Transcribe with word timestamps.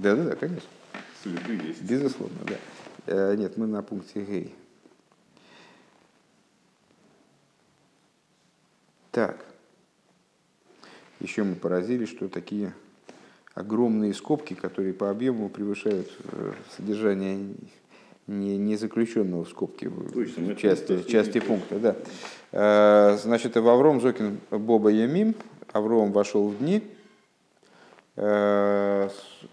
Да, 0.00 0.16
да, 0.16 0.24
да, 0.24 0.36
конечно. 0.36 0.68
Следы 1.22 1.52
есть. 1.68 1.82
Безусловно, 1.82 2.38
да. 2.46 2.54
Э, 3.06 3.36
Нет, 3.36 3.58
мы 3.58 3.66
на 3.66 3.82
пункте 3.82 4.22
Гей. 4.24 4.54
Так. 9.10 9.44
Еще 11.20 11.42
мы 11.44 11.54
поразились, 11.54 12.08
что 12.08 12.28
такие 12.28 12.72
огромные 13.54 14.14
скобки, 14.14 14.54
которые 14.54 14.94
по 14.94 15.10
объему 15.10 15.50
превышают 15.50 16.10
э, 16.32 16.52
содержание 16.76 17.54
не, 18.26 18.56
не 18.56 18.76
заключенного 18.76 19.44
в 19.44 19.50
скобки 19.50 19.90
Точно, 20.14 20.54
части, 20.54 21.02
части 21.02 21.40
пункта. 21.40 21.78
Да. 21.78 21.96
Э, 22.52 23.18
Значит, 23.18 23.54
Авром 23.58 24.00
Зокин 24.00 24.40
Боба 24.50 24.88
Ямим, 24.88 25.34
Авром 25.72 26.12
вошел 26.12 26.48
в 26.48 26.56
дни, 26.56 26.82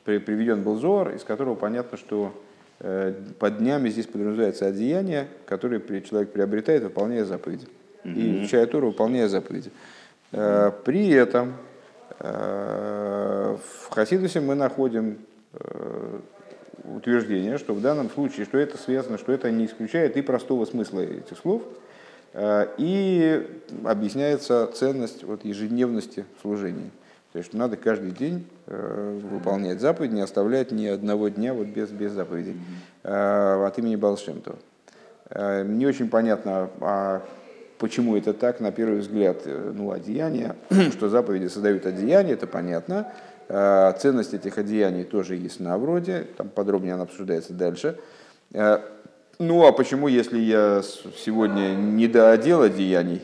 приведен 0.03 0.63
был 0.63 0.77
Зор, 0.77 1.11
из 1.11 1.23
которого 1.23 1.55
понятно, 1.55 1.97
что 1.97 2.33
э, 2.79 3.13
под 3.39 3.59
днями 3.59 3.89
здесь 3.89 4.07
подразумевается 4.07 4.65
одеяние, 4.67 5.27
которое 5.45 5.79
человек 6.01 6.31
приобретает, 6.31 6.83
выполняя 6.83 7.23
заповеди. 7.25 7.67
И 8.03 8.39
изучая 8.39 8.65
Тору, 8.67 8.87
выполняя 8.87 9.27
заповеди. 9.27 9.71
Э, 10.31 10.71
При 10.85 11.09
этом 11.09 11.53
э, 12.19 13.57
в 13.57 13.89
Хасидусе 13.93 14.39
мы 14.41 14.55
находим 14.55 15.17
э, 15.53 16.19
утверждение, 16.95 17.57
что 17.57 17.73
в 17.73 17.81
данном 17.81 18.09
случае, 18.09 18.45
что 18.45 18.57
это 18.57 18.77
связано, 18.77 19.17
что 19.17 19.31
это 19.31 19.51
не 19.51 19.65
исключает 19.65 20.17
и 20.17 20.21
простого 20.21 20.65
смысла 20.65 21.01
этих 21.01 21.37
слов, 21.37 21.63
э, 22.33 22.67
и 22.77 23.47
объясняется 23.83 24.67
ценность 24.73 25.23
вот, 25.23 25.43
ежедневности 25.45 26.25
служения. 26.41 26.91
То 27.37 27.39
есть, 27.39 27.51
что 27.51 27.57
надо 27.59 27.77
каждый 27.77 28.09
день 28.09 28.47
э, 28.65 29.19
выполнять 29.29 29.79
заповедь, 29.79 30.11
не 30.11 30.21
оставлять 30.21 30.71
ни 30.71 30.87
одного 30.87 31.27
дня 31.27 31.53
вот 31.53 31.67
без, 31.67 31.91
без 31.91 32.11
заповедей 32.11 32.59
э, 33.03 33.63
от 33.63 33.77
имени 33.77 33.95
Балшемтова. 33.95 34.57
Э, 35.29 35.63
Не 35.63 35.85
очень 35.85 36.09
понятно, 36.09 36.71
а 36.81 37.21
почему 37.77 38.17
это 38.17 38.33
так, 38.33 38.59
на 38.59 38.71
первый 38.71 39.01
взгляд, 39.01 39.43
ну, 39.45 39.91
одеяние, 39.91 40.55
что 40.93 41.09
заповеди 41.09 41.45
создают 41.45 41.85
одеяние, 41.85 42.33
это 42.33 42.47
понятно. 42.47 43.13
Ценность 43.47 44.33
этих 44.33 44.57
одеяний 44.57 45.03
тоже 45.03 45.35
есть 45.35 45.59
на 45.59 45.77
вроде, 45.77 46.25
там 46.37 46.49
подробнее 46.49 46.95
она 46.95 47.03
обсуждается 47.03 47.53
дальше. 47.53 47.99
Ну 48.51 49.67
а 49.67 49.71
почему, 49.73 50.07
если 50.07 50.39
я 50.39 50.81
сегодня 51.15 51.75
не 51.75 52.07
доодел 52.07 52.63
одеяний, 52.63 53.21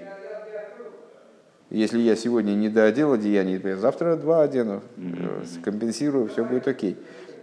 если 1.74 1.98
я 2.00 2.16
сегодня 2.16 2.52
не 2.52 2.70
доодел 2.70 3.14
одеяний, 3.14 3.58
то 3.58 3.68
я 3.68 3.78
завтра 3.78 4.16
два 4.16 4.44
одену, 4.44 4.84
э, 4.96 5.44
компенсирую, 5.64 6.28
все 6.28 6.46
будет 6.46 6.68
окей. 6.68 6.96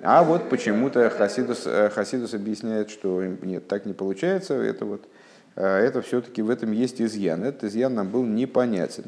А 0.02 0.22
вот 0.22 0.48
почему-то 0.48 1.10
Хасидус, 1.10 1.64
э, 1.66 1.90
Хасидус 1.90 2.32
объясняет, 2.32 2.90
что 2.90 3.22
нет, 3.24 3.66
так 3.66 3.86
не 3.86 3.92
получается, 3.92 4.54
это 4.54 4.84
вот 4.84 5.02
э, 5.56 5.66
это 5.66 6.00
все-таки 6.00 6.42
в 6.42 6.50
этом 6.50 6.70
есть 6.70 7.02
изъян. 7.02 7.42
Этот 7.42 7.64
изъян 7.64 7.92
нам 7.92 8.08
был 8.08 8.24
непонятен. 8.24 9.06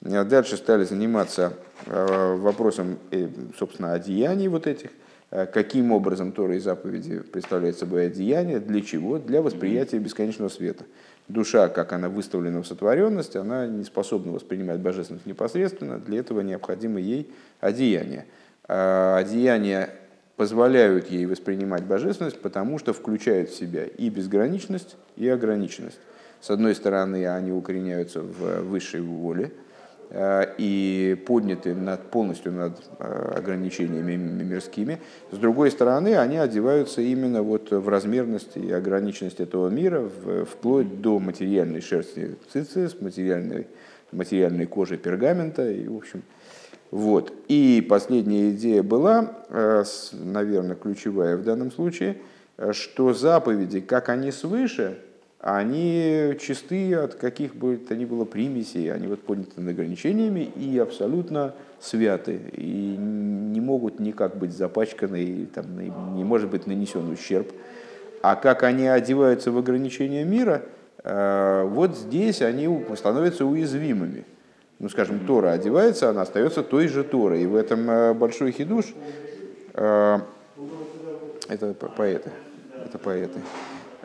Дальше 0.00 0.56
стали 0.56 0.84
заниматься 0.84 1.54
вопросом, 1.86 2.98
собственно, 3.56 3.94
одеяний 3.94 4.48
вот 4.48 4.66
этих. 4.66 4.90
Каким 5.30 5.92
образом 5.92 6.32
Тора 6.32 6.56
и 6.56 6.58
заповеди 6.58 7.20
представляют 7.20 7.78
собой 7.78 8.08
одеяние, 8.08 8.60
для 8.60 8.82
чего? 8.82 9.18
Для 9.18 9.40
восприятия 9.40 9.98
бесконечного 9.98 10.50
света. 10.50 10.84
Душа, 11.28 11.68
как 11.68 11.92
она 11.92 12.08
выставлена 12.08 12.62
в 12.62 12.66
сотворенность, 12.66 13.34
она 13.34 13.66
не 13.66 13.84
способна 13.84 14.32
воспринимать 14.32 14.80
божественность 14.80 15.24
непосредственно, 15.24 15.98
для 15.98 16.20
этого 16.20 16.40
необходимо 16.40 17.00
ей 17.00 17.32
одеяние. 17.60 18.26
А 18.68 19.16
Одеяния 19.16 19.90
позволяют 20.36 21.10
ей 21.10 21.24
воспринимать 21.26 21.84
божественность, 21.84 22.40
потому 22.40 22.78
что 22.78 22.92
включают 22.92 23.50
в 23.50 23.56
себя 23.56 23.84
и 23.84 24.10
безграничность, 24.10 24.96
и 25.16 25.28
ограниченность. 25.28 25.98
С 26.40 26.50
одной 26.50 26.74
стороны, 26.74 27.26
они 27.26 27.52
укореняются 27.52 28.20
в 28.20 28.60
высшей 28.62 29.00
воле 29.00 29.52
и 30.58 31.16
подняты 31.26 31.74
над, 31.74 32.10
полностью 32.10 32.52
над 32.52 32.80
э, 32.98 33.32
ограничениями 33.36 34.14
мирскими. 34.14 35.00
С 35.32 35.38
другой 35.38 35.70
стороны, 35.70 36.16
они 36.16 36.36
одеваются 36.36 37.00
именно 37.00 37.42
вот 37.42 37.72
в 37.72 37.88
размерность 37.88 38.56
и 38.56 38.70
ограниченность 38.70 39.40
этого 39.40 39.68
мира, 39.68 40.08
вплоть 40.50 41.00
до 41.00 41.18
материальной 41.18 41.80
шерсти 41.80 42.36
цицис, 42.52 43.00
материальной, 43.00 43.66
материальной 44.12 44.66
кожи 44.66 44.96
пергамента 44.96 45.68
и, 45.68 45.88
в 45.88 45.96
общем, 45.96 46.22
вот. 46.92 47.32
И 47.48 47.84
последняя 47.88 48.50
идея 48.50 48.84
была, 48.84 49.34
наверное, 50.12 50.76
ключевая 50.76 51.36
в 51.36 51.42
данном 51.42 51.72
случае, 51.72 52.18
э, 52.56 52.72
что 52.72 53.12
заповеди, 53.14 53.80
как 53.80 54.10
они 54.10 54.30
свыше, 54.30 54.98
они 55.46 56.34
чисты 56.40 56.94
от 56.94 57.16
каких 57.16 57.54
бы 57.54 57.76
то 57.76 57.94
ни 57.94 58.06
было 58.06 58.24
примесей, 58.24 58.90
они 58.90 59.06
вот 59.06 59.20
подняты 59.20 59.60
над 59.60 59.74
ограничениями 59.74 60.40
и 60.56 60.78
абсолютно 60.78 61.52
святы, 61.80 62.40
и 62.52 62.96
не 62.98 63.60
могут 63.60 64.00
никак 64.00 64.38
быть 64.38 64.56
запачканы, 64.56 65.22
и 65.22 65.44
там, 65.44 65.66
не 66.16 66.24
может 66.24 66.48
быть 66.48 66.66
нанесен 66.66 67.10
ущерб. 67.12 67.52
А 68.22 68.36
как 68.36 68.62
они 68.62 68.86
одеваются 68.86 69.50
в 69.52 69.58
ограничения 69.58 70.24
мира, 70.24 70.62
э, 71.02 71.64
вот 71.68 71.94
здесь 71.94 72.40
они 72.40 72.82
становятся 72.96 73.44
уязвимыми. 73.44 74.24
Ну, 74.78 74.88
скажем, 74.88 75.26
Тора 75.26 75.50
одевается, 75.50 76.08
она 76.08 76.22
остается 76.22 76.62
той 76.62 76.88
же 76.88 77.04
Торой. 77.04 77.42
И 77.42 77.46
в 77.46 77.54
этом 77.54 77.90
э, 77.90 78.14
большой 78.14 78.50
хидуш. 78.50 78.94
э, 79.74 80.18
Это 81.50 81.74
по- 81.74 81.88
поэты. 81.88 82.30
Это 82.82 82.98
поэты. 82.98 83.40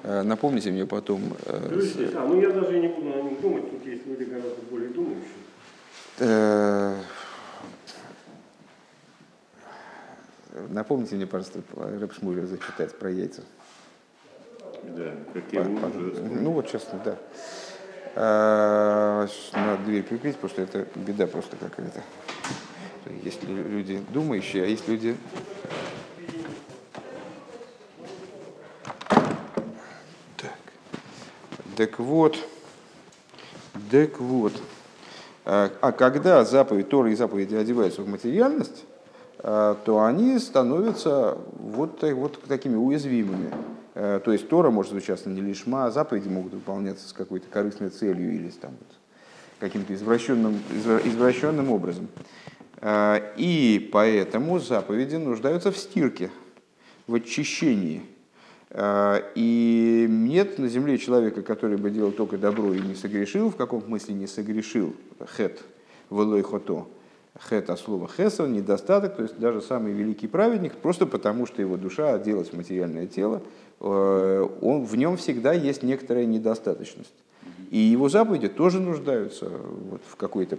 Э, 0.04 0.22
Напомните 0.24 0.72
мне 0.72 0.86
потом. 0.86 1.22
э, 1.46 1.80
с- 1.82 2.16
А, 2.16 2.26
ну 2.26 2.40
я 2.42 2.50
даже 2.52 2.80
не 2.80 2.88
буду 2.88 3.14
о 3.14 3.22
них 3.22 3.42
думать, 3.42 3.70
тут 3.70 3.86
есть 3.86 4.06
люди 4.06 4.24
гораздо 4.24 4.62
более 4.70 4.90
думающие. 4.90 5.26
э, 6.20 6.96
Напомните 10.70 11.16
мне, 11.16 11.26
пожалуйста, 11.28 11.62
Рэп 11.76 12.14
Шмулер 12.14 12.46
зачитать 12.46 12.98
про 12.98 13.10
яйца. 13.12 13.44
Да, 14.84 15.14
как 15.34 15.44
я 15.52 15.62
его 15.62 15.76
По- 15.80 15.90
по-. 15.90 16.00
Ну 16.36 16.52
вот, 16.52 16.70
честно, 16.70 17.00
да. 17.06 17.18
А, 18.16 19.28
Надо 19.54 19.84
дверь 19.84 20.04
прикрыть, 20.04 20.36
потому 20.36 20.50
что 20.50 20.62
это 20.64 20.88
беда 20.96 21.28
просто 21.28 21.56
какая-то. 21.58 22.02
Есть 23.24 23.44
лю- 23.44 23.68
люди 23.68 24.02
думающие, 24.12 24.64
а 24.64 24.66
есть 24.66 24.88
люди... 24.88 25.16
Так 31.80 31.98
вот, 31.98 32.38
так 33.90 34.20
вот. 34.20 34.52
А 35.46 35.72
а 35.80 35.94
когда 35.94 36.44
заповедь, 36.44 36.90
Тора 36.90 37.10
и 37.10 37.16
заповеди 37.16 37.56
одеваются 37.56 38.02
в 38.02 38.08
материальность, 38.10 38.84
а, 39.38 39.78
то 39.86 40.04
они 40.04 40.38
становятся 40.40 41.38
вот, 41.58 42.04
вот 42.04 42.44
такими 42.50 42.76
уязвимыми. 42.76 43.54
Э, 43.96 44.20
То 44.22 44.34
есть 44.34 44.50
Тора 44.50 44.72
может 44.72 44.92
звучаться 44.92 45.30
не 45.30 45.40
лишма, 45.40 45.86
а 45.86 45.92
заповеди 45.92 46.28
могут 46.28 46.54
выполняться 46.54 47.08
с 47.08 47.14
какой-то 47.14 47.48
корыстной 47.48 47.92
целью 47.92 48.30
или 48.36 48.50
там, 48.50 48.72
вот, 48.72 48.98
каким-то 49.62 49.94
извращенным, 49.94 50.60
извра- 50.72 51.08
извращенным 51.08 51.72
образом. 51.72 52.10
И 53.38 53.90
поэтому 53.94 54.60
заповеди 54.60 55.16
нуждаются 55.16 55.72
в 55.72 55.78
стирке, 55.78 56.30
в 57.08 57.16
очищении. 57.16 58.04
Э, 58.72 59.22
И 59.35 60.06
нет 60.09 60.59
на 60.59 60.68
земле 60.68 60.97
человека, 60.97 61.41
который 61.41 61.78
бы 61.78 61.90
делал 61.90 62.12
только 62.12 62.38
добро 62.38 62.74
и 62.74 62.80
не 62.80 62.96
согрешил, 62.96 63.50
в 63.50 63.56
каком 63.56 63.81
смысле 63.81 64.16
не 64.16 64.28
согрешил, 64.28 64.96
хет, 65.35 65.62
велой 66.09 66.41
хото, 66.44 66.88
хет 67.50 67.69
от 67.69 67.80
слова 67.80 68.07
хеса, 68.07 68.47
недостаток, 68.47 69.16
то 69.16 69.24
есть 69.24 69.40
даже 69.40 69.62
самый 69.62 69.94
великий 69.94 70.28
праведник, 70.28 70.74
просто 70.74 71.06
потому 71.06 71.46
что 71.46 71.62
его 71.62 71.78
душа 71.78 72.13
оделась 72.13 72.50
в 72.50 72.57
материальное 72.57 73.07
тело, 73.07 73.42
э, 73.80 74.48
он, 74.62 74.86
в 74.86 74.95
нем 74.95 75.18
всегда 75.18 75.54
есть 75.54 75.83
некоторая 75.83 76.25
недостаточность. 76.25 77.13
И 77.72 77.77
его 77.77 78.10
заповеди 78.10 78.48
тоже 78.48 78.80
нуждаются 78.80 79.50
вот, 79.50 80.01
в 80.07 80.15
какой-то 80.15 80.57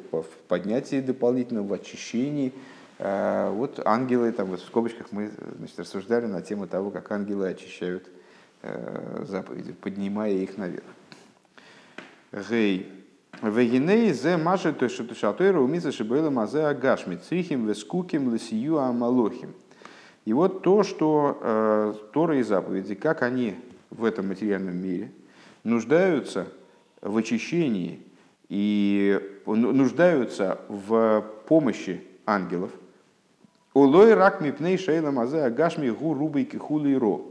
поднятии 0.48 1.00
дополнительном, 1.00 1.66
в 1.66 1.72
очищении. 1.72 2.52
Э, 3.00 3.50
Вот 3.50 3.81
ангелы, 3.87 4.31
там 4.31 4.49
вот 4.49 4.61
в 4.61 4.67
скобочках 4.67 5.06
мы 5.11 5.31
значит, 5.56 5.79
рассуждали 5.81 6.26
на 6.26 6.43
тему 6.43 6.67
того, 6.67 6.91
как 6.91 7.11
ангелы 7.11 7.49
очищают 7.49 8.06
э, 8.62 9.25
заповеди, 9.26 9.73
поднимая 9.73 10.32
их 10.32 10.58
наверх. 10.58 10.85
Гей. 12.32 12.93
Вегиней 13.43 14.12
зе 14.12 14.37
маши 14.37 14.75
то 14.75 14.88
что 14.91 15.14
шатойра 15.14 15.58
умица 15.61 15.93
шибейла 15.93 16.29
мазе 16.29 16.64
агашми 16.64 17.17
црихим 17.17 17.67
вескуким 17.67 18.35
лисию 18.35 18.79
амалохим. 18.79 19.55
И 20.26 20.35
вот 20.35 20.62
то, 20.62 20.82
что 20.82 21.38
э, 21.41 21.94
Тора 22.12 22.38
и 22.38 22.43
заповеди, 22.43 22.94
как 22.94 23.23
они 23.23 23.56
в 23.88 24.05
этом 24.05 24.29
материальном 24.29 24.76
мире 24.76 25.11
нуждаются 25.64 26.49
в 27.00 27.17
очищении 27.17 28.02
и 28.50 29.19
ну- 29.47 29.73
нуждаются 29.73 30.61
в 30.69 31.25
помощи 31.49 32.05
ангелов, 32.26 32.70
Улой 33.72 34.14
рак 34.14 34.40
мипней 34.40 34.76
шейла 34.76 35.12
мазе 35.12 35.44
агашми 35.44 35.90
гу 35.90 36.14
рубейки 36.14 36.56
хули 36.56 36.94
ро. 36.94 37.22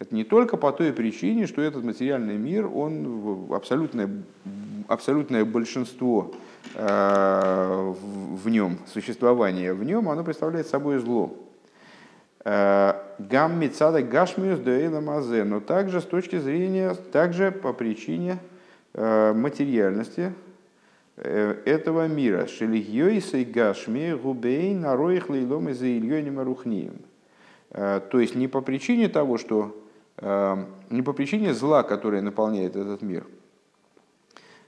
Это 0.00 0.12
не 0.12 0.24
только 0.24 0.56
по 0.56 0.72
той 0.72 0.92
причине, 0.92 1.46
что 1.46 1.62
этот 1.62 1.84
материальный 1.84 2.36
мир, 2.36 2.66
он 2.66 3.46
абсолютное, 3.52 4.10
абсолютное 4.88 5.44
большинство 5.44 6.32
э, 6.74 7.94
в 8.42 8.48
нем, 8.48 8.78
существования 8.92 9.72
в 9.72 9.84
нем, 9.84 10.08
оно 10.08 10.24
представляет 10.24 10.66
собой 10.66 10.98
зло. 10.98 11.32
Э, 12.44 12.94
гам 13.20 13.60
мецада 13.60 14.02
гашмиус 14.02 14.58
дуэйла 14.58 15.00
мазе, 15.00 15.44
но 15.44 15.60
также 15.60 16.00
с 16.00 16.04
точки 16.04 16.38
зрения, 16.38 16.94
также 17.12 17.52
по 17.52 17.72
причине 17.72 18.38
э, 18.94 19.32
материальности 19.32 20.32
этого 21.16 22.08
мира. 22.08 22.46
Шелигьёйсей 22.46 23.44
гашми 23.44 24.14
губей 24.14 24.74
нароих 24.74 25.28
лейлом 25.28 25.68
из 25.68 25.82
ильёним 25.82 26.40
рухнием. 26.40 26.96
То 27.70 28.20
есть 28.20 28.34
не 28.34 28.48
по 28.48 28.60
причине 28.60 29.08
того, 29.08 29.38
что 29.38 29.84
Эм, 30.18 30.66
не 30.90 31.02
по 31.02 31.12
причине 31.12 31.54
зла, 31.54 31.82
которое 31.82 32.22
наполняет 32.22 32.76
этот 32.76 33.02
мир, 33.02 33.26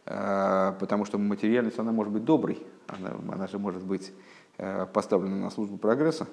э, 0.04 0.72
потому 0.80 1.04
что 1.04 1.18
материальность, 1.18 1.78
она 1.78 1.92
может 1.92 2.12
быть 2.12 2.24
доброй, 2.24 2.60
она, 2.88 3.12
она 3.32 3.46
же 3.46 3.58
может 3.58 3.84
быть 3.84 4.12
э, 4.58 4.86
поставлена 4.92 5.36
на 5.36 5.50
службу 5.50 5.78
прогресса, 5.78 6.26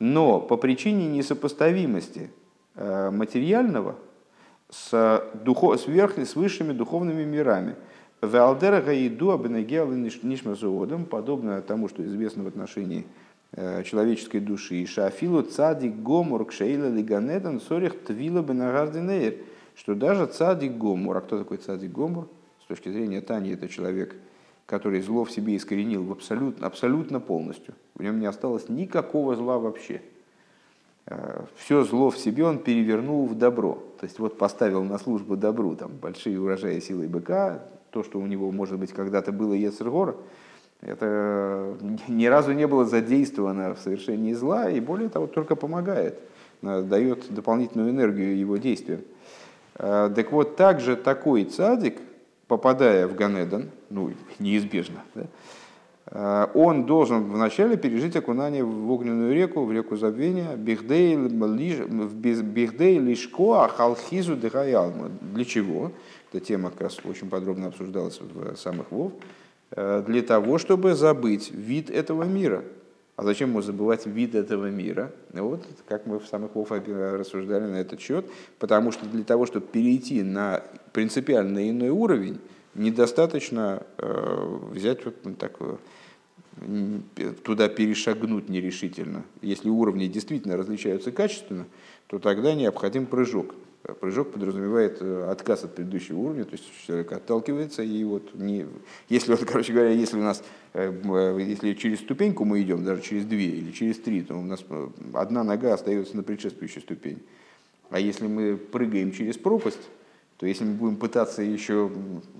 но 0.00 0.40
по 0.40 0.56
причине 0.56 1.06
несопоставимости 1.06 2.32
э, 2.74 3.10
материального 3.10 3.94
с, 4.68 5.30
духо, 5.34 5.76
с, 5.76 5.86
верхней, 5.86 6.24
с 6.24 6.34
высшими 6.34 6.72
духовными 6.72 7.22
мирами. 7.22 7.76
Валдера 8.26 8.80
Гаиду 8.80 9.30
Абенегел 9.30 9.90
Нишмазуодом, 9.90 11.04
подобно 11.04 11.60
тому, 11.62 11.88
что 11.88 12.04
известно 12.04 12.44
в 12.44 12.48
отношении 12.48 13.06
Э, 13.56 13.84
человеческой 13.84 14.40
души. 14.40 14.84
Шафилу 14.84 15.42
цадик 15.42 15.94
гомор 15.94 16.44
кшейла 16.44 16.88
лиганедан 16.88 17.60
сорих 17.60 18.02
твила 18.04 18.42
бенагарденейр. 18.42 19.36
Что 19.76 19.94
даже 19.94 20.26
цадик 20.26 20.72
гомор, 20.72 21.18
а 21.18 21.20
кто 21.20 21.38
такой 21.38 21.58
цадик 21.58 21.92
гомор? 21.92 22.28
С 22.64 22.66
точки 22.66 22.88
зрения 22.88 23.20
Тани, 23.20 23.50
это 23.50 23.68
человек, 23.68 24.16
который 24.66 25.02
зло 25.02 25.24
в 25.24 25.30
себе 25.30 25.56
искоренил 25.56 26.02
в 26.02 26.10
абсолютно, 26.10 26.66
абсолютно 26.66 27.20
полностью. 27.20 27.74
В 27.94 28.02
нем 28.02 28.18
не 28.18 28.26
осталось 28.26 28.68
никакого 28.68 29.36
зла 29.36 29.58
вообще. 29.58 30.02
Э, 31.06 31.44
Все 31.54 31.84
зло 31.84 32.10
в 32.10 32.18
себе 32.18 32.44
он 32.44 32.58
перевернул 32.58 33.24
в 33.26 33.38
добро. 33.38 33.74
То 34.00 34.06
есть 34.06 34.18
вот 34.18 34.36
поставил 34.36 34.82
на 34.82 34.98
службу 34.98 35.36
добру 35.36 35.76
там, 35.76 35.92
большие 35.92 36.40
урожаи 36.40 36.80
силы 36.80 37.06
быка, 37.06 37.62
то, 37.94 38.02
что 38.02 38.18
у 38.18 38.26
него, 38.26 38.50
может 38.50 38.76
быть, 38.76 38.92
когда-то 38.92 39.30
было 39.30 39.52
Ецергора, 39.54 40.16
это 40.82 41.76
ни 42.08 42.26
разу 42.26 42.52
не 42.52 42.66
было 42.66 42.84
задействовано 42.84 43.76
в 43.76 43.78
совершении 43.78 44.32
зла, 44.34 44.68
и 44.68 44.80
более 44.80 45.08
того, 45.08 45.28
только 45.28 45.54
помогает, 45.54 46.18
э, 46.62 46.82
дает 46.82 47.32
дополнительную 47.32 47.90
энергию 47.90 48.36
его 48.36 48.56
действиям. 48.56 49.02
Э, 49.76 50.10
так 50.12 50.32
вот, 50.32 50.56
также 50.56 50.96
такой 50.96 51.44
цадик, 51.44 51.98
попадая 52.48 53.06
в 53.06 53.14
Ганедан, 53.14 53.70
ну, 53.90 54.10
неизбежно, 54.40 55.02
да, 55.14 55.26
э, 56.06 56.48
он 56.54 56.84
должен 56.84 57.30
вначале 57.30 57.76
пережить 57.76 58.16
окунание 58.16 58.64
в 58.64 58.90
огненную 58.90 59.32
реку, 59.32 59.64
в 59.64 59.70
реку 59.72 59.96
забвения, 59.96 60.56
бихдей 60.56 61.14
лишко 62.98 63.64
ахалхизу 63.64 64.34
дыхаялма. 64.36 65.10
Для 65.20 65.44
чего? 65.44 65.92
Эта 66.34 66.44
тема 66.44 66.70
как 66.70 66.80
раз 66.80 66.98
очень 67.04 67.30
подробно 67.30 67.68
обсуждалась 67.68 68.18
в 68.20 68.56
самых 68.56 68.90
Вов. 68.90 69.12
Э, 69.70 70.02
для 70.04 70.20
того, 70.20 70.58
чтобы 70.58 70.96
забыть 70.96 71.52
вид 71.52 71.90
этого 71.90 72.24
мира. 72.24 72.64
А 73.14 73.22
зачем 73.22 73.50
ему 73.50 73.62
забывать 73.62 74.04
вид 74.06 74.34
этого 74.34 74.68
мира? 74.68 75.12
Вот, 75.32 75.64
как 75.86 76.06
мы 76.06 76.18
в 76.18 76.26
самых 76.26 76.56
Вов 76.56 76.72
рассуждали 76.72 77.66
на 77.66 77.76
этот 77.76 78.00
счет, 78.00 78.26
потому 78.58 78.90
что 78.90 79.06
для 79.06 79.22
того, 79.22 79.46
чтобы 79.46 79.66
перейти 79.66 80.24
на 80.24 80.64
принципиально 80.92 81.70
иной 81.70 81.90
уровень, 81.90 82.40
недостаточно 82.74 83.84
э, 83.98 84.58
взять 84.72 85.04
вот 85.04 85.14
так, 85.38 85.52
э, 85.60 87.30
туда 87.44 87.68
перешагнуть 87.68 88.48
нерешительно. 88.48 89.22
Если 89.40 89.68
уровни 89.68 90.08
действительно 90.08 90.56
различаются 90.56 91.12
качественно, 91.12 91.66
то 92.08 92.18
тогда 92.18 92.54
необходим 92.54 93.06
прыжок. 93.06 93.54
Прыжок 94.00 94.32
подразумевает 94.32 94.96
э, 95.02 95.28
отказ 95.30 95.64
от 95.64 95.74
предыдущего 95.74 96.18
уровня, 96.18 96.44
то 96.44 96.52
есть 96.52 96.64
человек 96.86 97.12
отталкивается, 97.12 97.82
и 97.82 98.02
вот 98.04 98.34
не, 98.34 98.66
если, 99.10 99.32
вот, 99.32 99.44
короче 99.46 99.74
говоря, 99.74 99.90
если 99.90 100.16
у 100.16 100.22
нас, 100.22 100.42
э, 100.72 100.90
э, 100.90 101.38
если 101.42 101.74
через 101.74 102.00
ступеньку 102.00 102.46
мы 102.46 102.62
идем, 102.62 102.82
даже 102.82 103.02
через 103.02 103.26
две 103.26 103.44
или 103.44 103.72
через 103.72 103.98
три, 103.98 104.22
то 104.22 104.36
у 104.36 104.40
нас 104.40 104.64
одна 105.12 105.44
нога 105.44 105.74
остается 105.74 106.16
на 106.16 106.22
предшествующей 106.22 106.80
ступени. 106.80 107.18
А 107.90 108.00
если 108.00 108.26
мы 108.26 108.56
прыгаем 108.56 109.12
через 109.12 109.36
пропасть, 109.36 109.90
то 110.38 110.46
если 110.46 110.64
мы 110.64 110.72
будем 110.72 110.96
пытаться 110.96 111.42
еще 111.42 111.90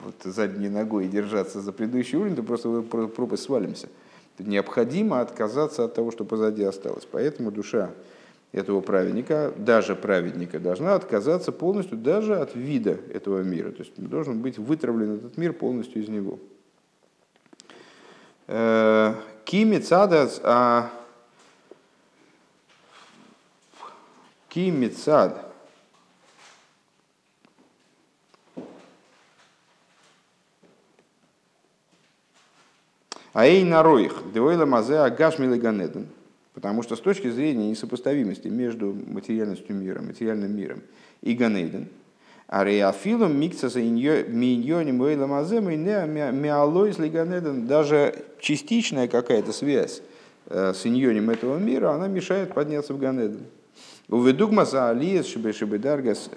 вот 0.02 0.14
задней 0.24 0.70
ногой 0.70 1.08
держаться 1.08 1.60
за 1.60 1.72
предыдущий 1.72 2.16
уровень, 2.16 2.36
то 2.36 2.42
просто 2.42 2.70
в 2.70 3.08
пропасть 3.08 3.42
свалимся. 3.42 3.88
Необходимо 4.38 5.20
отказаться 5.20 5.84
от 5.84 5.94
того, 5.94 6.10
что 6.10 6.24
позади 6.24 6.64
осталось. 6.64 7.06
Поэтому 7.10 7.52
душа 7.52 7.90
этого 8.54 8.80
праведника, 8.80 9.52
даже 9.56 9.96
праведника, 9.96 10.60
должна 10.60 10.94
отказаться 10.94 11.50
полностью 11.50 11.98
даже 11.98 12.36
от 12.36 12.54
вида 12.54 13.00
этого 13.12 13.42
мира. 13.42 13.72
То 13.72 13.80
есть 13.82 13.92
должен 13.96 14.40
быть 14.40 14.58
вытравлен 14.58 15.16
этот 15.16 15.36
мир 15.36 15.52
полностью 15.52 16.02
из 16.02 16.08
него. 16.08 16.38
Э, 18.46 19.14
Кими 19.44 19.78
цадас, 19.78 20.40
а 20.44 20.90
Кими 24.48 24.86
цад. 24.86 25.52
Аэй 33.32 33.64
нароих, 33.64 34.32
девойла 34.32 34.64
мазе 34.64 34.98
агаш 34.98 35.40
милиганеден. 35.40 36.06
Потому 36.64 36.82
что 36.82 36.96
с 36.96 37.00
точки 37.00 37.28
зрения 37.28 37.68
несопоставимости 37.68 38.48
между 38.48 38.96
материальностью 39.06 39.76
мира, 39.76 40.00
материальным 40.00 40.56
миром 40.56 40.80
и 41.20 41.34
Ганейден, 41.34 41.88
а 42.46 42.64
реафилом 42.64 43.38
миксаса 43.38 43.82
миньоним 43.82 44.96
миалойс 46.40 46.98
лиганеден, 46.98 47.66
даже 47.66 48.14
частичная 48.40 49.08
какая-то 49.08 49.52
связь 49.52 50.00
э, 50.46 50.72
с 50.74 50.86
иньоним 50.86 51.28
этого 51.28 51.58
мира, 51.58 51.90
она 51.90 52.06
мешает 52.08 52.54
подняться 52.54 52.94
в 52.94 52.98
Ганеден. 52.98 53.42
Уведугмаса 54.08 54.88
алиес 54.88 55.26
шебедаргис 55.26 56.30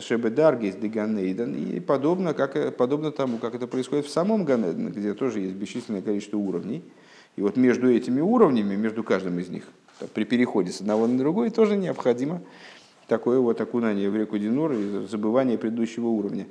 диганейден 0.76 1.56
и 1.56 1.80
подобно, 1.80 2.34
как, 2.34 2.76
подобно 2.76 3.14
тому, 3.14 3.38
как 3.38 3.56
это 3.56 3.66
происходит 3.66 4.06
в 4.06 4.10
самом 4.10 4.44
Ганеден, 4.44 4.90
где 4.90 5.14
тоже 5.14 5.40
есть 5.40 5.56
бесчисленное 5.56 6.02
количество 6.02 6.36
уровней. 6.36 6.84
И 7.38 7.42
вот 7.42 7.56
между 7.56 7.90
этими 7.90 8.20
уровнями, 8.20 8.76
между 8.76 9.04
каждым 9.04 9.40
из 9.40 9.48
них, 9.48 9.64
при 10.14 10.24
переходе 10.24 10.72
с 10.72 10.82
одного 10.82 11.08
на 11.08 11.18
другой 11.18 11.50
тоже 11.50 11.76
необходимо 11.76 12.42
такое 13.08 13.40
вот 13.40 13.60
окунание 13.62 14.10
в 14.10 14.16
реку 14.16 14.38
Динур 14.38 14.74
и 14.74 15.08
забывание 15.08 15.58
предыдущего 15.58 16.08
уровня. 16.08 16.46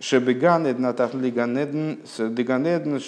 Шебеган 0.00 0.66
эднатахн 0.66 1.20
лиганедн, 1.20 1.98
лиганедн, 2.18 2.98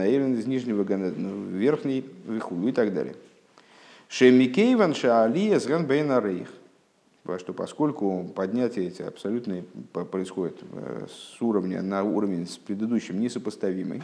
эйлен 0.00 0.34
из 0.34 0.46
нижнего 0.46 0.84
ганедна, 0.84 1.30
верхний, 1.50 2.04
вихулу 2.26 2.68
и 2.68 2.72
так 2.72 2.94
далее. 2.94 3.14
Шемикейван 4.08 4.94
шаалия 4.94 5.58
сган 5.58 5.86
бейна 5.86 6.20
рейх. 6.20 6.48
Что 7.38 7.52
поскольку 7.52 8.32
поднятие 8.34 8.88
эти 8.88 9.02
абсолютно 9.02 9.62
происходит 9.92 10.56
э, 10.72 11.06
с 11.08 11.40
уровня 11.40 11.80
на 11.80 12.02
уровень 12.02 12.48
с 12.48 12.58
предыдущим 12.58 13.20
несопоставимый, 13.20 14.02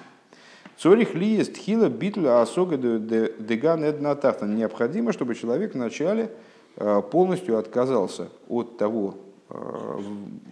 Цорих 0.78 1.14
ли 1.14 1.26
есть 1.26 1.56
хила 1.56 1.88
битля 1.88 2.40
асога 2.40 2.76
деган 2.76 3.82
эднатахта. 3.82 4.46
Необходимо, 4.46 5.12
чтобы 5.12 5.34
человек 5.34 5.74
вначале 5.74 6.30
э, 6.76 7.02
полностью 7.10 7.58
отказался 7.58 8.28
от 8.48 8.78
того 8.78 9.16
э, 9.50 9.98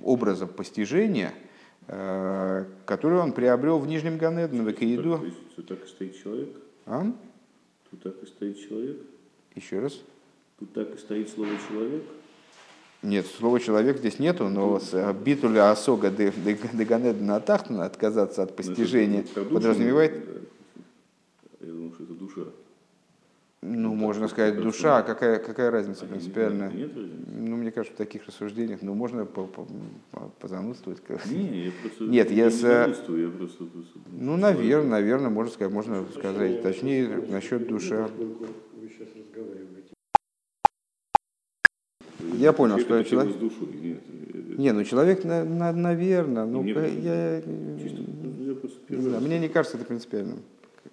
образа 0.03 0.49
постижения, 0.49 1.33
э, 1.87 2.65
который 2.87 3.21
он 3.21 3.33
приобрел 3.33 3.79
в 3.79 3.87
Нижнем 3.87 4.19
Ганедне, 4.19 4.63
в 4.63 4.71
Экаиду. 4.73 5.21
Тут 5.55 5.69
так 5.69 5.85
и 5.85 5.87
стоит 5.87 6.21
человек? 6.21 6.49
А? 6.87 7.05
Тут 7.91 8.03
так 8.03 8.21
и 8.21 8.27
стоит 8.27 8.69
человек? 8.69 8.97
Еще 9.55 9.79
раз. 9.79 10.01
Тут 10.59 10.73
так 10.73 10.93
и 10.93 10.99
стоит 10.99 11.29
слово 11.29 11.51
«человек»? 11.69 12.03
Нет, 13.07 13.27
слова 13.27 13.61
человек 13.61 13.99
здесь 13.99 14.19
нету, 14.19 14.49
но 14.49 14.81
с 14.81 15.15
битуля 15.15 15.71
осога 15.71 16.11
деганед 16.11 17.21
на 17.21 17.37
отказаться 17.37 18.43
от 18.43 18.57
постижения 18.57 19.25
подразумевает... 19.51 20.13
Я 21.61 21.73
думаю, 21.73 21.93
что 21.93 22.03
это 22.03 22.15
душа. 22.15 22.43
Ну, 23.63 23.95
можно 23.95 24.29
сказать, 24.29 24.61
душа, 24.61 25.03
какая, 25.03 25.39
какая 25.39 25.71
разница 25.71 26.05
а 26.05 26.09
принципиально? 26.09 26.71
Нет, 26.73 26.93
ну, 26.95 27.57
мне 27.57 27.71
кажется, 27.71 27.95
в 27.95 27.97
таких 27.97 28.27
рассуждениях, 28.27 28.83
ну, 28.83 28.95
можно 28.95 29.25
по, 29.25 29.45
по, 29.45 29.67
по, 30.11 30.21
позанудствовать. 30.41 31.01
Не, 31.31 31.67
я 31.67 31.73
просто, 31.81 32.05
Нет, 32.05 32.31
я, 32.31 32.51
с... 32.51 32.63
я 32.63 32.85
просто, 33.37 33.65
Ну, 34.13 34.37
наверное, 34.37 34.91
наверное, 34.91 35.31
можно 35.31 35.53
сказать, 35.53 35.73
можно 35.73 36.05
сказать, 36.17 36.63
точнее, 36.63 37.09
насчет 37.29 37.69
души. 37.69 38.09
Я 42.35 42.53
понял, 42.53 42.79
что 42.79 42.89
Человек 42.89 43.09
человек- 43.09 43.35
с 43.35 43.39
душой. 43.39 43.69
Нет. 43.83 44.59
Не, 44.59 44.73
ну 44.73 44.85
человек, 44.85 45.25
наверное, 45.25 46.45
ну, 46.47 46.63
Мне 46.63 46.73
я, 46.73 47.37
я- 47.37 47.43
чисто- 47.83 48.03
ну, 48.03 48.57
я 48.89 48.97
не 48.97 49.03
знаю, 49.03 49.23
мне 49.23 49.39
не 49.39 49.49
кажется 49.49 49.77
это 49.77 49.87
принципиальным, 49.87 50.39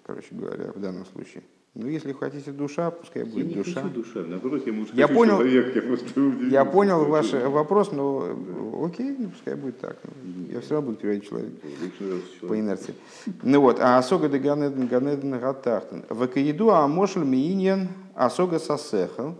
короче 0.05 0.27
говоря, 0.31 0.71
в 0.75 0.79
данном 0.79 1.05
случае. 1.05 1.43
Ну, 1.75 1.87
если 1.87 2.13
хотите 2.13 2.51
душа, 2.51 2.91
пускай 2.91 3.23
Я 3.23 3.31
будет 3.31 3.47
не 3.47 3.53
душа. 3.55 3.81
душа, 3.81 4.19
наоборот, 4.27 4.61
я, 4.67 4.73
может, 4.73 4.93
Я 4.93 5.07
понял- 5.07 5.37
человек, 5.39 5.75
я 5.75 5.81
просто 5.81 6.21
Я 6.51 6.65
понял 6.65 7.05
ваш 7.05 7.33
вопрос, 7.33 7.91
но 7.91 8.27
э, 8.27 8.85
окей, 8.85 9.15
ну, 9.17 9.29
пускай 9.29 9.55
будет 9.55 9.79
так. 9.79 9.97
Я 10.51 10.59
все 10.61 10.75
равно 10.75 10.91
буду 10.91 11.01
переводить 11.01 11.27
человек 11.27 11.49
Лучше 11.63 12.11
раз 12.13 12.21
по 12.47 12.59
инерции. 12.59 12.93
Ну 13.41 13.61
вот, 13.61 13.79
а 13.79 13.97
асога 13.97 14.29
де 14.29 14.37
ганеден 14.37 14.85
ганеден 14.87 15.39
гатахтен. 15.39 16.03
Вакаиду 16.09 16.69
амошель 16.71 17.23
мииньен 17.23 17.87
асога 18.13 18.59
сасехал. 18.59 19.35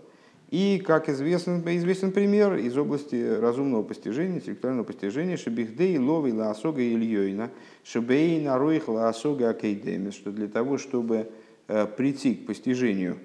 И, 0.53 0.77
как 0.77 1.10
известен, 1.10 1.63
известен 1.65 2.12
пример 2.12 2.53
из 2.57 2.77
области 2.77 3.15
разумного 3.39 3.81
постижения, 3.81 4.36
интеллектуального 4.36 4.83
постижения, 4.83 5.36
шебихдей 5.36 5.98
лови 5.98 6.31
ла 6.31 6.51
асога 6.51 6.79
ильёйна, 6.79 7.50
шебей 7.83 8.39
наруих 8.39 8.88
ла 8.88 9.10
асога 9.10 9.50
акейдемис, 9.50 10.13
что 10.13 10.31
для 10.31 10.48
того, 10.48 10.77
чтобы 10.77 11.31
э, 11.67 11.88
прийти 11.88 12.36
к 12.36 12.45
постижению 12.45 13.17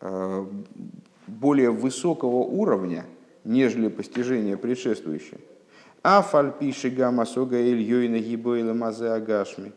э, 0.00 0.46
более 1.26 1.72
высокого 1.72 2.44
уровня, 2.44 3.04
нежели 3.42 3.88
постижение 3.88 4.56
предшествующее, 4.56 5.40
а 6.04 6.22
фальпиши 6.22 6.90
гамасога 6.90 7.60
ильёйна 7.60 8.20
гибойла 8.20 8.74
мазе 8.74 9.08
агашми. 9.08 9.72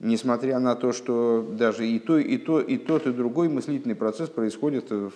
Несмотря 0.00 0.58
на 0.60 0.76
то, 0.76 0.92
что 0.92 1.46
даже 1.58 1.86
и, 1.86 1.98
то, 1.98 2.18
и, 2.18 2.38
то, 2.38 2.58
и 2.58 2.78
тот, 2.78 3.06
и 3.06 3.12
другой 3.12 3.50
мыслительный 3.50 3.94
процесс 3.94 4.30
происходит 4.30 4.90
в, 4.90 5.12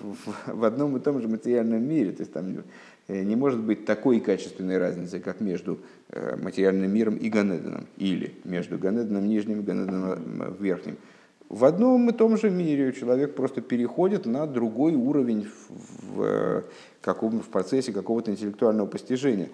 в- 0.47 0.65
одном 0.65 0.95
и 0.99 1.01
том 1.01 1.23
же 1.23 1.27
материальном 1.27 1.83
мире. 1.83 2.13
То 2.13 2.21
есть 2.21 2.35
там 2.35 2.55
э, 3.09 3.23
не 3.23 3.35
может 3.35 3.61
быть 3.61 3.87
такой 3.87 4.21
качественной 4.21 4.77
разницы, 4.77 5.21
как 5.21 5.41
между 5.41 5.79
э, 6.11 6.37
материальным 6.37 6.93
миром 6.93 7.17
и 7.17 7.31
Ганеденом, 7.31 7.87
или 7.97 8.35
между 8.45 8.77
Ганеденом 8.77 9.27
нижним 9.27 9.61
и 9.61 9.63
Ганеденом 9.63 10.43
э, 10.43 10.53
верхним. 10.61 10.99
В 11.49 11.65
одном 11.65 12.11
и 12.11 12.13
том 12.13 12.37
же 12.37 12.51
мире 12.51 12.93
человек 12.93 13.35
просто 13.35 13.63
переходит 13.63 14.27
на 14.27 14.47
другой 14.47 14.95
уровень 14.95 15.49
в, 15.69 16.15
в, 16.17 16.65
каком, 17.01 17.41
в 17.41 17.49
процессе 17.49 17.91
какого-то 17.91 18.31
интеллектуального 18.31 18.87
постижения. 18.87 19.49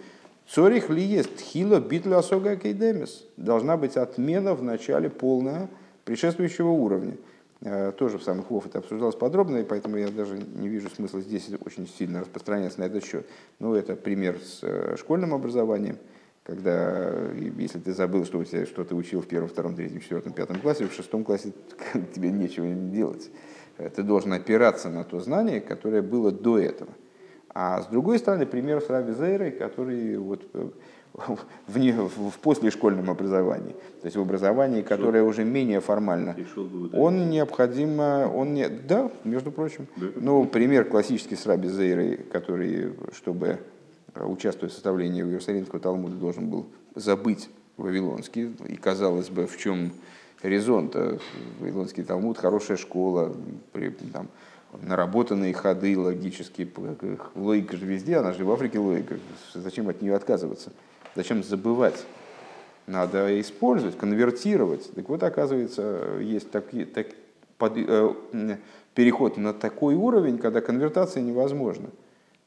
Цорих 0.52 0.90
ли 0.90 1.02
есть 1.02 1.40
хило 1.40 1.78
битля 1.78 2.18
осога 2.18 2.56
кейдемис. 2.56 3.24
Должна 3.36 3.76
быть 3.76 3.96
отмена 3.96 4.54
в 4.54 4.64
начале 4.64 5.08
полная 5.08 5.70
предшествующего 6.04 6.70
уровня. 6.70 7.16
Э, 7.60 7.92
Тоже 7.92 8.18
в 8.18 8.24
самых 8.24 8.50
вов 8.50 8.66
это 8.66 8.78
обсуждалось 8.78 9.14
подробно, 9.14 9.58
и 9.58 9.62
поэтому 9.62 9.96
я 9.96 10.08
даже 10.08 10.36
не 10.36 10.68
вижу 10.68 10.90
смысла 10.90 11.20
здесь 11.20 11.48
очень 11.64 11.86
сильно 11.86 12.20
распространяться 12.20 12.80
на 12.80 12.84
этот 12.84 13.04
счет. 13.04 13.26
Ну, 13.60 13.74
это 13.74 13.94
пример 13.94 14.40
с 14.40 14.58
э, 14.62 14.96
школьным 14.98 15.34
образованием, 15.34 15.98
когда, 16.42 16.72
э, 16.72 17.50
если 17.56 17.78
ты 17.78 17.92
забыл, 17.92 18.24
что, 18.24 18.38
у 18.38 18.44
тебя, 18.44 18.66
что 18.66 18.82
ты 18.82 18.96
учил 18.96 19.20
в 19.20 19.28
первом, 19.28 19.48
втором, 19.48 19.76
третьем, 19.76 20.00
четвертом, 20.00 20.32
пятом 20.32 20.58
классе, 20.58 20.88
в 20.88 20.92
шестом 20.92 21.22
классе 21.22 21.52
тебе 22.12 22.32
нечего 22.32 22.66
делать. 22.66 23.30
Ты 23.76 24.02
должен 24.02 24.32
опираться 24.32 24.88
на 24.88 25.04
то 25.04 25.20
знание, 25.20 25.60
которое 25.60 26.02
было 26.02 26.32
до 26.32 26.58
этого. 26.58 26.90
А 27.52 27.82
с 27.82 27.86
другой 27.86 28.18
стороны, 28.18 28.46
пример 28.46 28.80
с 28.80 28.88
Раби 28.88 29.12
Зейрой, 29.12 29.50
который 29.50 30.16
вот 30.16 30.42
э, 30.54 30.68
в, 31.66 31.78
не, 31.78 31.92
в 31.92 32.38
послешкольном 32.40 33.10
образовании, 33.10 33.72
то 34.00 34.06
есть 34.06 34.16
в 34.16 34.20
образовании, 34.20 34.82
которое 34.82 35.22
уже 35.22 35.44
менее 35.44 35.80
формально, 35.80 36.36
он 36.92 37.28
необходимо, 37.28 38.30
он 38.32 38.54
не, 38.54 38.68
да, 38.68 39.10
между 39.24 39.50
прочим, 39.50 39.86
ну, 40.16 40.46
пример 40.46 40.84
классический 40.84 41.36
с 41.36 41.46
Раби 41.46 41.68
Зейрой, 41.68 42.16
который, 42.16 42.92
чтобы 43.12 43.58
э, 44.14 44.24
участвовать 44.24 44.72
в 44.72 44.74
составлении 44.74 45.22
Иерусалимского 45.22 45.80
Талмуда, 45.80 46.14
должен 46.14 46.48
был 46.48 46.66
забыть 46.94 47.50
Вавилонский, 47.76 48.54
и 48.68 48.76
казалось 48.76 49.28
бы, 49.28 49.46
в 49.46 49.56
чем 49.56 49.92
резон-то, 50.42 51.18
Вавилонский 51.58 52.04
Талмуд, 52.04 52.38
хорошая 52.38 52.76
школа, 52.76 53.34
при, 53.72 53.90
там, 53.90 54.28
наработанные 54.82 55.52
ходы 55.52 55.98
логические, 55.98 56.68
логика 57.34 57.76
же 57.76 57.86
везде, 57.86 58.16
она 58.16 58.32
же 58.32 58.44
в 58.44 58.50
Африке 58.52 58.78
логика, 58.78 59.16
зачем 59.54 59.88
от 59.88 60.02
нее 60.02 60.14
отказываться, 60.14 60.72
зачем 61.14 61.42
забывать? 61.42 62.04
Надо 62.86 63.40
использовать, 63.40 63.96
конвертировать. 63.96 64.90
Так 64.94 65.08
вот, 65.08 65.22
оказывается, 65.22 66.18
есть 66.20 66.50
такие, 66.50 66.86
так, 66.86 67.06
под- 67.56 67.76
э, 67.76 68.14
переход 68.94 69.36
на 69.36 69.52
такой 69.52 69.94
уровень, 69.94 70.38
когда 70.38 70.60
конвертация 70.60 71.22
невозможна. 71.22 71.88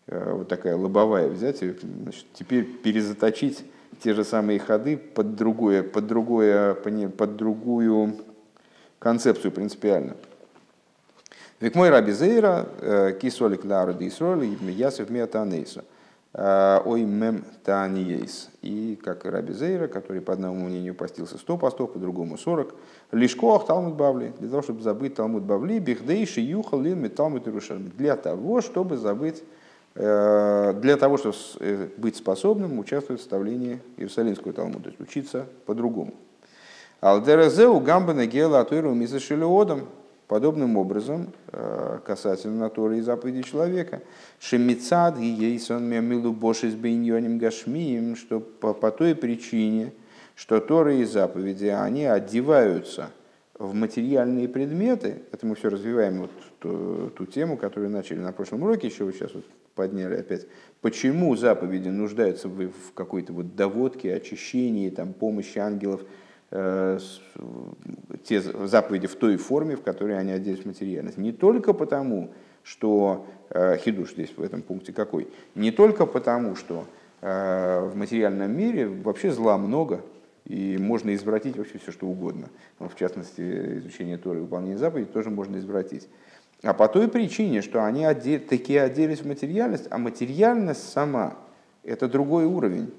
Э, 0.07 0.33
Вот 0.33 0.49
такая 0.49 0.75
лобовая 0.75 1.29
взять 1.29 1.63
и 1.63 1.73
значит, 2.01 2.25
теперь 2.33 2.65
перезаточить 2.65 3.63
те 4.01 4.13
же 4.13 4.25
самые 4.25 4.59
ходы 4.59 4.97
под, 4.97 5.35
другое, 5.35 5.81
под, 5.81 6.07
другое, 6.07 6.73
под 6.73 7.35
другую 7.37 8.15
концепцию 8.99 9.51
принципиально. 9.51 10.15
Век 11.63 11.75
мой 11.75 11.89
раби 11.89 12.11
Зейра, 12.11 12.65
кисолик 13.21 13.63
лару 13.63 13.93
дисроли, 13.93 14.57
ясов 14.69 15.09
меатанейса. 15.09 15.85
Ой 16.33 17.03
мем 17.03 17.45
таниейс. 17.63 18.49
И 18.61 18.99
как 19.01 19.23
раби 19.23 19.53
Зейра, 19.53 19.87
который 19.87 20.21
по 20.21 20.33
одному 20.33 20.65
мнению 20.65 20.93
постился 20.93 21.37
100 21.37 21.57
постов, 21.57 21.93
по 21.93 21.99
другому 21.99 22.37
40. 22.37 22.75
Лишко 23.13 23.59
Талмуд 23.59 23.93
Бавли. 23.93 24.33
Для 24.39 24.49
того, 24.49 24.61
чтобы 24.61 24.81
забыть 24.81 25.15
Талмуд 25.15 25.43
Бавли, 25.43 25.79
бихдейши 25.79 26.41
юхал 26.41 26.81
лин 26.81 27.09
Талмуд 27.09 27.47
Иерушалим. 27.47 27.93
Для 27.97 28.17
того, 28.17 28.59
чтобы 28.59 28.97
забыть 28.97 29.41
для 29.95 30.97
того, 30.99 31.15
чтобы 31.15 31.37
быть 31.95 32.17
способным 32.17 32.77
участвовать 32.77 33.21
в 33.21 33.23
составлении 33.23 33.79
Иерусалимского 33.95 34.51
Талмуда, 34.51 34.83
то 34.83 34.89
есть 34.89 34.99
учиться 34.99 35.45
по-другому. 35.65 36.13
Алдерезеу 36.99 37.79
гамбана 37.79 38.25
гела 38.25 38.59
атуиру 38.59 38.93
мисашилиодом. 38.93 39.87
Подобным 40.27 40.77
образом, 40.77 41.33
э, 41.51 41.99
касательно 42.05 42.69
Торы 42.69 42.99
и 42.99 43.01
заповедей 43.01 43.43
человека, 43.43 44.01
шемицад 44.39 45.19
и 45.19 45.25
ейсон 45.25 45.83
мемилу 45.83 46.31
боши 46.31 46.71
с 46.71 46.75
бейньоним 46.75 47.37
гашмием, 47.37 48.15
что 48.15 48.39
по, 48.39 48.73
по 48.73 48.89
той 48.91 49.15
причине, 49.15 49.91
что 50.35 50.59
Торы 50.59 50.99
и 50.99 51.05
заповеди, 51.05 51.65
они 51.65 52.05
одеваются 52.05 53.11
в 53.59 53.73
материальные 53.73 54.47
предметы, 54.47 55.21
это 55.31 55.45
мы 55.45 55.55
все 55.55 55.69
развиваем 55.69 56.21
вот 56.21 56.31
ту, 56.59 57.09
ту 57.09 57.25
тему, 57.25 57.57
которую 57.57 57.91
начали 57.91 58.19
на 58.19 58.31
прошлом 58.31 58.63
уроке, 58.63 58.87
еще 58.87 59.03
вот 59.03 59.15
сейчас 59.15 59.33
вот 59.33 59.45
подняли 59.75 60.15
опять, 60.15 60.47
почему 60.81 61.35
заповеди 61.35 61.89
нуждаются 61.89 62.47
в, 62.47 62.69
в 62.69 62.93
какой-то 62.93 63.33
вот 63.33 63.55
доводке, 63.55 64.13
очищении, 64.13 64.89
там, 64.89 65.13
помощи 65.13 65.57
ангелов, 65.59 66.01
те 68.23 68.41
заповеди 68.41 69.07
в 69.07 69.15
той 69.15 69.37
форме, 69.37 69.75
в 69.75 69.81
которой 69.81 70.17
они 70.17 70.31
оделись 70.31 70.63
в 70.63 70.65
материальность. 70.65 71.17
Не 71.17 71.31
только 71.31 71.73
потому, 71.73 72.31
что 72.63 73.25
э, 73.49 73.77
хидуш 73.77 74.13
здесь 74.13 74.33
в 74.37 74.41
этом 74.41 74.61
пункте 74.61 74.93
какой, 74.93 75.27
не 75.55 75.71
только 75.71 76.05
потому, 76.05 76.55
что 76.55 76.85
э, 77.21 77.89
в 77.91 77.95
материальном 77.95 78.55
мире 78.55 78.87
вообще 78.87 79.31
зла 79.31 79.57
много, 79.57 80.01
и 80.45 80.77
можно 80.77 81.15
извратить 81.15 81.57
вообще 81.57 81.77
все, 81.77 81.91
что 81.91 82.05
угодно. 82.05 82.49
Ну, 82.79 82.89
В 82.89 82.95
частности, 82.95 83.77
изучение 83.77 84.17
Торы 84.17 84.39
и 84.39 84.41
выполнение 84.41 84.77
заповедей 84.77 85.11
тоже 85.11 85.29
можно 85.29 85.57
извратить. 85.57 86.07
А 86.63 86.73
по 86.73 86.87
той 86.87 87.07
причине, 87.07 87.61
что 87.61 87.83
они 87.83 88.05
оде- 88.05 88.39
такие 88.39 88.81
оделись 88.81 89.21
в 89.21 89.27
материальность, 89.27 89.87
а 89.89 89.97
материальность 89.97 90.91
сама– 90.91 91.37
это 91.83 92.07
другой 92.07 92.45
уровень. 92.45 92.93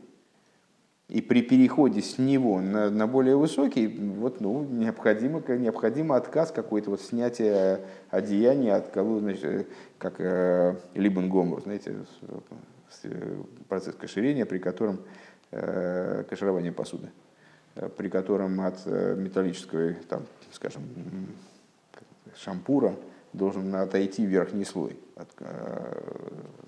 И 1.09 1.21
при 1.21 1.43
переходе 1.43 2.01
с 2.01 2.19
него 2.19 2.61
на, 2.61 2.89
на 2.89 3.07
более 3.07 3.37
высокий, 3.37 3.87
вот, 3.89 4.41
ну, 4.41 4.65
необходимо, 4.65 5.43
необходимо 5.49 6.17
отказ 6.17 6.51
какой-то, 6.51 6.91
вот, 6.91 7.03
снятие 7.03 7.81
одеяния 8.09 8.77
от 8.77 8.91
значит, 8.93 9.45
э, 9.45 9.65
как 9.99 10.15
э, 10.19 10.77
Либен 10.95 11.29
Гомор, 11.29 11.61
знаете, 11.63 11.95
э, 13.03 13.43
процесс 13.69 13.95
каширения, 13.95 14.47
при 14.47 14.59
котором 14.59 15.01
э, 15.51 16.25
каширование 16.29 16.73
посуды, 16.73 17.11
э, 17.75 17.91
при 17.91 18.09
котором 18.09 18.63
от 18.63 18.87
металлического, 18.87 19.93
там, 20.09 20.23
скажем, 20.53 20.85
шампура 22.35 22.97
должен 23.35 23.75
отойти 23.75 24.25
верхний 24.25 24.65
слой, 24.65 24.97
от, 25.17 25.29
э, 25.41 25.93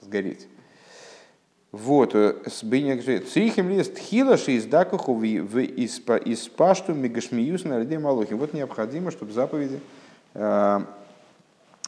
сгореть. 0.02 0.49
Вот, 1.78 2.14
э, 2.14 2.37
с 2.47 2.62
бинек 2.62 3.02
же 3.02 3.18
црихим 3.18 3.68
лист 3.68 3.99
хилаши 3.99 4.52
из 4.52 4.64
дакаху 4.64 5.12
в 5.12 5.59
из 5.59 6.49
пашту 6.49 6.95
мегашмиюс 6.95 7.64
на 7.64 7.78
ряде 7.78 7.99
малохим. 7.99 8.38
Вот 8.38 8.54
необходимо, 8.54 9.11
чтобы 9.11 9.33
заповеди 9.33 9.80
э, 10.33 10.80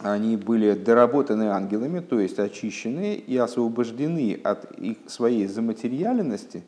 они 0.02 0.36
были 0.36 0.74
доработаны 0.74 1.44
ангелами, 1.44 2.00
то 2.00 2.20
есть 2.20 2.38
очищены 2.38 3.14
и 3.14 3.38
освобождены 3.38 4.38
от 4.44 4.70
их, 4.72 4.98
своей 5.06 5.46
заматериальности 5.46 6.64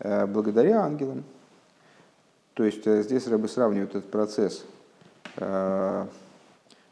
э, 0.00 0.26
благодаря 0.26 0.82
ангелам. 0.82 1.24
То 2.52 2.64
есть 2.64 2.86
здесь 2.86 3.26
Рэбе 3.28 3.48
сравнивает 3.48 3.94
этот 3.94 4.10
процесс 4.10 4.64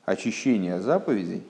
очищения 0.05 0.81
заповедей 0.81 1.43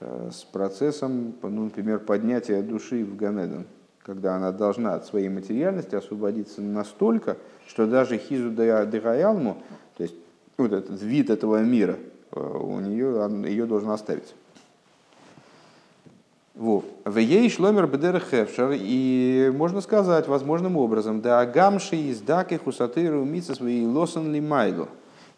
с 0.00 0.44
процессом, 0.44 1.34
ну, 1.42 1.64
например, 1.64 1.98
поднятия 2.00 2.62
души 2.62 3.04
в 3.04 3.16
Ганеден, 3.16 3.66
когда 4.02 4.36
она 4.36 4.52
должна 4.52 4.94
от 4.94 5.06
своей 5.06 5.28
материальности 5.28 5.94
освободиться 5.94 6.60
настолько, 6.60 7.36
что 7.66 7.86
даже 7.86 8.18
хизу 8.18 8.50
дегаялму, 8.50 9.62
то 9.96 10.02
есть 10.02 10.14
вот 10.56 10.72
этот 10.72 11.02
вид 11.02 11.30
этого 11.30 11.62
мира, 11.62 11.96
э, 12.32 12.40
у 12.40 12.80
нее, 12.80 13.48
ее 13.48 13.66
должен 13.66 13.90
оставить. 13.90 14.34
Во. 16.54 16.84
В 17.04 17.18
ей 17.18 17.50
шломер 17.50 17.88
бедер 17.88 18.20
хевшер, 18.20 18.70
и 18.74 19.50
можно 19.52 19.80
сказать 19.80 20.28
возможным 20.28 20.76
образом, 20.76 21.20
да 21.20 21.40
агамши 21.40 21.96
из 21.96 22.20
даки 22.20 22.56
хусатыру 22.56 23.24
мица 23.24 23.56
свои 23.56 23.84
лосан 23.84 24.32
ли 24.32 24.40
майло, 24.40 24.88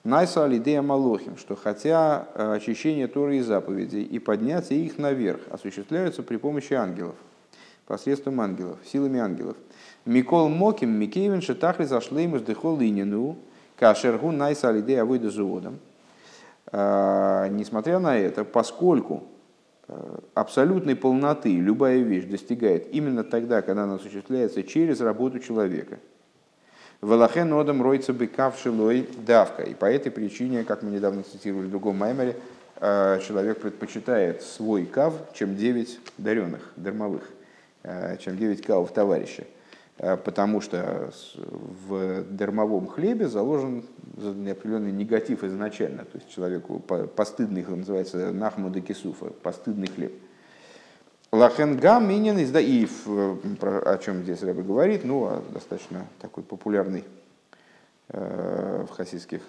найса 0.06 0.44
алидея 0.44 0.82
малохим, 0.82 1.36
что 1.36 1.56
хотя 1.56 2.28
э, 2.34 2.54
очищение 2.54 3.08
Торы 3.08 3.38
и 3.38 3.40
заповедей 3.40 4.02
и 4.02 4.18
поднятие 4.18 4.84
их 4.84 4.98
наверх 4.98 5.40
осуществляются 5.50 6.22
при 6.22 6.36
помощи 6.36 6.72
ангелов, 6.72 7.16
посредством 7.86 8.40
ангелов, 8.40 8.78
силами 8.84 9.20
ангелов. 9.20 9.56
Микол 10.04 10.48
моким 10.48 10.90
микейвен 10.90 11.42
шетахли 11.42 11.84
зашлеймус 11.84 12.42
дехол 12.42 12.80
инину, 12.80 13.36
кашергу 13.76 14.30
найса 14.32 14.68
алидея 14.68 15.04
выйду 15.04 15.30
заводом. 15.30 15.78
Э, 16.72 17.48
несмотря 17.50 17.98
на 17.98 18.16
это, 18.16 18.44
поскольку 18.44 19.24
Э, 19.88 20.18
абсолютной 20.34 20.96
полноты 20.96 21.54
любая 21.54 21.98
вещь 21.98 22.24
достигает 22.24 22.92
именно 22.92 23.22
тогда, 23.22 23.62
когда 23.62 23.84
она 23.84 23.94
осуществляется 23.94 24.64
через 24.64 25.00
работу 25.00 25.38
человека. 25.38 25.98
Валахен 27.00 27.52
одам 27.52 27.82
ройца 27.82 28.12
быкавшилой 28.12 29.08
давка. 29.26 29.62
И 29.62 29.74
по 29.74 29.84
этой 29.84 30.10
причине, 30.10 30.64
как 30.64 30.82
мы 30.82 30.90
недавно 30.90 31.22
цитировали 31.22 31.66
в 31.66 31.70
другом 31.70 31.98
маймере, 31.98 32.36
э, 32.80 33.20
человек 33.26 33.60
предпочитает 33.60 34.42
свой 34.42 34.86
кав, 34.86 35.12
чем 35.34 35.56
9 35.56 36.00
даренных, 36.16 36.72
дармовых, 36.76 37.22
э, 37.82 38.16
чем 38.18 38.38
9 38.38 38.62
кавов 38.62 38.92
товарища. 38.92 39.44
Э, 39.98 40.16
потому 40.16 40.62
что 40.62 41.12
в 41.86 42.24
дармовом 42.30 42.86
хлебе 42.86 43.28
заложен 43.28 43.84
определенный 44.16 44.92
негатив 44.92 45.44
изначально. 45.44 46.04
То 46.04 46.16
есть 46.16 46.30
человеку 46.30 46.78
постыдный, 46.78 47.62
называется 47.62 48.32
нахмуда 48.32 48.80
кисуфа, 48.80 49.26
постыдный 49.26 49.88
хлеб. 49.88 50.12
Лахенгам 51.36 52.08
минин 52.08 52.42
изда 52.42 52.60
и 52.60 52.86
о 53.60 53.98
чем 53.98 54.22
здесь 54.22 54.42
Рэбе 54.42 54.62
говорит, 54.62 55.04
ну, 55.04 55.42
достаточно 55.52 56.06
такой 56.20 56.42
популярный 56.42 57.04
э, 58.08 58.86
в 58.88 58.94
хасидских 58.94 59.42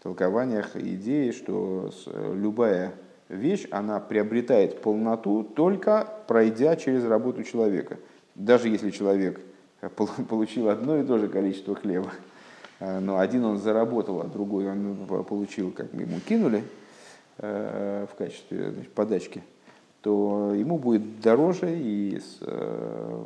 толкованиях 0.00 0.76
идеи, 0.76 1.32
что 1.32 1.90
любая 2.34 2.92
вещь, 3.28 3.66
она 3.70 4.00
приобретает 4.00 4.80
полноту 4.80 5.42
только 5.42 6.08
пройдя 6.28 6.76
через 6.76 7.04
работу 7.04 7.42
человека. 7.42 7.98
Даже 8.34 8.68
если 8.68 8.90
человек 8.90 9.40
получил 10.28 10.68
одно 10.68 10.98
и 10.98 11.04
то 11.04 11.18
же 11.18 11.28
количество 11.28 11.74
хлеба. 11.74 12.12
А, 12.80 13.00
но 13.00 13.18
один 13.18 13.44
он 13.44 13.58
заработал, 13.58 14.20
а 14.20 14.24
другой 14.24 14.70
он 14.70 15.06
получил, 15.24 15.72
как 15.72 15.92
мы 15.92 16.02
ему 16.02 16.20
кинули 16.20 16.62
э, 17.38 18.06
в 18.10 18.14
качестве 18.14 18.70
значит, 18.70 18.92
подачки, 18.92 19.42
то 20.08 20.54
ему 20.54 20.78
будет 20.78 21.20
дороже 21.20 21.78
и 21.78 22.18
с, 22.18 22.38
э, 22.40 23.24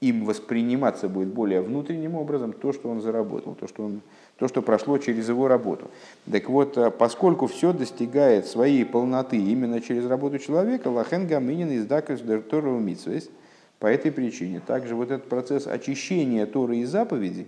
им 0.00 0.24
восприниматься 0.24 1.08
будет 1.08 1.28
более 1.28 1.60
внутренним 1.60 2.16
образом 2.16 2.52
то, 2.52 2.72
что 2.72 2.88
он 2.88 3.00
заработал, 3.00 3.54
то, 3.54 3.68
что, 3.68 3.84
он, 3.84 4.00
то, 4.36 4.48
что 4.48 4.62
прошло 4.62 4.98
через 4.98 5.28
его 5.28 5.46
работу. 5.46 5.88
Так 6.28 6.48
вот, 6.48 6.76
э, 6.76 6.90
поскольку 6.90 7.46
все 7.46 7.72
достигает 7.72 8.46
своей 8.46 8.84
полноты 8.84 9.36
именно 9.36 9.80
через 9.80 10.06
работу 10.06 10.40
человека, 10.40 10.88
лахен 10.88 11.28
гаминин 11.28 11.70
из 11.70 11.86
дакас 11.86 12.20
дертору 12.20 12.76
митсвесть, 12.80 13.30
по 13.78 13.86
этой 13.86 14.10
причине 14.10 14.58
также 14.58 14.96
вот 14.96 15.12
этот 15.12 15.28
процесс 15.28 15.68
очищения 15.68 16.46
Торы 16.46 16.78
и 16.78 16.84
заповедей, 16.84 17.46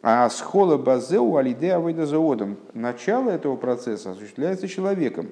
а 0.00 0.30
с 0.30 0.40
хола 0.40 0.78
базеу 0.78 1.36
алиде 1.36 1.72
авойдазаодом, 1.72 2.56
начало 2.72 3.28
этого 3.28 3.56
процесса 3.56 4.12
осуществляется 4.12 4.66
человеком. 4.66 5.28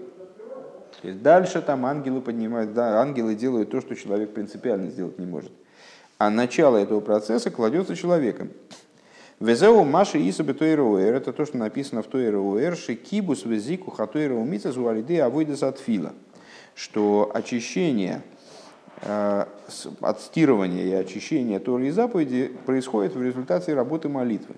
Дальше 1.03 1.63
там 1.63 1.85
ангелы 1.87 2.21
поднимают, 2.21 2.75
да, 2.75 3.01
ангелы 3.01 3.35
делают 3.35 3.71
то, 3.71 3.81
что 3.81 3.95
человек 3.95 4.35
принципиально 4.35 4.91
сделать 4.91 5.19
не 5.19 5.27
может. 5.27 5.51
А 6.19 6.31
начало 6.31 6.77
этого 6.77 7.01
процесса 7.01 7.51
кладется 7.51 7.97
человеком. 7.97 8.51
Везеу 9.41 9.83
Маши 9.85 10.19
Исабе 10.29 10.55
Тойроуэр, 10.55 11.15
это 11.15 11.33
то, 11.33 11.45
что 11.45 11.59
написано 11.59 12.03
в 12.03 12.07
Тойроуэр, 12.07 12.77
Шикибус 12.77 13.45
Везику 13.45 13.91
Хатойроу 13.91 14.45
Мицазу 14.45 14.87
Алиде 14.87 15.23
Авойдас 15.23 15.63
Атфила, 15.63 16.13
что 16.75 17.31
очищение– 17.35 18.23
Э, 19.05 19.47
отстирывание 20.01 20.87
и 20.87 20.93
очищение 20.93 21.59
Торы 21.59 21.89
и 21.89 21.91
заповеди 21.91 22.53
происходит 22.67 23.17
в 23.17 23.23
результате 23.23 23.75
работы 23.75 24.09
молитвы. 24.09 24.55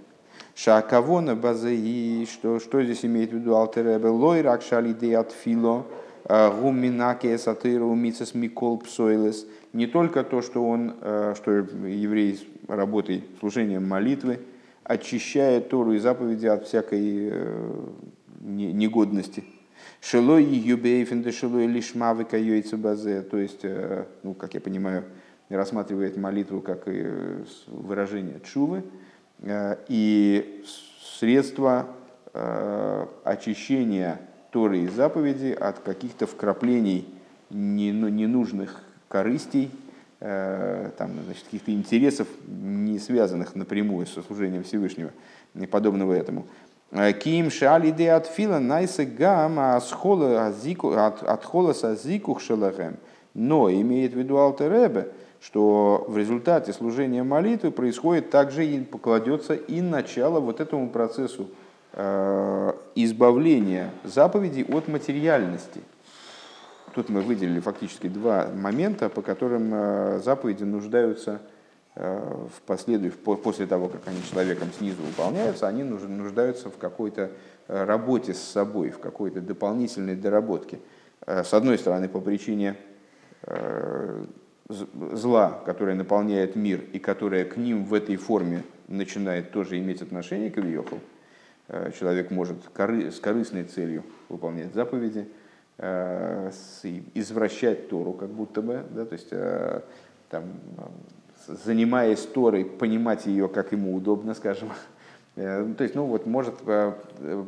Шакавона 0.55 1.35
базаи, 1.35 2.27
что, 2.31 2.61
что 2.61 2.83
здесь 2.85 3.07
имеет 3.07 3.31
в 3.31 3.37
виду 3.37 3.57
Алтеребе, 3.57 4.09
лойрак 4.09 4.61
шалиде 4.61 5.17
от 5.17 5.33
фило, 5.33 5.87
э, 6.25 6.61
гуминаке 6.61 7.39
сатыру 7.39 7.95
мицес 7.95 8.35
микол 8.35 8.79
псойлес, 8.79 9.47
не 9.73 9.87
только 9.87 10.25
то, 10.25 10.43
что 10.43 10.67
он, 10.67 10.95
э, 11.01 11.35
что 11.37 11.53
еврей 11.53 12.49
работой, 12.69 13.25
служением 13.41 13.89
молитвы, 13.89 14.41
очищает 14.85 15.71
Тору 15.71 15.93
и 15.93 15.99
заповеди 15.99 16.47
от 16.47 16.67
всякой 16.67 17.33
негодности, 18.41 19.45
Шилой 20.05 20.45
юбейфен 20.45 21.33
шилой 21.33 21.67
лишмавы 21.67 22.27
кайойца 22.27 22.77
базе. 22.77 23.23
То 23.23 23.39
есть, 23.39 23.61
э, 23.63 24.05
ну, 24.23 24.35
как 24.35 24.53
я 24.53 24.61
понимаю, 24.61 25.05
рассматривает 25.49 26.19
молитву 26.19 26.61
как 26.61 26.83
э, 26.87 27.43
выражение 27.69 28.39
чувы 28.41 28.85
э, 29.41 29.77
и 29.89 30.63
средство 31.19 31.89
очищения 33.23 34.21
Торы 34.55 34.83
и 34.83 34.87
заповеди 34.87 35.51
от 35.51 35.81
каких-то 35.81 36.29
вкраплений 36.29 37.09
ну, 37.51 38.07
ненужных 38.07 38.85
корыстей, 39.09 39.69
там, 40.21 41.11
значит, 41.25 41.43
каких-то 41.47 41.73
интересов, 41.73 42.29
не 42.47 43.01
связанных 43.01 43.57
напрямую 43.57 44.07
со 44.07 44.23
служением 44.23 44.63
Всевышнего, 44.63 45.11
и 45.57 45.67
подобного 45.67 46.13
этому. 46.13 46.47
Ким 47.21 47.51
шали 47.51 47.91
де 47.91 48.13
от 48.13 48.29
фила 48.29 48.61
найса 48.61 49.05
гам 49.05 49.59
от 49.59 51.45
холоса 51.45 51.97
зикух 51.97 52.41
шелахем. 52.41 52.97
Но 53.35 53.69
имеет 53.69 54.13
в 54.13 54.19
виду 54.19 54.37
Алтеребе, 54.37 55.09
что 55.41 56.05
в 56.07 56.17
результате 56.17 56.73
служения 56.73 57.25
молитвы 57.25 57.73
происходит 57.73 58.31
также 58.31 58.65
и 58.65 58.79
покладется 58.79 59.55
и 59.55 59.81
начало 59.81 60.39
вот 60.39 60.61
этому 60.61 60.91
процессу 60.91 61.49
э, 61.95 62.73
избавления 62.95 63.91
заповедей 64.05 64.65
от 64.65 64.89
материальности. 64.89 65.81
Тут 66.95 67.09
мы 67.09 67.23
выделили 67.23 67.61
фактически 67.61 68.09
два 68.09 68.49
момента, 68.55 69.09
по 69.09 69.23
которым 69.23 69.71
э, 69.73 70.21
заповеди 70.23 70.65
нуждаются 70.65 71.41
Э, 71.97 72.47
в 72.53 72.63
последующем, 72.63 73.19
после 73.37 73.67
того, 73.67 73.89
как 73.89 74.09
они 74.09 74.19
человеком 74.29 74.73
снизу 74.77 75.01
выполняются, 75.03 75.69
они 75.69 75.85
нуждаются 75.85 76.69
в 76.69 76.77
какой-то 76.77 77.31
работе 77.69 78.35
с 78.35 78.41
собой, 78.41 78.91
в 78.91 78.99
какой-то 78.99 79.41
дополнительной 79.41 80.17
доработке. 80.17 80.81
С 81.25 81.55
одной 81.55 81.79
стороны, 81.79 82.09
по 82.09 82.21
причине 82.21 82.77
зла, 84.69 85.63
которое 85.65 85.95
наполняет 85.95 86.57
мир 86.57 86.85
и 86.93 86.99
которое 86.99 87.47
к 87.47 87.57
ним 87.57 87.85
в 87.85 87.95
этой 87.95 88.17
форме 88.17 88.65
начинает 88.89 89.51
тоже 89.53 89.79
иметь 89.79 90.03
отношение 90.03 90.51
к 90.51 90.59
Ильеху. 90.59 90.99
Человек 91.69 92.31
может 92.31 92.59
с 92.77 93.21
корыстной 93.21 93.65
целью 93.65 94.05
выполнять 94.29 94.75
заповеди, 94.75 95.29
извращать 97.15 97.89
Тору 97.89 98.13
как 98.13 98.29
будто 98.29 98.61
бы, 98.61 98.85
да, 98.91 99.07
то 99.07 99.13
есть 99.15 99.31
там, 100.29 100.45
занимаясь 101.47 102.23
Торой, 102.27 102.65
понимать 102.65 103.27
ее, 103.27 103.49
как 103.49 103.73
ему 103.73 103.95
удобно, 103.95 104.35
скажем. 104.35 104.71
Э, 105.37 105.67
то 105.77 105.83
есть, 105.83 105.97
ну 105.97 106.05
вот, 106.07 106.27
может 106.27 106.55
э, 106.65 106.93
э, 107.19 107.45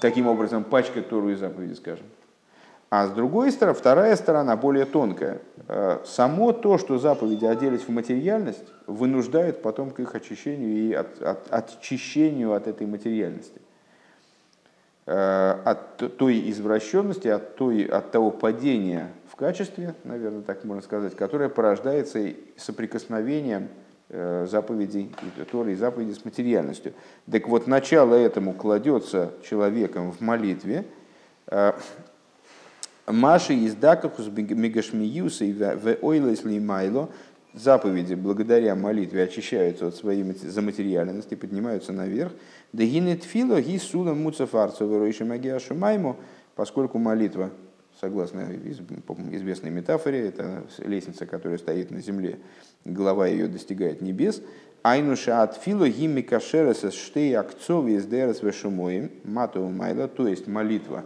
таким 0.00 0.26
образом 0.26 0.64
пачкать 0.64 1.10
Тору 1.10 1.28
и 1.28 1.34
заповеди, 1.34 1.74
скажем. 1.74 2.06
А 2.88 3.06
с 3.08 3.10
другой 3.10 3.50
стороны, 3.50 3.76
вторая 3.76 4.14
сторона, 4.16 4.56
более 4.56 4.84
тонкая. 4.84 5.40
Само 6.04 6.52
то, 6.52 6.78
что 6.78 6.98
заповеди 6.98 7.44
оделись 7.44 7.82
в 7.82 7.88
материальность, 7.88 8.64
вынуждает 8.86 9.60
потом 9.60 9.90
к 9.90 9.98
их 9.98 10.14
очищению 10.14 10.70
и 10.70 10.92
от, 10.92 11.20
от, 11.20 11.50
очищению 11.50 12.52
от 12.52 12.68
этой 12.68 12.86
материальности. 12.86 13.60
От 15.04 16.16
той 16.16 16.50
извращенности, 16.50 17.28
от, 17.28 17.56
той, 17.56 17.84
от 17.84 18.10
того 18.12 18.30
падения 18.30 19.10
в 19.30 19.36
качестве, 19.36 19.94
наверное, 20.04 20.42
так 20.42 20.64
можно 20.64 20.82
сказать, 20.82 21.14
которое 21.14 21.48
порождается 21.48 22.32
соприкосновением 22.56 23.68
э, 24.08 24.46
заповедей 24.50 25.14
Торы 25.52 25.72
и 25.72 25.74
заповедей 25.76 26.14
с 26.14 26.24
материальностью. 26.24 26.92
Так 27.30 27.46
вот, 27.46 27.68
начало 27.68 28.14
этому 28.16 28.52
кладется 28.52 29.30
человеком 29.44 30.10
в 30.10 30.20
молитве, 30.20 30.86
Э, 31.48 31.72
Маши 33.06 33.54
из 33.54 33.74
Дакахус 33.74 34.26
Мегашмиюса 34.26 35.44
и 35.44 35.52
в 35.52 35.96
Ойлес 36.02 36.44
Майло 36.44 37.08
заповеди 37.54 38.14
благодаря 38.14 38.74
молитве 38.74 39.22
очищаются 39.22 39.86
от 39.86 39.94
своей 39.94 40.24
заматериальности, 40.24 41.36
поднимаются 41.36 41.92
наверх. 41.92 42.32
Дегинет 42.72 43.22
фило 43.22 43.60
ги 43.60 43.78
сула 43.78 44.12
муцафарцу 44.12 44.88
верующий 44.88 45.24
магиашу 45.24 45.74
майму, 45.74 46.16
поскольку 46.56 46.98
молитва, 46.98 47.50
согласно 48.00 48.48
известной 49.32 49.70
метафоре, 49.70 50.28
это 50.28 50.64
лестница, 50.78 51.26
которая 51.26 51.58
стоит 51.58 51.92
на 51.92 52.00
земле, 52.00 52.40
голова 52.84 53.28
ее 53.28 53.46
достигает 53.46 54.02
небес. 54.02 54.42
Айнуша 54.82 55.42
от 55.42 55.56
фило 55.56 55.88
ги 55.88 56.06
микашерес 56.06 56.92
штей 56.92 57.36
акцови 57.36 57.94
из 57.94 58.06
дерес 58.06 58.42
вешумоим 58.42 59.10
мату 59.24 59.66
майла, 59.68 60.08
то 60.08 60.28
есть 60.28 60.46
молитва, 60.46 61.04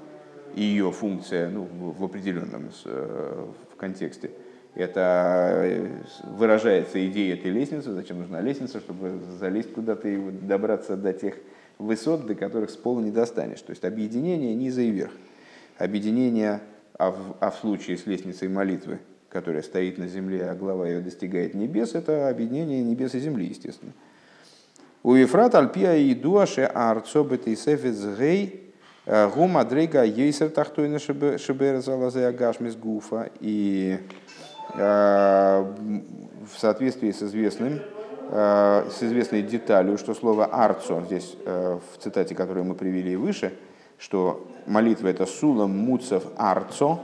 ее 0.54 0.90
функция 0.92 1.48
ну, 1.48 1.64
в 1.64 2.04
определенном 2.04 2.70
э, 2.84 3.46
в 3.72 3.76
контексте– 3.76 4.30
это 4.74 5.52
э, 5.64 5.88
выражается 6.24 7.04
идея 7.08 7.34
этой 7.34 7.50
лестницы, 7.50 7.92
зачем 7.92 8.18
нужна 8.18 8.40
лестница, 8.40 8.78
чтобы 8.80 9.20
залезть 9.38 9.72
куда-то 9.72 10.08
и 10.08 10.30
добраться 10.30 10.96
до 10.96 11.12
тех 11.12 11.34
высот, 11.78 12.26
до 12.26 12.34
которых 12.34 12.70
с 12.70 12.76
пола 12.76 13.00
не 13.00 13.10
достанешь. 13.10 13.60
То 13.60 13.70
есть 13.70 13.84
объединение 13.84 14.54
низа 14.54 14.82
и 14.82 14.90
верх. 14.90 15.12
Объединение, 15.78 16.60
а 16.98 17.10
в, 17.10 17.36
а 17.40 17.50
в 17.50 17.56
случае 17.56 17.96
с 17.96 18.06
лестницей 18.06 18.48
молитвы, 18.48 19.00
которая 19.28 19.62
стоит 19.62 19.98
на 19.98 20.06
земле, 20.06 20.48
а 20.48 20.54
глава 20.54 20.86
ее 20.86 21.00
достигает 21.00 21.54
небес, 21.54 21.94
это 21.94 22.28
объединение 22.28 22.82
небес 22.82 23.14
и 23.14 23.18
земли, 23.18 23.46
естественно. 23.46 23.92
У 25.02 25.14
Ефрат 25.14 25.54
Альпия 25.54 25.96
и 25.96 26.14
Дуаше 26.14 26.62
Арцо 26.62 27.24
Бетейсефец 27.24 28.04
Гей 28.18 28.44
э, 28.46 28.69
Гума 29.06 29.64
Дрейга 29.64 30.04
Ейсер 30.04 30.50
Тахтойна 30.50 30.98
Шебер 30.98 31.80
Залазе 31.80 32.26
Агашмис 32.26 32.76
Гуфа 32.76 33.30
и 33.40 33.98
Э, 34.74 35.64
в 36.52 36.58
соответствии 36.58 37.10
с 37.10 37.22
известным, 37.22 37.80
э, 38.30 38.88
с 38.90 39.02
известной 39.02 39.42
деталью, 39.42 39.98
что 39.98 40.14
слово 40.14 40.46
«арцо» 40.46 41.02
здесь 41.02 41.36
э, 41.44 41.78
в 41.92 41.98
цитате, 41.98 42.34
которую 42.34 42.64
мы 42.64 42.74
привели 42.74 43.16
выше, 43.16 43.52
что 43.98 44.46
молитва 44.66 45.08
это 45.08 45.26
«сулам 45.26 45.76
муцев 45.76 46.24
арцо», 46.36 47.00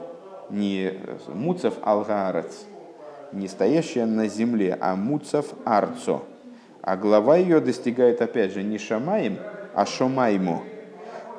не 0.48 0.94
муцев 1.26 1.74
алгарец, 1.82 2.66
не 3.32 3.48
стоящая 3.48 4.06
на 4.06 4.28
земле, 4.28 4.76
а 4.80 4.94
муцев 4.94 5.46
арцо. 5.64 6.24
А 6.82 6.96
глава 6.96 7.36
ее 7.36 7.60
достигает, 7.60 8.22
опять 8.22 8.52
же, 8.52 8.62
не 8.62 8.78
шамаем, 8.78 9.38
а 9.74 9.86
шомайму– 9.86 10.62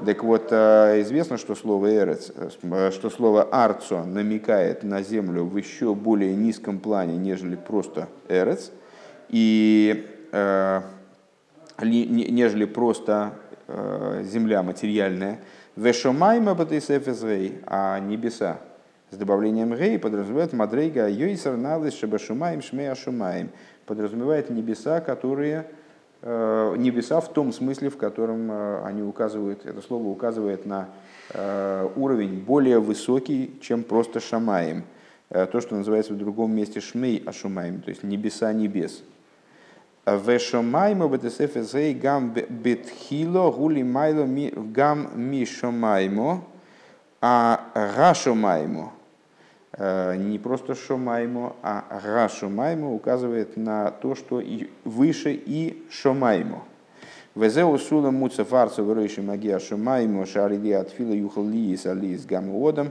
так 0.06 0.24
вот, 0.24 0.48
э, 0.52 1.02
известно, 1.02 1.38
что 1.38 1.56
слово 1.56 1.96
«эрец», 1.96 2.32
э, 2.36 2.92
что 2.92 3.10
слово 3.10 3.48
«арцо» 3.52 4.04
намекает 4.04 4.84
на 4.84 5.02
землю 5.02 5.44
в 5.44 5.58
еще 5.58 5.96
более 5.96 6.36
низком 6.36 6.80
плане, 6.80 7.18
нежели 7.18 7.56
просто 7.56 8.08
«эрец», 8.28 8.72
и 9.30 10.06
э, 10.32 10.82
нежели 11.82 12.66
просто 12.66 13.34
земля 14.24 14.64
материальная. 14.64 15.40
«Вешомайма 15.76 16.56
батисефезрей», 16.56 17.60
а 17.66 18.00
небеса 18.00 18.60
с 19.12 19.18
добавлением 19.18 19.74
«рей» 19.74 20.00
подразумевает 20.00 20.54
«мадрейга 20.54 21.10
йойсер 21.10 21.58
налыс 21.58 21.94
шабашумаем 21.94 22.62
шмея 22.62 22.96
шумаем», 22.96 23.50
подразумевает 23.86 24.50
небеса, 24.50 25.02
которые 25.02 25.66
Э, 25.66 25.77
небеса 26.24 27.20
в 27.22 27.32
том 27.32 27.54
смысле, 27.54 27.90
в 27.90 27.98
котором 27.98 28.52
э, 28.52 28.84
они 28.86 29.04
указывают, 29.04 29.66
это 29.66 29.82
слово 29.82 30.08
указывает 30.08 30.66
на 30.66 30.90
э, 31.34 31.90
уровень 31.96 32.40
более 32.40 32.80
высокий, 32.80 33.58
чем 33.62 33.84
просто 33.84 34.20
шамаем. 34.20 34.84
То, 35.30 35.60
что 35.60 35.76
называется 35.76 36.14
в 36.14 36.18
другом 36.18 36.56
месте 36.56 36.80
шмей 36.80 37.22
ашумаем, 37.26 37.82
то 37.82 37.90
есть 37.90 38.02
небеса 38.02 38.54
небес. 38.54 39.04
В 40.06 40.40
шамаймо 40.40 41.10
бетесефезей 41.10 41.94
гам 41.94 42.34
бетхило 42.34 43.52
гули 43.52 43.84
майло 43.84 44.26
гам 44.26 45.10
ми 45.16 45.46
шамаймо, 45.46 46.46
а 47.20 47.60
Э, 47.74 48.97
не 49.80 50.40
просто 50.40 50.74
шомаймо, 50.74 51.56
а 51.62 51.84
рашомаймо 52.04 52.94
указывает 52.94 53.58
на 53.58 53.92
то, 53.92 54.16
что 54.16 54.40
и 54.40 54.70
выше 54.84 55.34
и 55.34 55.86
шомаймо. 55.92 56.64
Везеу 57.38 57.78
сула 57.78 58.10
муца 58.10 58.44
фарца 58.44 58.82
выройши 58.82 59.22
магия 59.22 59.60
шомаймо 59.60 60.26
шариди 60.26 60.72
от 60.72 60.90
фила 60.90 61.14
юхал 61.14 61.48
лиис 61.48 61.86
алиис 61.86 62.26
гамуодом, 62.26 62.90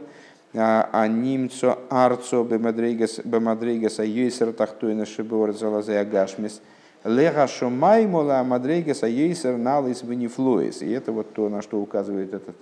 а, 0.55 0.89
а 0.93 1.09
немцо 1.09 1.81
арцо 1.91 2.45
бемадрейгаса 2.45 4.05
йейсер 4.05 4.53
тахтуина 4.53 5.05
шибор 5.05 5.53
залазе 5.53 5.99
агашмис, 5.99 6.63
лега 7.03 7.49
шомаймо 7.49 8.19
ла 8.19 8.45
мадрейгаса 8.45 9.09
йейсер 9.09 9.57
налис 9.57 10.05
венифлуис. 10.05 10.81
И 10.83 10.91
это 10.93 11.11
вот 11.11 11.33
то, 11.33 11.49
на 11.49 11.61
что 11.61 11.81
указывает 11.81 12.33
этот 12.33 12.55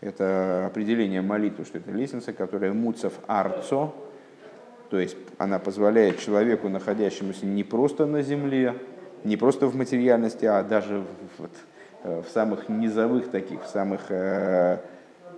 это 0.00 0.66
определение 0.66 1.22
молитвы, 1.22 1.64
что 1.64 1.78
это 1.78 1.90
лестница, 1.90 2.32
которая 2.32 2.72
муцев 2.72 3.14
арцо, 3.26 3.94
то 4.90 4.98
есть 4.98 5.16
она 5.38 5.58
позволяет 5.58 6.20
человеку, 6.20 6.68
находящемуся 6.68 7.46
не 7.46 7.64
просто 7.64 8.06
на 8.06 8.22
земле, 8.22 8.74
не 9.24 9.36
просто 9.36 9.66
в 9.66 9.74
материальности, 9.74 10.44
а 10.44 10.62
даже 10.62 11.04
вот, 11.38 11.50
э, 12.04 12.22
в 12.22 12.32
самых 12.32 12.68
низовых 12.68 13.30
таких, 13.30 13.64
в 13.64 13.66
самых 13.66 14.02
э, 14.10 14.78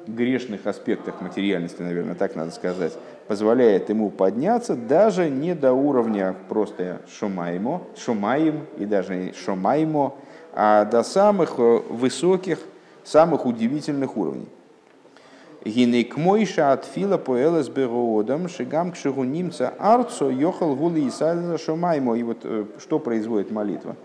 грешных 0.07 0.67
аспектах 0.67 1.21
материальности, 1.21 1.83
наверное, 1.83 2.15
так 2.15 2.35
надо 2.35 2.51
сказать, 2.51 2.93
позволяет 3.27 3.89
ему 3.91 4.11
подняться 4.11 4.75
даже 4.75 5.29
не 5.31 5.55
до 5.55 5.73
уровня 5.73 6.35
просто 6.49 7.01
шумаймо, 7.09 7.83
шумаем 7.97 8.67
и 8.79 8.87
даже 8.87 9.33
шумаймо, 9.35 10.15
а 10.53 10.85
до 10.85 11.03
самых 11.03 11.55
э, 11.59 11.79
высоких 11.89 12.59
самых 13.09 13.47
удивительных 13.47 14.17
уровней. 14.17 14.49
Гинейк 15.65 16.17
мойша 16.17 16.73
от 16.73 16.85
фила 16.85 17.19
поэлэс 17.19 17.69
бегоодам 17.69 18.49
шигам 18.49 18.93
к 18.93 18.97
шигунимца 18.97 19.75
арцо 19.79 20.31
йохал 20.31 20.77
гули 20.77 21.01
и 21.01 21.59
шумаймо. 21.59 22.17
И 22.17 22.23
вот 22.23 22.39
э, 22.45 22.65
что 22.79 22.99
производит 22.99 23.51
молитва? 23.51 23.97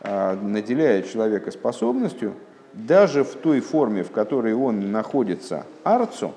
А, 0.00 0.34
наделяет 0.34 1.10
человека 1.10 1.50
способностью 1.50 2.34
даже 2.72 3.22
в 3.22 3.34
той 3.34 3.60
форме, 3.60 4.02
в 4.02 4.10
которой 4.10 4.54
он 4.54 4.92
находится 4.92 5.66
арцо, 5.84 6.32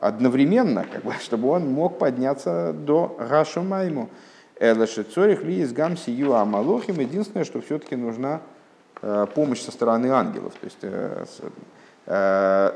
одновременно, 0.00 0.84
как 0.90 1.04
бы, 1.04 1.12
чтобы 1.20 1.48
он 1.48 1.72
мог 1.72 1.98
подняться 1.98 2.72
до 2.72 3.16
Гашумайму. 3.18 4.08
Элэши 4.58 5.02
цорих 5.02 5.42
ли 5.44 5.60
из 5.60 5.72
гам 5.72 5.96
сию 5.96 6.34
амалохим. 6.34 6.98
Единственное, 6.98 7.44
что 7.44 7.60
все-таки 7.60 7.94
нужна 7.94 8.40
помощь 9.34 9.60
со 9.60 9.70
стороны 9.72 10.08
ангелов. 10.08 10.54
То 10.54 10.64
есть 10.64 10.78
э, 10.82 12.72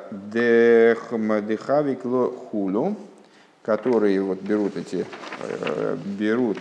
дехавик 1.43 2.03
хулу, 2.03 2.97
которые 3.63 4.21
вот 4.23 4.41
берут 4.41 4.77
эти, 4.77 5.07
э, 5.41 5.97
берут, 6.05 6.59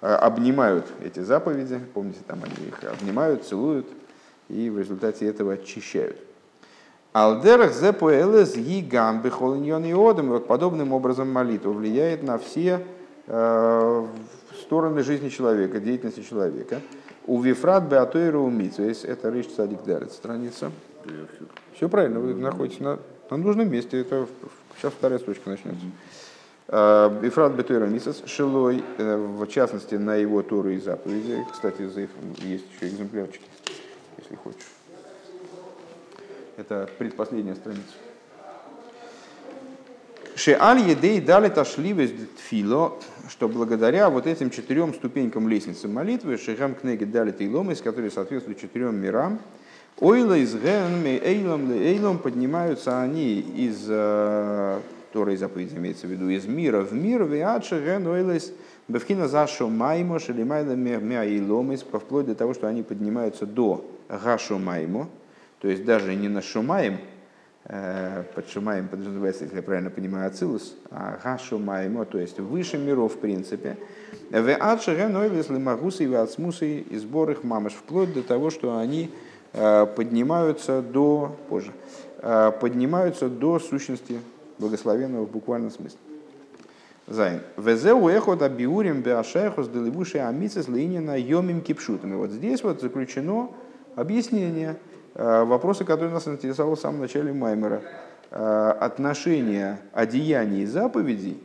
обнимают 0.00 0.86
эти 1.04 1.20
заповеди, 1.20 1.80
помните, 1.94 2.20
там 2.26 2.42
они 2.44 2.68
их 2.68 2.82
обнимают, 2.84 3.44
целуют, 3.44 3.86
и 4.48 4.70
в 4.70 4.78
результате 4.78 5.26
этого 5.26 5.52
очищают. 5.54 6.16
Алдерах 7.12 7.74
зепуэлес 7.74 8.56
гигам 8.56 9.20
бихолиньон 9.22 9.84
и 9.84 9.92
одам. 9.92 10.30
Вот 10.30 10.46
подобным 10.46 10.92
образом 10.92 11.30
молитва 11.30 11.70
влияет 11.70 12.22
на 12.22 12.38
все 12.38 12.80
стороны 14.62 15.02
жизни 15.02 15.28
человека, 15.28 15.78
деятельности 15.78 16.22
человека. 16.22 16.80
У 17.26 17.40
Вифрат 17.40 17.84
Беатойру 17.84 18.48
Митсвейс, 18.50 19.04
это 19.04 19.30
Риш 19.30 19.46
Цадик 19.46 19.84
Дарит, 19.84 20.12
страница. 20.12 20.72
Все 21.74 21.88
правильно, 21.88 22.18
вы 22.18 22.34
находитесь 22.34 22.80
на, 22.80 22.98
на 23.30 23.36
нужном 23.36 23.70
месте, 23.70 24.00
это 24.00 24.26
сейчас 24.76 24.92
вторая 24.92 25.18
строчка 25.18 25.50
начнется. 25.50 25.84
А, 26.68 27.08
Вифрат 27.20 27.52
Беатойру 27.52 27.86
Митсвейс, 27.86 28.22
Шилой, 28.26 28.82
э, 28.98 29.16
в 29.16 29.46
частности, 29.46 29.94
на 29.94 30.16
его 30.16 30.42
Тору 30.42 30.70
и 30.70 30.78
заповеди. 30.78 31.46
Кстати, 31.52 31.82
есть 31.82 32.64
еще 32.74 32.88
экземплярчики, 32.88 33.46
если 34.18 34.34
хочешь. 34.34 34.66
Это 36.56 36.88
предпоследняя 36.98 37.54
страница. 37.54 37.94
Шеаль 40.34 40.80
едей 40.80 41.20
дали 41.20 41.48
ташливес 41.48 42.10
тфило, 42.36 42.98
что 43.28 43.48
благодаря 43.48 44.10
вот 44.10 44.26
этим 44.26 44.50
четырем 44.50 44.94
ступенькам 44.94 45.48
лестницы 45.48 45.88
молитвы, 45.88 46.36
шехам 46.38 46.74
кнеги 46.74 47.04
дали 47.04 47.30
тейломис, 47.30 47.80
которые 47.80 48.10
соответствуют 48.10 48.60
четырем 48.60 48.96
мирам, 48.96 49.40
ойла 49.98 50.36
из 50.36 50.54
эйлом 50.54 51.70
эйлом 51.70 52.18
поднимаются 52.18 53.00
они 53.00 53.40
из 53.40 53.86
э, 53.88 54.80
Торы 55.12 55.36
заповеди 55.36 55.76
имеется 55.76 56.06
в 56.06 56.10
виду, 56.10 56.28
из 56.28 56.46
мира 56.46 56.80
в 56.80 56.92
мир, 56.92 57.24
виадши 57.24 57.82
ген 57.84 58.06
ойлес 58.06 58.52
бевхина 58.88 59.28
зашо 59.28 59.68
маймо 59.68 60.18
шелимайла 60.18 60.72
мяиломис, 60.72 61.82
вплоть 61.82 62.26
до 62.26 62.34
того, 62.34 62.54
что 62.54 62.66
они 62.66 62.82
поднимаются 62.82 63.46
до 63.46 63.84
гашо 64.08 64.58
маймо, 64.58 65.08
то 65.60 65.68
есть 65.68 65.84
даже 65.84 66.14
не 66.14 66.28
на 66.28 66.42
шумаем, 66.42 66.98
под 67.64 68.48
Шумаем 68.48 68.88
подразумевается, 68.88 69.44
если 69.44 69.56
я 69.56 69.62
правильно 69.62 69.90
понимаю, 69.90 70.26
Ацилус, 70.26 70.74
а 70.90 71.18
Гашумаемо, 71.22 72.04
то 72.04 72.18
есть 72.18 72.40
выше 72.40 72.76
миров 72.76 73.14
в 73.14 73.18
принципе. 73.18 73.76
В 74.30 74.54
Адширеновесли 74.54 75.58
Магусы 75.58 76.04
и 76.04 76.12
Ацмусы 76.12 76.80
и 76.80 76.96
сбор 76.96 77.30
их 77.30 77.44
мамаш, 77.44 77.74
вплоть 77.74 78.12
до 78.12 78.22
того, 78.22 78.50
что 78.50 78.76
они 78.78 79.10
э, 79.52 79.86
поднимаются 79.86 80.82
до, 80.82 81.36
позже, 81.48 81.70
э, 82.18 82.50
поднимаются 82.60 83.28
до 83.28 83.60
сущности 83.60 84.18
благословенного 84.58 85.26
в 85.26 85.30
буквальном 85.30 85.70
смысле. 85.70 85.98
Зайн. 87.06 87.42
Везеу 87.56 88.08
эхот 88.08 88.42
абиурим 88.42 89.02
беашехус 89.02 89.68
деливуши 89.68 90.18
амицес 90.18 90.66
линина 90.66 91.16
йомим 91.16 91.60
кипшутами. 91.60 92.16
Вот 92.16 92.30
здесь 92.30 92.62
вот 92.64 92.80
заключено 92.80 93.50
объяснение 93.94 94.76
Э, 94.76 95.01
вопросы, 95.14 95.84
которые 95.84 96.12
нас 96.12 96.26
интересовал 96.28 96.74
в 96.74 96.80
самом 96.80 97.00
начале 97.00 97.32
Маймера. 97.32 97.82
Э, 98.34 98.74
отношение 98.80 99.78
одеяний 99.92 100.64
заповедей 100.64 101.38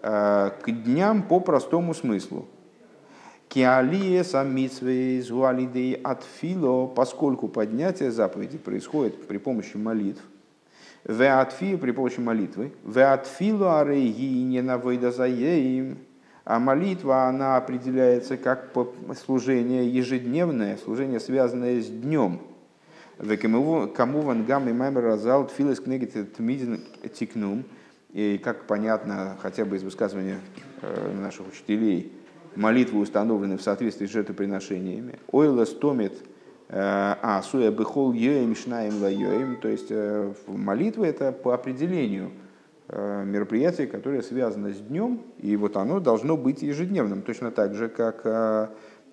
э, 0.00 0.50
к 0.62 0.70
дням 0.70 1.24
по 1.24 1.40
простому 1.40 1.92
смыслу. 1.92 2.46
Киалие 3.48 4.22
самитсвей 4.22 5.20
зуалидей 5.22 5.94
от 5.94 6.22
фило, 6.22 6.86
поскольку 6.86 7.48
поднятие 7.48 8.12
заповеди 8.12 8.58
происходит 8.58 9.26
при 9.26 9.38
помощи 9.38 9.76
молитв. 9.76 10.22
В 11.02 11.20
атфи 11.40 11.76
при 11.76 11.90
помощи 11.90 12.20
молитвы. 12.20 12.72
В 12.84 13.12
атфило 13.12 13.80
арейги 13.80 14.44
не 14.44 14.62
навойдазаеим. 14.62 15.98
А 16.44 16.60
молитва, 16.60 17.24
она 17.24 17.56
определяется 17.56 18.36
как 18.36 18.70
служение 19.20 19.90
ежедневное, 19.90 20.76
служение, 20.76 21.18
связанное 21.18 21.80
с 21.80 21.88
днем– 21.88 22.38
Кому 23.20 24.20
вангам 24.22 24.68
и 24.68 24.72
маймер 24.72 25.02
разал 25.02 25.46
тфилес 25.46 25.80
книги 25.80 26.06
тмидин 26.06 26.80
тикнум. 27.14 27.64
И 28.12 28.38
как 28.42 28.66
понятно, 28.66 29.36
хотя 29.40 29.64
бы 29.64 29.76
из 29.76 29.82
высказывания 29.82 30.40
наших 31.20 31.48
учителей, 31.48 32.12
молитвы 32.56 33.00
установлены 33.00 33.56
в 33.56 33.62
соответствии 33.62 34.06
с 34.06 34.10
жертвоприношениями. 34.10 35.18
Ойла 35.30 35.64
стомит 35.64 36.14
а 36.72 37.42
суя 37.42 37.70
бехол 37.70 38.12
йоем 38.12 38.54
шнаем 38.54 39.02
лайоем. 39.02 39.60
То 39.60 39.68
есть 39.68 39.92
молитва 40.46 41.04
это 41.04 41.32
по 41.32 41.52
определению 41.52 42.30
мероприятие, 42.88 43.86
которое 43.86 44.22
связано 44.22 44.72
с 44.72 44.78
днем, 44.78 45.22
и 45.38 45.56
вот 45.56 45.76
оно 45.76 46.00
должно 46.00 46.36
быть 46.36 46.62
ежедневным, 46.62 47.22
точно 47.22 47.52
так 47.52 47.74
же, 47.74 47.88
как 47.88 48.22
Э, 48.24 48.68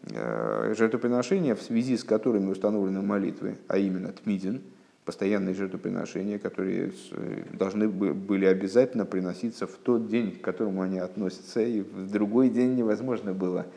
жертвоприношения, 0.09 1.55
в 1.55 1.61
связи 1.61 1.97
с 1.97 2.03
которыми 2.03 2.49
установлены 2.49 3.01
молитвы, 3.01 3.57
а 3.67 3.77
именно 3.77 4.11
тмидин, 4.11 4.61
постоянные 5.07 5.55
жертвоприношения, 5.55 6.37
которые 6.37 6.91
э, 7.11 7.43
должны 7.53 7.87
были 7.87 8.45
обязательно 8.45 9.05
приноситься 9.05 9.65
в 9.65 9.77
тот 9.77 10.09
день, 10.09 10.33
к 10.33 10.41
которому 10.41 10.81
они 10.81 10.99
относятся, 10.99 11.61
и 11.61 11.79
в 11.79 12.11
другой 12.11 12.49
день 12.49 12.75
невозможно 12.75 13.33
было 13.33 13.67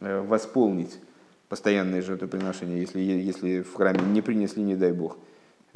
э, 0.00 0.22
восполнить 0.22 0.98
постоянные 1.50 2.00
жертвоприношения, 2.00 2.78
если, 2.78 2.98
если 2.98 3.60
в 3.60 3.74
храме 3.74 4.00
не 4.10 4.22
принесли, 4.22 4.62
не 4.62 4.74
дай 4.74 4.92
бог, 4.92 5.18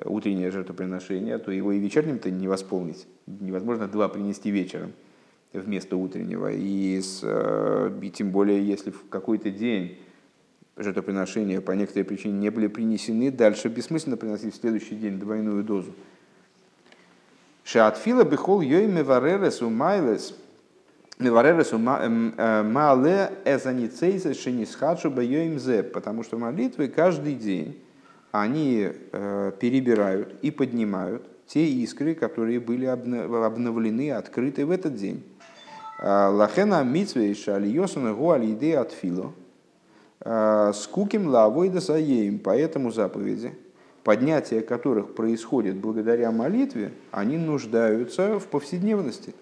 утреннее 0.02 0.50
жертвоприношение, 0.50 1.36
то 1.36 1.52
его 1.52 1.72
и 1.72 1.78
вечерним-то 1.78 2.30
не 2.30 2.48
восполнить. 2.48 3.06
Невозможно 3.26 3.88
два 3.88 4.08
принести 4.08 4.50
вечером 4.50 4.92
вместо 5.58 5.96
утреннего. 5.96 6.50
И, 6.52 7.00
с, 7.00 7.20
э, 7.22 7.98
и 8.02 8.10
тем 8.10 8.30
более, 8.30 8.66
если 8.66 8.90
в 8.90 9.08
какой-то 9.08 9.50
день 9.50 9.98
жертвоприношения 10.76 11.60
по 11.60 11.72
некоторой 11.72 12.04
причине 12.04 12.34
не 12.34 12.50
были 12.50 12.66
принесены, 12.66 13.30
дальше 13.30 13.68
бессмысленно 13.68 14.16
приносить 14.16 14.54
в 14.54 14.60
следующий 14.60 14.96
день 14.96 15.18
двойную 15.18 15.62
дозу. 15.62 15.92
Шаатфила 17.64 18.24
бихол 18.24 18.60
йой 18.60 18.86
меваререс 18.86 19.62
умайлес 19.62 20.34
меваререс 21.18 21.72
умале 21.72 23.32
эзаницейса 23.44 24.34
шинисхадшу 24.34 25.10
бьёимзе, 25.10 25.82
потому 25.82 26.24
что 26.24 26.36
молитвы 26.38 26.88
каждый 26.88 27.34
день 27.34 27.78
они 28.32 28.90
э, 28.90 29.52
перебирают 29.60 30.34
и 30.42 30.50
поднимают 30.50 31.24
те 31.46 31.64
искры, 31.66 32.14
которые 32.14 32.58
были 32.58 32.86
обновлены, 32.86 34.10
открыты 34.10 34.66
в 34.66 34.70
этот 34.70 34.96
день. 34.96 35.22
А, 35.98 36.28
лахена 36.30 36.82
митвей 36.84 37.34
шальосуна 37.34 38.14
гуалиде 38.14 38.78
от 38.78 38.92
фило. 38.92 39.32
А, 40.20 40.72
скуким 40.72 41.28
лавой 41.28 41.80
саеем. 41.80 42.38
По 42.38 42.50
этому 42.56 42.90
заповеди, 42.90 43.56
поднятие 44.02 44.62
которых 44.62 45.14
происходит 45.14 45.76
благодаря 45.76 46.30
молитве, 46.32 46.92
они 47.10 47.38
нуждаются 47.38 48.38
в 48.38 48.46
повседневности. 48.46 49.34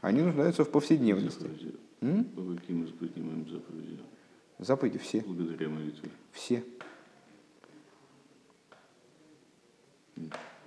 Они 0.00 0.20
нуждаются 0.20 0.64
в 0.64 0.68
повседневности. 0.70 1.46
По 2.00 2.42
каким 2.54 2.80
мы 2.80 2.86
поднимаем 2.86 3.48
заповеди? 3.48 3.98
Заповеди 4.58 4.98
все. 4.98 5.20
Благодаря 5.20 5.68
молитве. 5.68 6.10
Все. 6.32 6.62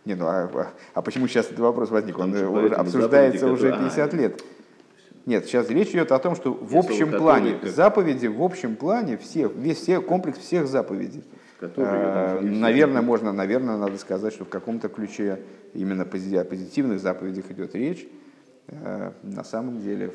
Не, 0.06 0.14
ну 0.14 0.28
а, 0.28 0.50
а, 0.54 0.74
а 0.94 1.02
почему 1.02 1.28
сейчас 1.28 1.48
этот 1.48 1.60
вопрос 1.60 1.90
возник? 1.90 2.18
Он 2.20 2.32
уже 2.32 2.76
обсуждается 2.76 3.48
уже 3.48 3.72
50 3.72 4.14
а, 4.14 4.18
лет. 4.18 4.44
Нет, 5.26 5.46
сейчас 5.46 5.70
речь 5.70 5.90
идет 5.90 6.12
о 6.12 6.20
том, 6.20 6.36
что 6.36 6.54
в 6.54 6.78
общем 6.78 7.12
плане 7.12 7.58
заповеди, 7.64 8.28
в 8.28 8.42
общем 8.44 8.76
плане 8.76 9.18
все, 9.18 9.48
весь 9.48 9.80
все, 9.80 10.02
комплекс 10.02 10.38
всех 10.38 10.68
заповедей. 10.68 11.24
Которые, 11.60 12.42
наверное, 12.42 13.02
можно, 13.02 13.32
наверное, 13.32 13.78
надо 13.78 13.98
сказать, 13.98 14.34
что 14.34 14.46
в 14.46 14.50
каком-то 14.50 14.90
ключе 14.90 15.40
именно 15.74 16.04
о 16.04 16.06
позитивных 16.06 17.00
заповедях 17.00 17.50
идет 17.50 17.74
речь. 17.74 18.06
На 18.68 19.44
самом 19.44 19.82
деле, 19.82 20.12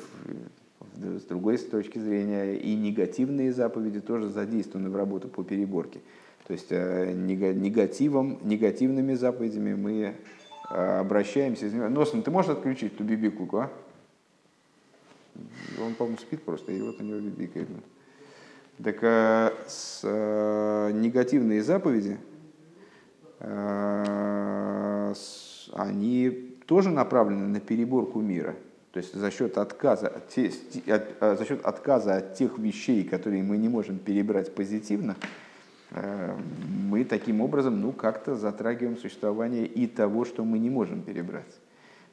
с 0.96 1.24
другой 1.24 1.56
точки 1.56 1.98
зрения, 1.98 2.54
и 2.54 2.76
негативные 2.76 3.52
заповеди 3.52 4.00
тоже 4.00 4.28
задействованы 4.28 4.90
в 4.90 4.96
работу 4.96 5.28
по 5.28 5.42
переборке. 5.42 6.00
То 6.50 6.54
есть 6.54 6.66
э, 6.70 7.12
негативом, 7.12 8.40
негативными 8.42 9.14
заповедями 9.14 9.74
мы 9.76 10.16
э, 10.68 10.98
обращаемся. 10.98 11.66
Носом, 11.66 12.22
ты 12.22 12.32
можешь 12.32 12.50
отключить 12.50 12.96
ту 12.96 13.04
бибику, 13.04 13.48
а? 13.56 13.70
Он, 15.80 15.94
по-моему, 15.94 16.18
спит 16.18 16.42
просто, 16.42 16.72
и 16.72 16.82
вот 16.82 17.00
у 17.00 17.04
него 17.04 17.20
бибикает. 17.20 17.68
Так 18.82 18.96
э, 19.00 19.52
с, 19.68 20.02
негативные 20.92 21.62
заповеди, 21.62 22.18
они 25.78 26.30
тоже 26.66 26.90
направлены 26.90 27.46
на 27.46 27.60
переборку 27.60 28.20
мира. 28.20 28.56
То 28.90 28.98
есть 28.98 29.14
за 29.14 29.30
счет 29.30 29.56
отказа 29.56 30.08
от, 30.08 30.28
те, 30.30 30.50
от, 30.88 31.38
за 31.38 31.44
счет 31.46 31.64
отказа 31.64 32.16
от 32.16 32.34
тех 32.34 32.58
вещей, 32.58 33.04
которые 33.04 33.44
мы 33.44 33.56
не 33.56 33.68
можем 33.68 34.00
перебрать 34.00 34.52
позитивно, 34.52 35.14
мы 35.92 37.04
таким 37.04 37.40
образом 37.40 37.80
ну, 37.80 37.92
как-то 37.92 38.36
затрагиваем 38.36 38.96
существование 38.96 39.66
и 39.66 39.86
того, 39.86 40.24
что 40.24 40.44
мы 40.44 40.58
не 40.58 40.70
можем 40.70 41.02
перебрать. 41.02 41.58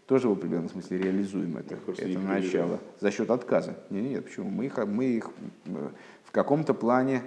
Тоже 0.07 0.29
в 0.29 0.31
определенном 0.31 0.69
смысле 0.69 0.99
реализуем 0.99 1.57
это, 1.57 1.75
это 1.97 2.19
начало 2.19 2.79
за 2.99 3.11
счет 3.11 3.29
отказа. 3.29 3.75
Нет, 3.89 4.03
нет, 4.03 4.25
почему? 4.25 4.49
Мы 4.49 4.65
их, 4.67 4.77
мы 4.77 5.05
их 5.05 5.29
э, 5.65 5.89
в 6.23 6.31
каком-то 6.31 6.73
плане 6.73 7.21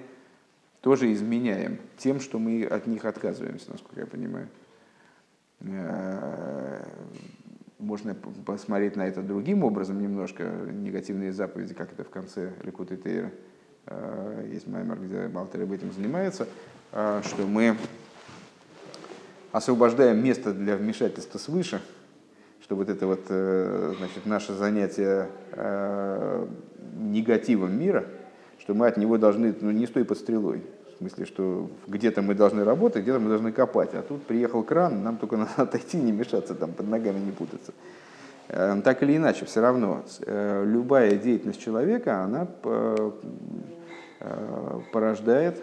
тоже 0.80 1.12
изменяем 1.12 1.78
тем, 1.98 2.20
что 2.20 2.38
мы 2.38 2.64
от 2.64 2.86
них 2.86 3.04
отказываемся, 3.04 3.70
насколько 3.70 4.00
я 4.00 4.06
понимаю. 4.06 4.48
Э, 5.60 6.82
можно 7.78 8.14
посмотреть 8.14 8.96
на 8.96 9.06
это 9.06 9.22
другим 9.22 9.62
образом 9.62 10.00
немножко, 10.00 10.44
негативные 10.72 11.32
заповеди, 11.32 11.74
как 11.74 11.92
это 11.92 12.02
в 12.02 12.10
конце 12.10 12.54
Ликуты 12.62 12.96
Тейра 12.96 13.30
Э, 13.30 13.36
есть 14.52 14.66
маймер, 14.66 14.98
где 14.98 15.28
Балтер 15.28 15.62
этим 15.62 15.92
занимается, 15.92 16.46
э, 16.92 17.22
что 17.24 17.46
мы 17.46 17.76
освобождаем 19.52 20.22
место 20.22 20.52
для 20.52 20.76
вмешательства 20.76 21.38
свыше, 21.38 21.80
что 22.62 22.76
вот 22.76 22.88
это 22.88 23.06
вот, 23.06 23.20
э, 23.28 23.94
значит, 23.98 24.26
наше 24.26 24.54
занятие 24.54 25.28
негативом 26.96 27.78
мира, 27.78 28.04
что 28.58 28.74
мы 28.74 28.86
от 28.86 28.96
него 28.96 29.18
должны, 29.18 29.54
ну, 29.60 29.70
не 29.70 29.86
стой 29.86 30.04
под 30.04 30.18
стрелой, 30.18 30.62
в 30.94 30.98
смысле, 30.98 31.24
что 31.24 31.70
где-то 31.86 32.22
мы 32.22 32.34
должны 32.34 32.62
работать, 32.62 33.02
где-то 33.02 33.18
мы 33.18 33.30
должны 33.30 33.52
копать, 33.52 33.94
а 33.94 34.02
тут 34.02 34.22
приехал 34.22 34.62
кран, 34.62 35.02
нам 35.02 35.16
только 35.16 35.36
надо 35.36 35.50
отойти, 35.56 35.96
не 35.96 36.12
мешаться, 36.12 36.54
там 36.54 36.72
под 36.72 36.86
ногами 36.88 37.18
не 37.18 37.32
путаться. 37.32 37.72
Так 38.50 39.02
или 39.02 39.16
иначе, 39.16 39.44
все 39.44 39.60
равно, 39.60 40.02
любая 40.26 41.16
деятельность 41.16 41.60
человека, 41.60 42.24
она 42.24 42.48
Э, 44.22 44.80
порождает 44.92 45.62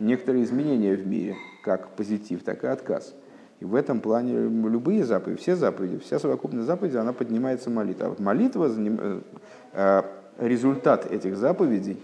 некоторые 0.00 0.44
изменения 0.44 0.94
в 0.94 1.06
мире, 1.06 1.36
как 1.62 1.90
позитив, 1.90 2.42
так 2.42 2.64
и 2.64 2.66
отказ. 2.66 3.14
И 3.60 3.66
в 3.66 3.74
этом 3.74 4.00
плане 4.00 4.32
любые 4.32 5.04
заповеди, 5.04 5.38
все 5.38 5.56
заповеди, 5.56 5.98
вся 5.98 6.18
совокупность 6.18 6.66
заповедей, 6.66 6.98
она 6.98 7.12
поднимается 7.12 7.68
молитва. 7.68 8.16
А 8.18 8.22
молитва, 8.22 8.70
э, 8.74 9.20
э, 9.74 10.02
результат 10.38 11.12
этих 11.12 11.36
заповедей 11.36 11.98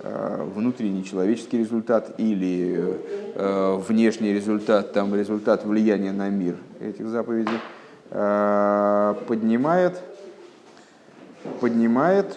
э, 0.00 0.46
внутренний 0.54 1.02
человеческий 1.02 1.56
результат 1.56 2.12
или 2.18 3.00
э, 3.34 3.76
внешний 3.88 4.34
результат, 4.34 4.92
там 4.92 5.14
результат 5.14 5.64
влияния 5.64 6.12
на 6.12 6.28
мир 6.28 6.56
этих 6.78 7.08
заповедей, 7.08 7.56
э, 7.56 7.81
поднимает, 8.12 10.02
поднимает 11.60 12.36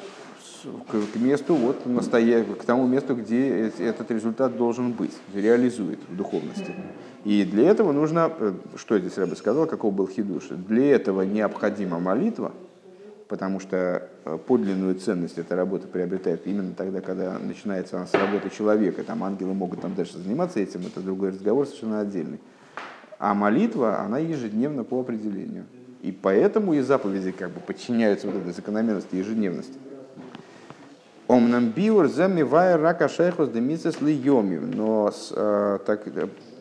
к, 0.87 1.15
месту, 1.17 1.55
вот, 1.55 1.85
настоя... 1.85 2.43
к 2.43 2.63
тому 2.63 2.87
месту, 2.87 3.15
где 3.15 3.69
этот 3.79 4.09
результат 4.11 4.57
должен 4.57 4.93
быть, 4.93 5.13
реализует 5.33 5.99
в 6.09 6.15
духовности. 6.15 6.73
И 7.23 7.43
для 7.43 7.69
этого 7.69 7.91
нужно, 7.91 8.31
э, 8.37 8.53
что 8.77 8.99
здесь 8.99 9.17
я 9.17 9.25
бы 9.25 9.35
сказал, 9.35 9.65
каков 9.65 9.93
был 9.93 10.07
хидуш, 10.07 10.49
для 10.49 10.95
этого 10.95 11.23
необходима 11.23 11.99
молитва, 11.99 12.51
потому 13.27 13.59
что 13.59 14.07
э, 14.25 14.37
подлинную 14.45 14.95
ценность 14.95 15.37
эта 15.37 15.55
работа 15.55 15.87
приобретает 15.87 16.45
именно 16.45 16.73
тогда, 16.73 17.01
когда 17.01 17.37
начинается 17.39 17.97
она 17.97 18.05
с 18.05 18.13
работы 18.13 18.49
человека. 18.55 19.03
Там 19.03 19.23
ангелы 19.23 19.53
могут 19.53 19.81
там 19.81 19.95
дальше 19.95 20.19
заниматься 20.19 20.59
этим, 20.59 20.81
это 20.81 21.01
другой 21.01 21.29
разговор 21.29 21.65
совершенно 21.65 21.99
отдельный. 21.99 22.39
А 23.17 23.33
молитва, 23.33 23.99
она 23.99 24.19
ежедневно 24.19 24.83
по 24.83 24.99
определению. 24.99 25.65
И 26.01 26.11
поэтому 26.11 26.73
и 26.73 26.81
заповеди 26.81 27.31
как 27.31 27.49
бы 27.49 27.59
подчиняются 27.59 28.27
вот 28.27 28.35
этой 28.35 28.53
закономерности 28.53 29.15
ежедневности. 29.15 29.77
Омнам 31.27 31.69
биур 31.69 32.07
замивая 32.07 32.77
рака 32.77 33.09
шейхус 33.09 33.49
демисис 33.49 33.99
льемив. 34.01 34.61
Но 34.75 35.11
э, 35.31 35.79
так, 35.85 36.03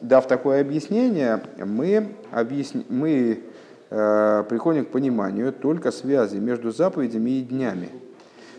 дав 0.00 0.26
такое 0.26 0.62
объяснение, 0.62 1.42
мы, 1.58 2.14
объясни, 2.30 2.86
мы 2.88 3.40
э, 3.90 4.44
приходим 4.48 4.86
к 4.86 4.88
пониманию 4.88 5.52
только 5.52 5.90
связи 5.90 6.36
между 6.36 6.70
заповедями 6.70 7.30
и 7.32 7.42
днями. 7.42 7.90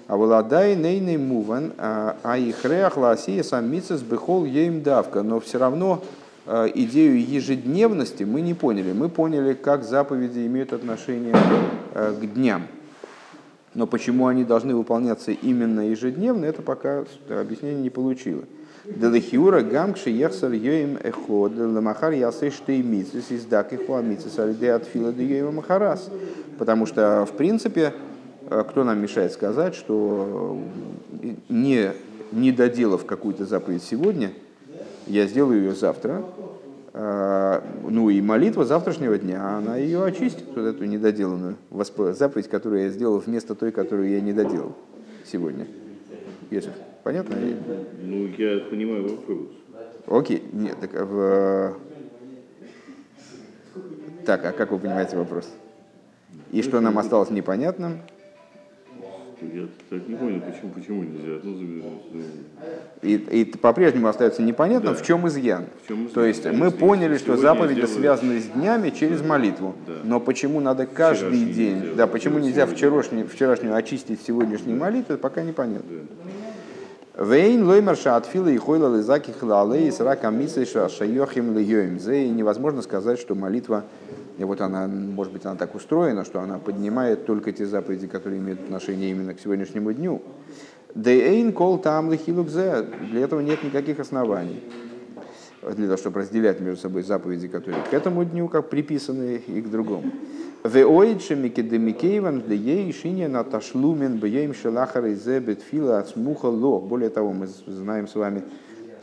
А 0.07 0.17
владай 0.17 0.75
нейный 0.75 1.17
муван, 1.17 1.73
а, 1.79 2.15
а 2.21 2.37
их 2.37 2.63
реах 2.63 2.97
ласия 2.97 3.41
сам 3.41 3.71
мицес 3.71 4.01
бехол 4.01 4.45
ейм 4.45 4.83
давка. 4.83 5.23
Но 5.23 5.39
все 5.39 5.57
равно 5.57 6.03
э, 6.03 6.24
идею 6.45 7.19
ежедневности 7.27 8.23
мы 8.23 8.41
не 8.41 8.53
поняли. 8.53 8.93
Мы 8.93 9.09
поняли, 9.09 9.53
как 9.53 9.83
заповеди 9.83 10.45
имеют 10.45 10.73
отношение 10.73 11.35
к 11.93 12.33
дням. 12.33 12.67
Но 13.73 13.87
почему 13.87 14.27
они 14.27 14.45
должны 14.45 14.73
выполняться 14.75 15.31
именно 15.31 15.89
ежедневно, 15.89 16.45
это 16.45 16.61
пока 16.61 17.03
объяснение 17.29 17.81
не 17.81 17.89
получило. 17.89 18.43
Делихиура 18.85 19.61
гамкши 19.61 20.11
яхсар 20.11 20.51
йоим 20.51 20.97
эход, 21.03 21.57
ламахар 21.57 22.13
ясы 22.13 22.51
штей 22.51 22.83
митсис, 22.83 23.31
издак 23.31 23.73
их 23.73 23.89
ламитсис, 23.89 24.37
альде 24.37 24.73
от 24.73 24.85
фила 24.85 25.11
махарас. 25.51 26.09
Потому 26.59 26.85
что, 26.85 27.25
в 27.25 27.35
принципе, 27.35 27.93
э, 28.49 28.63
кто 28.69 28.83
нам 28.83 29.01
мешает 29.01 29.33
сказать, 29.33 29.73
что 29.73 30.61
э, 31.23 31.33
не, 31.49 31.93
не 32.31 32.51
доделав 32.51 33.05
какую-то 33.05 33.45
заповедь 33.45 33.83
сегодня, 33.83 34.31
я 35.07 35.27
сделаю 35.27 35.59
ее 35.61 35.75
завтра, 35.75 36.23
а, 36.93 37.63
ну 37.83 38.09
и 38.09 38.21
молитва 38.21 38.65
завтрашнего 38.65 39.17
дня, 39.17 39.57
она 39.57 39.77
ее 39.77 40.03
очистит, 40.03 40.45
вот 40.55 40.65
эту 40.65 40.85
недоделанную 40.85 41.57
заповедь, 42.13 42.47
которую 42.47 42.83
я 42.83 42.89
сделал 42.89 43.19
вместо 43.19 43.55
той, 43.55 43.71
которую 43.71 44.09
я 44.09 44.21
не 44.21 44.33
доделал 44.33 44.75
сегодня. 45.25 45.67
Если 46.51 46.71
понятно? 47.03 47.35
Ну, 48.01 48.27
я 48.37 48.59
понимаю 48.59 49.09
вопрос. 49.09 49.47
Окей, 50.07 50.43
нет, 50.53 50.77
так 50.79 50.95
а 50.95 51.05
в... 51.05 51.77
Так, 54.25 54.45
а 54.45 54.51
как 54.51 54.71
вы 54.71 54.79
понимаете 54.79 55.17
вопрос? 55.17 55.49
И 56.51 56.61
что 56.61 56.79
нам 56.79 56.97
осталось 56.97 57.29
непонятным? 57.29 57.99
Я 59.41 59.67
так 59.89 60.07
не 60.07 60.15
понял, 60.15 60.41
почему, 60.41 60.71
почему 60.71 61.03
нельзя. 61.03 61.39
Ну, 61.43 62.21
и, 63.01 63.15
и 63.15 63.45
по-прежнему 63.45 64.07
остается 64.07 64.41
непонятно, 64.41 64.91
да. 64.91 64.95
в 64.95 65.01
чем 65.03 65.27
изъян. 65.27 65.65
В 65.83 65.87
чем 65.87 65.97
изъян. 66.03 66.13
То 66.13 66.25
есть 66.25 66.45
мы 66.45 66.71
поняли, 66.71 67.17
что 67.17 67.37
заповеди 67.37 67.85
связаны 67.85 68.39
с 68.39 68.45
днями 68.45 68.89
через 68.89 69.21
молитву. 69.21 69.75
Да. 69.85 69.93
Но 70.03 70.19
почему 70.19 70.59
надо 70.59 70.85
каждый 70.85 71.27
Вчерашний 71.27 71.53
день, 71.53 71.75
нельзя, 71.77 71.95
да, 71.95 72.07
почему 72.07 72.39
нельзя 72.39 72.65
вчерашнюю, 72.65 73.27
вчерашнюю 73.27 73.75
очистить 73.75 74.21
сегодняшней 74.21 74.73
молитвой, 74.73 75.17
пока 75.17 75.41
непонятно. 75.41 75.89
Да. 75.89 77.25
Вейн 77.25 77.65
лоймер 77.65 77.95
шаатфила 77.95 78.49
и 78.49 78.57
хойла 78.57 78.95
лизаки 78.97 79.31
хлалей 79.31 79.89
с 79.89 80.01
раком 80.01 80.37
мисой 80.37 80.65
шайохим 80.65 81.57
льёим. 81.57 81.95
невозможно 82.35 82.81
сказать, 82.81 83.19
что 83.19 83.35
молитва 83.35 83.85
и 84.37 84.43
вот 84.43 84.61
она, 84.61 84.87
может 84.87 85.31
быть, 85.31 85.45
она 85.45 85.55
так 85.55 85.75
устроена, 85.75 86.25
что 86.25 86.41
она 86.41 86.59
поднимает 86.59 87.25
только 87.25 87.51
те 87.51 87.65
заповеди, 87.65 88.07
которые 88.07 88.39
имеют 88.39 88.61
отношение 88.61 89.11
именно 89.11 89.33
к 89.33 89.39
сегодняшнему 89.39 89.93
дню. 89.93 90.21
Дейн 90.93 91.53
кол 91.53 91.77
там 91.77 92.09
Для 92.09 93.21
этого 93.21 93.39
нет 93.39 93.63
никаких 93.63 93.99
оснований 93.99 94.61
для 95.73 95.87
того, 95.87 95.97
чтобы 95.97 96.19
разделять 96.19 96.59
между 96.59 96.81
собой 96.81 97.01
заповеди, 97.01 97.47
которые 97.47 97.81
к 97.89 97.93
этому 97.93 98.23
дню 98.23 98.47
как 98.49 98.69
приписаны, 98.69 99.41
и 99.47 99.61
к 99.61 99.69
другому. 99.69 100.11
Веоидши 100.63 101.35
демикейван 101.35 102.41
для 102.41 102.55
ей 102.55 102.91
шиня 102.93 103.27
на 103.27 103.43
ташлумен 103.43 104.19
бьем 104.19 104.53
шелахар 104.53 105.05
из 105.05 105.23
фила 105.23 105.99
от. 105.99 106.15
Более 106.15 107.09
того, 107.09 107.33
мы 107.33 107.47
знаем 107.47 108.07
с 108.07 108.15
вами, 108.15 108.43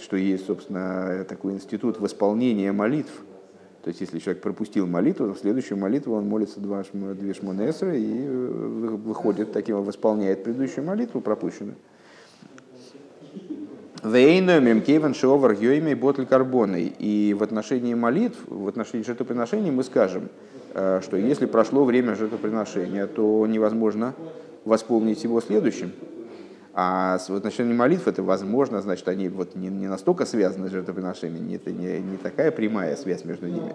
что 0.01 0.17
есть, 0.17 0.47
собственно, 0.47 1.25
такой 1.29 1.55
институт 1.55 1.99
восполнения 1.99 2.73
молитв– 2.73 3.13
то 3.83 3.89
есть, 3.89 4.01
если 4.01 4.21
человек 4.21 4.41
пропустил 4.43 4.87
молитву, 4.87 5.33
в 5.33 5.39
следующую 5.39 5.77
молитву 5.77 6.15
он 6.15 6.29
молится 6.29 6.61
два, 6.61 6.85
две 6.93 7.35
шмонесры 7.35 7.99
и 7.99 8.25
э, 8.25 8.29
выходит 8.29 9.53
таким, 9.53 9.83
восполняет 9.83 10.45
предыдущую 10.45 10.87
молитву 10.87 11.21
пропущенную. 11.21 11.75
И 16.87 17.35
в 17.37 17.43
отношении 17.43 17.95
молитв, 17.95 18.39
в 18.47 18.69
отношении 18.69 19.05
жертвоприношений 19.05 19.73
мы 19.73 19.83
скажем, 19.83 20.29
э, 20.75 21.01
что 21.03 21.17
если 21.17 21.47
прошло 21.47 21.85
время 21.85 22.15
жертвоприношения, 22.15 23.09
то 23.09 23.45
невозможно 23.49 24.15
восполнить 24.65 25.25
его 25.25 25.41
следующим. 25.41 25.91
А 26.75 27.19
в 27.19 27.35
отношении 27.35 27.75
молитв 27.75 28.09
это 28.09 28.23
возможно, 28.23 28.81
значит, 28.81 29.07
они 29.09 29.29
вот 29.29 29.55
не, 29.55 29.69
не 29.69 29.89
настолько 29.89 30.25
связаны 30.25 30.69
с 30.69 30.73
жертвоприношением, 30.73 31.55
это 31.55 31.71
не, 31.71 31.99
не 31.99 32.17
такая 32.17 32.51
прямая 32.51 32.97
связь 32.97 33.25
между 33.25 33.47
ними. 33.47 33.75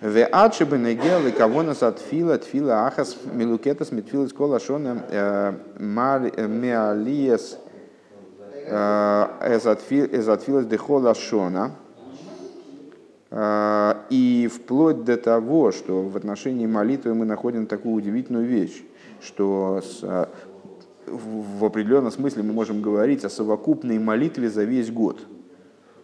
В 0.00 0.24
адшибы 0.26 0.78
негел 0.78 1.26
и 1.26 1.30
кого 1.30 1.62
нас 1.62 1.82
от 1.82 1.98
фила, 1.98 2.38
тфила 2.38 2.86
ахас, 2.86 3.16
милукетас, 3.32 3.92
метфилас 3.92 4.32
колашона, 4.32 5.02
э, 5.08 5.54
э, 5.78 6.46
меалиес, 6.46 7.58
эзатфилас 10.12 10.66
дехола 10.66 11.14
шона. 11.14 11.72
И 14.10 14.50
вплоть 14.52 15.04
до 15.04 15.16
того, 15.16 15.72
что 15.72 16.02
в 16.02 16.16
отношении 16.16 16.66
молитвы 16.66 17.14
мы 17.14 17.26
находим 17.26 17.66
такую 17.66 17.94
удивительную 17.96 18.46
вещь, 18.46 18.82
что 19.20 19.82
в 21.06 21.64
определенном 21.64 22.10
смысле 22.10 22.42
мы 22.42 22.52
можем 22.52 22.82
говорить 22.82 23.24
о 23.24 23.30
совокупной 23.30 23.98
молитве 23.98 24.50
за 24.50 24.64
весь 24.64 24.90
год. 24.90 25.20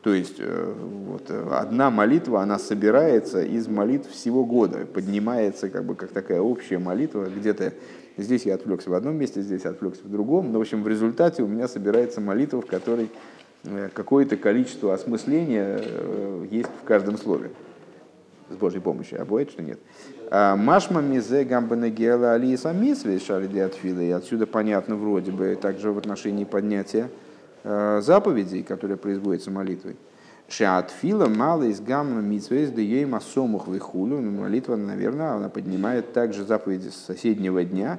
То 0.03 0.13
есть 0.13 0.37
э, 0.39 0.75
вот, 1.07 1.31
одна 1.31 1.91
молитва, 1.91 2.43
она 2.43 2.59
собирается 2.59 3.43
из 3.43 3.69
молитв 3.69 4.11
всего 4.11 4.45
года, 4.45 4.87
поднимается 4.87 5.69
как 5.69 5.85
бы 5.85 5.95
как 5.95 6.11
такая 6.11 6.41
общая 6.41 6.79
молитва, 6.79 7.27
где-то 7.27 7.73
здесь 8.17 8.45
я 8.45 8.55
отвлекся 8.55 8.91
в 8.91 8.95
одном 8.95 9.17
месте, 9.17 9.43
здесь 9.43 9.65
отвлекся 9.65 10.03
в 10.03 10.11
другом, 10.11 10.51
но 10.51 10.59
в 10.59 10.63
общем 10.63 10.83
в 10.83 10.89
результате 10.89 11.43
у 11.43 11.47
меня 11.47 11.69
собирается 11.69 12.21
молитва, 12.21 12.63
в 12.63 12.67
которой 12.67 13.11
э, 13.65 13.91
какое-то 13.95 14.37
количество 14.37 14.93
осмысления 14.93 15.81
э, 15.81 16.47
есть 16.51 16.71
в 16.83 16.85
каждом 16.85 17.17
слове 17.17 17.51
с 18.51 18.57
Божьей 18.57 18.81
помощью, 18.81 19.23
а 19.23 19.25
бывает, 19.25 19.51
что 19.51 19.63
нет. 19.63 19.79
А, 20.35 20.57
Машма 20.57 21.03
мизе 21.03 21.45
гамбанагела 21.45 22.33
алиса 22.33 22.73
мисвей 22.73 23.19
шалиди 23.19 23.59
отфилы. 23.59 24.05
И 24.05 24.11
отсюда 24.13 24.47
понятно 24.47 24.97
вроде 24.97 25.31
бы 25.31 25.55
также 25.61 25.93
в 25.93 25.99
отношении 25.99 26.45
поднятия 26.45 27.11
а, 27.65 28.01
заповедей, 28.01 28.63
которые 28.63 28.97
производятся 28.97 29.51
молитвой. 29.51 29.97
Шаатфила 30.49 31.27
мало 31.27 31.65
из 31.65 31.83
гамма 31.83 32.23
митсвейс 32.23 32.71
да 32.71 32.81
ей 32.81 33.05
масомух 33.05 33.69
вихулю. 33.69 34.23
Ну, 34.23 34.31
молитва, 34.31 34.77
наверное, 34.77 35.33
она 35.33 35.51
поднимает 35.51 36.15
также 36.15 36.45
заповеди 36.45 36.89
с 36.89 36.97
соседнего 36.97 37.63
дня. 37.63 37.99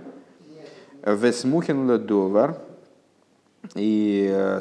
Весмухин 1.05 1.87
ладовар, 1.87 2.57
и 3.75 4.27
э, 4.31 4.59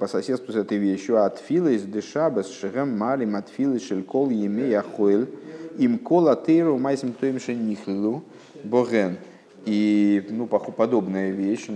по 0.00 0.06
соседству 0.06 0.50
с 0.50 0.56
этой 0.56 0.78
вещью 0.78 1.22
от 1.22 1.40
филы 1.40 1.74
из 1.74 1.82
дешабас 1.82 2.50
шагам 2.50 2.96
малим 2.96 3.36
от 3.36 3.50
филы 3.50 3.80
шелькол 3.80 4.30
еме 4.30 4.70
яхуэль 4.70 5.28
им 5.78 5.98
кола 5.98 6.36
тейру 6.36 6.78
майсим 6.78 7.12
тоим 7.12 7.40
шенихлу 7.40 8.22
боген. 8.64 9.18
И 9.64 10.24
ну, 10.30 10.46
подобная 10.46 11.32
вещь, 11.32 11.66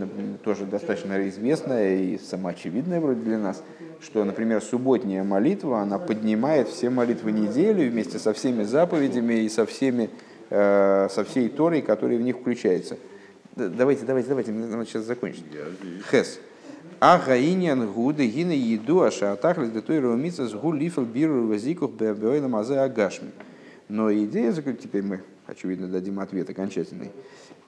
тоже 0.45 0.65
достаточно 0.65 1.29
известная 1.29 1.97
и 1.97 2.19
самоочевидная 2.19 3.01
вроде 3.01 3.21
для 3.23 3.39
нас, 3.39 3.65
что, 4.01 4.23
например, 4.25 4.63
субботняя 4.63 5.25
молитва, 5.25 5.81
она 5.81 5.99
поднимает 5.99 6.69
все 6.69 6.89
молитвы 6.89 7.33
недели 7.33 7.89
вместе 7.89 8.21
со 8.21 8.33
всеми 8.33 8.63
заповедями 8.63 9.41
и 9.41 9.49
со, 9.49 9.67
всеми, 9.67 10.09
э, 10.51 11.09
со 11.11 11.25
всей 11.25 11.49
Торой, 11.49 11.83
которая 11.83 12.17
в 12.17 12.23
них 12.23 12.37
включается. 12.37 12.97
Давайте, 13.57 14.05
давайте, 14.07 14.29
давайте, 14.29 14.53
надо 14.53 14.87
сейчас 14.87 15.03
закончить. 15.03 15.45
Хес. 16.13 16.39
А 17.01 17.19
гаиньян 17.19 17.91
гуды 17.91 18.27
гина 18.29 18.53
еду, 18.53 19.03
а 19.03 19.11
шаатахлис 19.11 19.71
да 19.71 19.81
той 19.81 19.99
ромица 19.99 20.47
с 20.47 20.53
гу 20.53 20.73
лифл 20.73 21.03
биру 21.03 21.49
вазикух 21.49 21.91
беойлам 21.91 22.53
мазе 22.53 22.79
агашми. 22.79 23.31
Но 23.91 24.13
идея, 24.13 24.53
теперь 24.53 25.03
мы, 25.03 25.21
очевидно, 25.47 25.89
дадим 25.89 26.21
ответ 26.21 26.49
окончательный. 26.49 27.11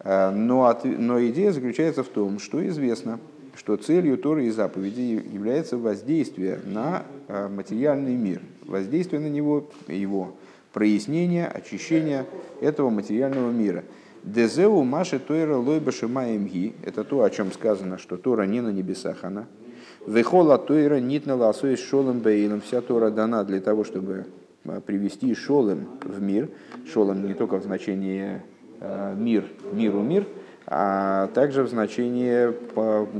А, 0.00 0.30
но, 0.30 0.66
от, 0.66 0.84
но 0.84 1.22
идея 1.26 1.52
заключается 1.52 2.02
в 2.02 2.08
том, 2.08 2.38
что 2.38 2.66
известно, 2.68 3.20
что 3.54 3.76
целью 3.76 4.16
Торы 4.16 4.46
и 4.46 4.50
заповедей 4.50 5.16
является 5.16 5.76
воздействие 5.76 6.60
на 6.64 7.04
а, 7.28 7.48
материальный 7.48 8.16
мир, 8.16 8.40
воздействие 8.64 9.20
на 9.20 9.28
него, 9.28 9.68
его 9.88 10.34
прояснение, 10.72 11.46
очищение 11.46 12.24
этого 12.60 12.88
материального 12.88 13.50
мира– 13.50 13.84
Дезеу 14.22 14.84
маши 14.84 15.18
тойра 15.18 15.56
лойбаши 15.56 16.06
маемги. 16.06 16.74
Это 16.84 17.02
то, 17.02 17.22
о 17.22 17.30
чем 17.30 17.50
сказано, 17.52 17.98
что 17.98 18.16
Тора 18.16 18.44
не 18.44 18.60
на 18.60 18.68
небесах 18.68 19.24
она. 19.24 19.46
Вехола 20.06 20.58
тойра 20.58 21.00
нитна 21.00 21.34
ласуис 21.34 21.80
шолем 21.80 22.20
бейлом. 22.20 22.60
Вся 22.60 22.80
Тора 22.80 23.10
дана 23.10 23.42
для 23.42 23.60
того, 23.60 23.82
чтобы 23.82 24.26
привести 24.86 25.34
шолем 25.34 25.88
в 26.02 26.20
мир. 26.22 26.48
Шолем 26.92 27.26
не 27.26 27.34
только 27.34 27.58
в 27.58 27.62
значении 27.62 28.42
а, 28.80 29.14
мир, 29.14 29.44
миру 29.72 30.00
мир, 30.00 30.26
а 30.66 31.28
также 31.28 31.62
в 31.62 31.68
значении 31.68 32.52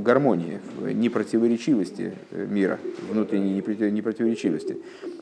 гармонии, 0.01 0.59
непротиворечивости 0.81 2.13
мира, 2.31 2.79
внутренней 3.09 3.53
непротиворечивости. 3.53 4.77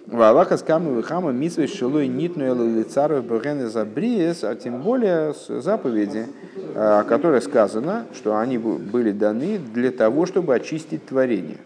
Валаха 0.07 0.57
с 0.57 0.63
хама 0.63 1.31
митсвей 1.31 1.67
шилой 1.67 2.07
нитну 2.07 2.77
лицаров 2.77 3.25
богены 3.25 3.67
забриес, 3.67 4.43
а 4.43 4.55
тем 4.55 4.81
более 4.81 5.33
заповеди, 5.47 6.27
о 6.75 7.03
которых 7.03 7.43
сказано, 7.43 8.05
что 8.13 8.37
они 8.37 8.57
были 8.57 9.11
даны 9.11 9.57
для 9.57 9.91
того, 9.91 10.25
чтобы 10.25 10.55
очистить 10.55 11.05
творение. 11.05 11.57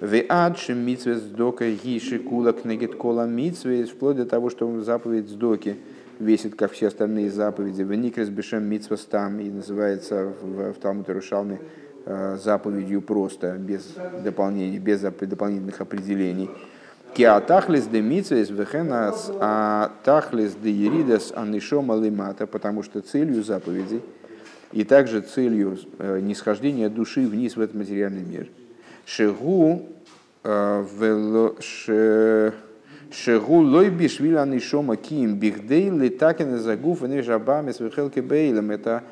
Веадши 0.00 0.74
митсвес 0.74 1.20
дока 1.22 1.70
гиши 1.70 2.18
кулак 2.18 2.64
негет 2.64 2.94
кола 2.94 3.26
митсвес, 3.26 3.90
вплоть 3.90 4.16
до 4.16 4.26
того, 4.26 4.50
что 4.50 4.80
заповедь 4.82 5.28
сдоки 5.28 5.76
весит, 6.18 6.54
как 6.54 6.72
все 6.72 6.88
остальные 6.88 7.30
заповеди. 7.30 7.82
В 7.82 7.94
Никрес 7.94 8.28
Бешем 8.28 8.64
Митсвас 8.64 9.00
там 9.00 9.40
и 9.40 9.50
называется 9.50 10.32
в, 10.40 10.72
в 10.72 10.74
Талмуд 10.74 11.08
Рушалме 11.08 11.60
э, 12.06 12.36
заповедью 12.42 13.02
просто, 13.02 13.56
без 13.58 13.94
дополнений, 14.22 14.78
без 14.78 15.00
дополнительных 15.00 15.80
определений. 15.80 16.50
Киатахлис 17.14 17.86
де 17.86 18.00
митсвес 18.00 18.50
вехенас, 18.50 19.30
а 19.38 19.92
тахлис 20.02 20.56
де 20.60 20.70
еридас 20.70 21.32
анишома 21.34 21.96
лимата, 21.96 22.46
потому 22.48 22.82
что 22.82 23.00
целью 23.00 23.44
заповедей 23.44 24.02
и 24.72 24.82
также 24.82 25.20
целью 25.20 25.78
э, 25.98 26.18
нисхождения 26.20 26.88
души 26.88 27.20
вниз 27.20 27.56
в 27.56 27.60
этот 27.60 27.76
материальный 27.76 28.24
мир. 28.24 28.48
Шегу 29.06 29.88
э, 30.42 30.84
вело, 30.98 31.56
Шегу 33.12 33.58
лой 33.60 33.90
бишвиля 33.90 34.44
нишома 34.44 34.96
ким 34.96 35.38
бихдей 35.38 35.90
литакин 35.90 36.58
загуф 36.58 37.02
и 37.04 37.20
жабами 37.22 37.70
с 37.70 37.80
бейлем. 38.22 38.70
Это 38.70 39.04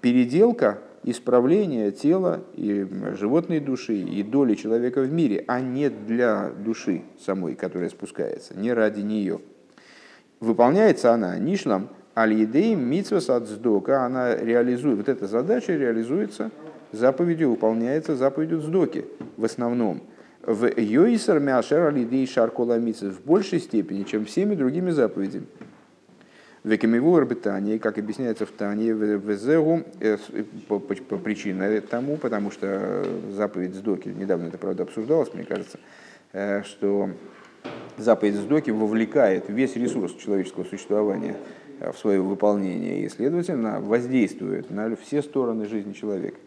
переделка, 0.00 0.78
исправление 1.06 1.92
тела 1.92 2.42
и 2.54 2.86
животной 3.18 3.60
души 3.60 3.96
и 3.96 4.22
доли 4.22 4.54
человека 4.54 5.00
в 5.00 5.10
мире, 5.10 5.44
а 5.46 5.60
не 5.60 5.88
для 5.88 6.50
души 6.50 7.02
самой, 7.24 7.54
которая 7.54 7.88
спускается, 7.88 8.58
не 8.58 8.72
ради 8.72 9.00
нее. 9.00 9.40
Выполняется 10.40 11.12
она 11.12 11.38
нишлам 11.38 11.88
аль-едей 12.16 12.74
митсвас 12.74 13.30
от 13.30 13.48
она 13.88 14.34
реализует, 14.34 14.98
вот 14.98 15.08
эта 15.08 15.26
задача 15.26 15.74
реализуется 15.74 16.50
заповедью, 16.92 17.50
выполняется 17.50 18.16
заповедью 18.16 18.60
сдоки 18.60 19.04
в 19.36 19.44
основном– 19.44 20.02
в 20.46 20.80
Йойсер 20.80 21.40
Мяшер 21.40 21.88
Алидей 21.88 22.26
Шаркола 22.26 22.78
в 22.78 23.20
большей 23.24 23.58
степени, 23.58 24.04
чем 24.04 24.24
всеми 24.24 24.54
другими 24.54 24.92
заповедями. 24.92 25.46
Векамиву 26.62 27.16
Арбитании, 27.16 27.78
как 27.78 27.98
объясняется 27.98 28.46
в 28.46 28.50
Тане, 28.50 28.94
в 28.94 29.36
Зегу, 29.36 29.82
э, 30.00 30.18
по, 30.68 30.78
по, 30.80 30.94
по 30.94 31.16
причине 31.16 31.80
тому, 31.80 32.16
потому 32.16 32.50
что 32.50 33.04
заповедь 33.30 33.74
Сдоки, 33.74 34.08
недавно 34.08 34.48
это, 34.48 34.58
правда, 34.58 34.82
обсуждалось, 34.84 35.32
мне 35.32 35.44
кажется, 35.44 35.78
э, 36.32 36.62
что 36.64 37.10
заповедь 37.96 38.34
Сдоки 38.34 38.70
вовлекает 38.70 39.44
весь 39.48 39.76
ресурс 39.76 40.14
человеческого 40.14 40.64
существования 40.64 41.36
э, 41.78 41.92
в 41.92 41.98
свое 41.98 42.20
выполнение 42.20 43.00
и, 43.00 43.08
следовательно, 43.08 43.80
воздействует 43.80 44.70
на 44.70 44.96
все 44.96 45.22
стороны 45.22 45.66
жизни 45.66 45.92
человека. 45.92 46.38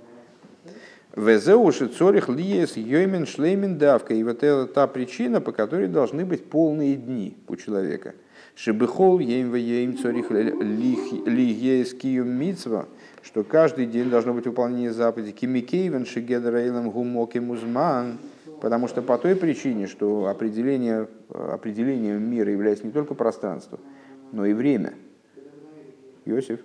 Везеуши 1.16 1.88
цорих 1.88 2.30
лиес 2.30 2.78
йоймен 2.78 3.26
шлеймен 3.26 3.78
давка. 3.78 4.14
И 4.14 4.24
вот 4.24 4.44
это 4.44 4.68
та 4.68 4.88
причина, 4.88 5.42
по 5.42 5.52
которой 5.52 5.88
должны 5.88 6.26
быть 6.26 6.46
полные 6.46 6.96
дни 6.96 7.38
у 7.48 7.56
человека. 7.56 8.14
Шибыхол 8.56 9.20
ейм 9.20 9.56
ейм 9.56 9.98
цорих 9.98 10.30
лиес 10.32 11.94
киюм 11.94 12.30
митцва, 12.30 12.88
что 13.22 13.44
каждый 13.44 13.86
день 13.86 14.10
должно 14.10 14.34
быть 14.34 14.46
выполнение 14.46 14.92
заповеди. 14.92 15.32
Кимикейвен 15.32 16.06
шигедраилем 16.06 16.90
гумоки 16.92 17.40
музман. 17.40 18.18
Потому 18.62 18.88
что 18.90 19.02
по 19.02 19.18
той 19.18 19.36
причине, 19.36 19.88
что 19.88 20.28
определение, 20.28 21.08
определением 21.30 22.30
мира 22.30 22.52
является 22.52 22.86
не 22.86 22.92
только 22.92 23.14
пространство, 23.14 23.80
но 24.34 24.46
и 24.46 24.54
время. 24.54 24.96
Иосиф. 26.26 26.60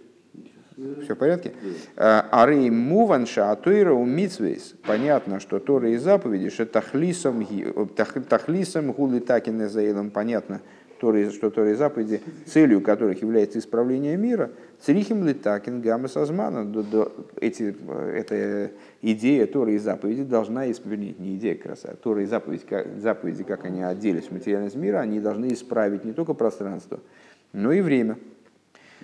Все 0.76 1.14
в 1.14 1.18
порядке? 1.18 1.52
А, 1.96 2.28
Арей 2.32 2.68
муванша 2.70 3.52
атуира 3.52 3.92
у 3.92 4.04
митсвейс. 4.04 4.74
Понятно, 4.86 5.38
что 5.38 5.60
Тора 5.60 5.90
и 5.90 5.96
заповеди, 5.96 6.50
что 6.50 6.66
тахлисом, 6.66 7.46
тахлисом 8.28 8.92
гули 8.92 9.20
такин 9.20 9.68
заилом. 9.68 10.10
Понятно, 10.10 10.60
что 10.98 11.50
Тора 11.50 11.70
и 11.70 11.74
заповеди, 11.74 12.22
целью 12.46 12.80
которых 12.80 13.20
является 13.20 13.58
исправление 13.58 14.16
мира, 14.16 14.50
црихим 14.80 15.24
литакин 15.24 15.80
гамма 15.80 16.08
сазмана. 16.08 16.66
Эти, 17.40 17.76
эта 18.14 18.70
идея 19.02 19.46
Торы 19.46 19.74
и 19.74 19.78
заповеди 19.78 20.24
должна 20.24 20.70
исправить, 20.70 21.20
не 21.20 21.36
идея 21.36 21.58
раз, 21.64 21.84
а 21.84 21.94
Тора 21.94 22.22
и 22.22 22.26
заповеди, 22.26 22.64
как, 22.68 22.86
заповеди, 22.98 23.44
как 23.44 23.64
они 23.64 23.82
отделились 23.82 24.24
в 24.24 24.32
материальность 24.32 24.76
мира, 24.76 25.00
они 25.00 25.20
должны 25.20 25.52
исправить 25.52 26.04
не 26.04 26.12
только 26.12 26.32
пространство, 26.34 27.00
но 27.52 27.70
и 27.72 27.80
время. 27.80 28.16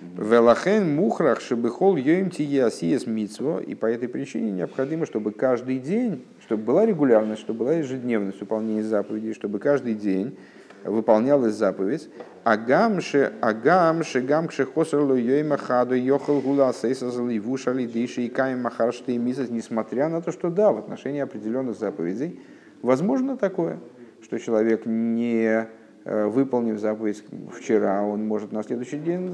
Велахен 0.01 0.95
мухрах 0.95 1.41
шебехол 1.41 1.95
йоим 1.95 2.29
тиясиес 2.31 3.05
митсво. 3.05 3.59
И 3.59 3.75
по 3.75 3.85
этой 3.85 4.09
причине 4.09 4.51
необходимо, 4.51 5.05
чтобы 5.05 5.31
каждый 5.31 5.77
день, 5.79 6.25
чтобы 6.43 6.63
была 6.63 6.85
регулярность, 6.85 7.41
чтобы 7.41 7.59
была 7.59 7.73
ежедневность 7.73 8.39
выполнения 8.41 8.83
заповедей, 8.83 9.33
чтобы 9.33 9.59
каждый 9.59 9.93
день 9.93 10.37
выполнялась 10.83 11.53
заповедь. 11.53 12.09
Агамше, 12.43 13.33
агамше, 13.41 14.21
гамше 14.21 14.65
хосерлу 14.65 15.15
йоима 15.15 15.57
хаду 15.57 15.95
йохал 15.95 16.41
гула 16.41 16.73
сейсазал 16.73 17.29
и 17.29 17.39
вушали 17.39 17.85
диши 17.85 18.23
и 18.23 18.29
каем 18.29 18.63
махаршты 18.63 19.13
и 19.13 19.17
несмотря 19.17 20.09
на 20.09 20.21
то, 20.21 20.31
что 20.31 20.49
да, 20.49 20.71
в 20.71 20.79
отношении 20.79 21.21
определенных 21.21 21.77
заповедей 21.77 22.39
возможно 22.81 23.37
такое, 23.37 23.79
что 24.23 24.39
человек 24.39 24.87
не 24.87 25.67
выполнив 26.05 26.79
заповедь 26.79 27.23
вчера, 27.53 28.01
он 28.03 28.25
может 28.25 28.51
на 28.51 28.63
следующий 28.63 28.97
день, 28.97 29.29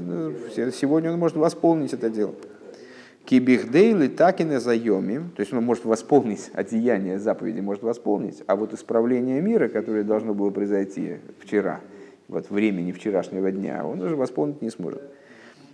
э, 0.56 0.70
сегодня 0.72 1.12
он 1.12 1.18
может 1.18 1.36
восполнить 1.36 1.92
это 1.92 2.10
дело. 2.10 2.34
Кибихдейли 3.24 4.08
так 4.08 4.40
и 4.40 4.44
на 4.44 4.58
заеме, 4.58 5.20
то 5.36 5.40
есть 5.40 5.52
он 5.52 5.62
может 5.62 5.84
восполнить 5.84 6.50
одеяние 6.54 7.18
заповеди, 7.18 7.60
может 7.60 7.82
восполнить, 7.82 8.42
а 8.46 8.56
вот 8.56 8.72
исправление 8.72 9.40
мира, 9.42 9.68
которое 9.68 10.02
должно 10.02 10.32
было 10.34 10.50
произойти 10.50 11.16
вчера, 11.38 11.80
вот 12.26 12.50
времени 12.50 12.92
вчерашнего 12.92 13.50
дня, 13.50 13.84
он 13.84 14.00
уже 14.00 14.16
восполнить 14.16 14.62
не 14.62 14.70
сможет. 14.70 15.02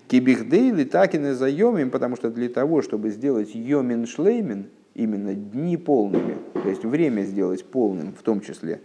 Кибихдейли 0.09 0.85
так 0.85 1.15
и 1.15 1.19
на 1.19 1.35
заеме, 1.35 1.87
потому 1.87 2.17
что 2.17 2.31
для 2.31 2.49
того, 2.49 2.83
чтобы 2.83 3.11
сделать 3.11 3.55
йомин 3.55 4.07
шлеймин, 4.07 4.67
именно 4.95 5.35
дни 5.35 5.77
полными, 5.77 6.37
то 6.55 6.69
есть 6.69 6.85
время 6.85 7.23
сделать 7.23 7.65
полным 7.65 8.15
в 8.19 8.23
том 8.23 8.41
числе, 8.41 8.81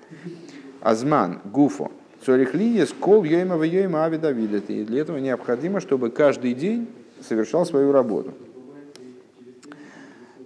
Азман, 0.82 1.41
Гуфо, 1.45 1.91
Цорих 2.25 2.53
Лиес, 2.53 2.93
Кол 2.99 3.23
Йойма 3.23 3.63
Йойма 3.65 4.05
Ави 4.05 4.17
Давида. 4.17 4.57
И 4.67 4.84
для 4.84 5.01
этого 5.01 5.17
необходимо, 5.17 5.80
чтобы 5.80 6.09
каждый 6.09 6.53
день 6.53 6.88
совершал 7.21 7.65
свою 7.65 7.91
работу. 7.91 8.34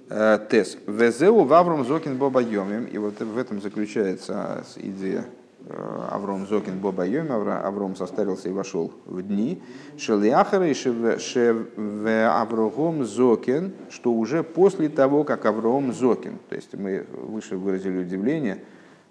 Э, 0.09 0.37
Тес. 0.49 0.77
Везеу 0.85 1.43
Вавром 1.43 1.85
Зокин 1.85 2.17
Боба 2.17 2.41
Йомим. 2.41 2.85
И 2.85 2.97
вот 2.99 3.19
в 3.19 3.37
этом 3.37 3.61
заключается 3.61 4.63
идея 4.75 5.25
э, 5.65 6.07
Авром 6.11 6.45
Зокин 6.45 6.77
Боба 6.77 7.03
Йом, 7.07 7.31
Авром 7.31 7.95
состарился 7.95 8.49
и 8.49 8.51
вошел 8.51 8.91
в 9.05 9.23
дни. 9.23 9.61
Шелиахара 9.97 10.67
и 10.67 10.73
Шев 10.75 11.67
Аврогом 11.77 13.05
Зокин, 13.05 13.73
что 13.89 14.13
уже 14.13 14.43
после 14.43 14.89
того, 14.89 15.23
как 15.23 15.45
Авром 15.45 15.91
Зокин, 15.93 16.37
то 16.47 16.55
есть 16.55 16.75
мы 16.75 17.07
выше 17.11 17.57
выразили 17.57 17.99
удивление, 17.99 18.59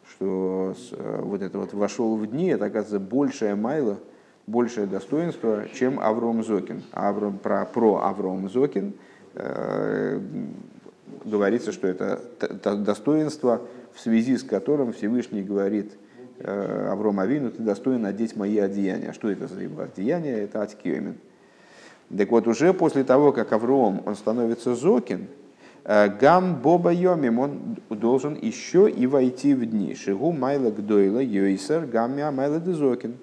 что 0.08 0.74
э, 0.92 1.20
вот 1.22 1.42
это 1.42 1.58
вот 1.58 1.72
вошел 1.72 2.16
в 2.16 2.26
дни, 2.26 2.48
это, 2.48 2.66
оказывается, 2.66 3.00
большая 3.00 3.56
майла, 3.56 3.98
большее 4.46 4.86
достоинство, 4.86 5.64
чем 5.74 6.00
Авром 6.00 6.44
Зокин. 6.44 6.82
Авром, 6.92 7.38
про, 7.38 7.64
про 7.64 8.02
Авром 8.04 8.48
Зокин 8.48 8.94
э, 9.34 10.20
говорится, 11.24 11.72
что 11.72 11.86
это 11.86 12.20
достоинство, 12.76 13.62
в 13.94 14.00
связи 14.00 14.36
с 14.36 14.42
которым 14.42 14.92
Всевышний 14.92 15.42
говорит 15.42 15.92
э, 16.38 16.88
Авром 16.90 17.20
Авину, 17.20 17.50
ты 17.50 17.62
достоин 17.62 18.06
одеть 18.06 18.36
мои 18.36 18.58
одеяния. 18.58 19.12
Что 19.12 19.30
это 19.30 19.46
за 19.46 19.60
его 19.60 19.82
одеяния? 19.82 20.36
Это 20.38 20.62
Атикиомин. 20.62 21.16
Так 22.16 22.30
вот, 22.30 22.46
уже 22.46 22.74
после 22.74 23.04
того, 23.04 23.32
как 23.32 23.52
Авром, 23.52 24.02
он 24.04 24.16
становится 24.16 24.74
Зокин, 24.74 25.28
Гам 25.84 26.56
Боба 26.62 26.92
Йомим, 26.92 27.38
он 27.38 27.76
должен 27.90 28.38
еще 28.40 28.88
и 28.88 29.06
войти 29.06 29.54
в 29.54 29.66
дни. 29.66 29.94
Шигу 29.94 30.32
Майла 30.32 30.70
Гдойла 30.70 31.20
Йойсер 31.20 31.86
Гаммя 31.86 32.30
Майла 32.30 32.60
Дезокин 32.60 33.16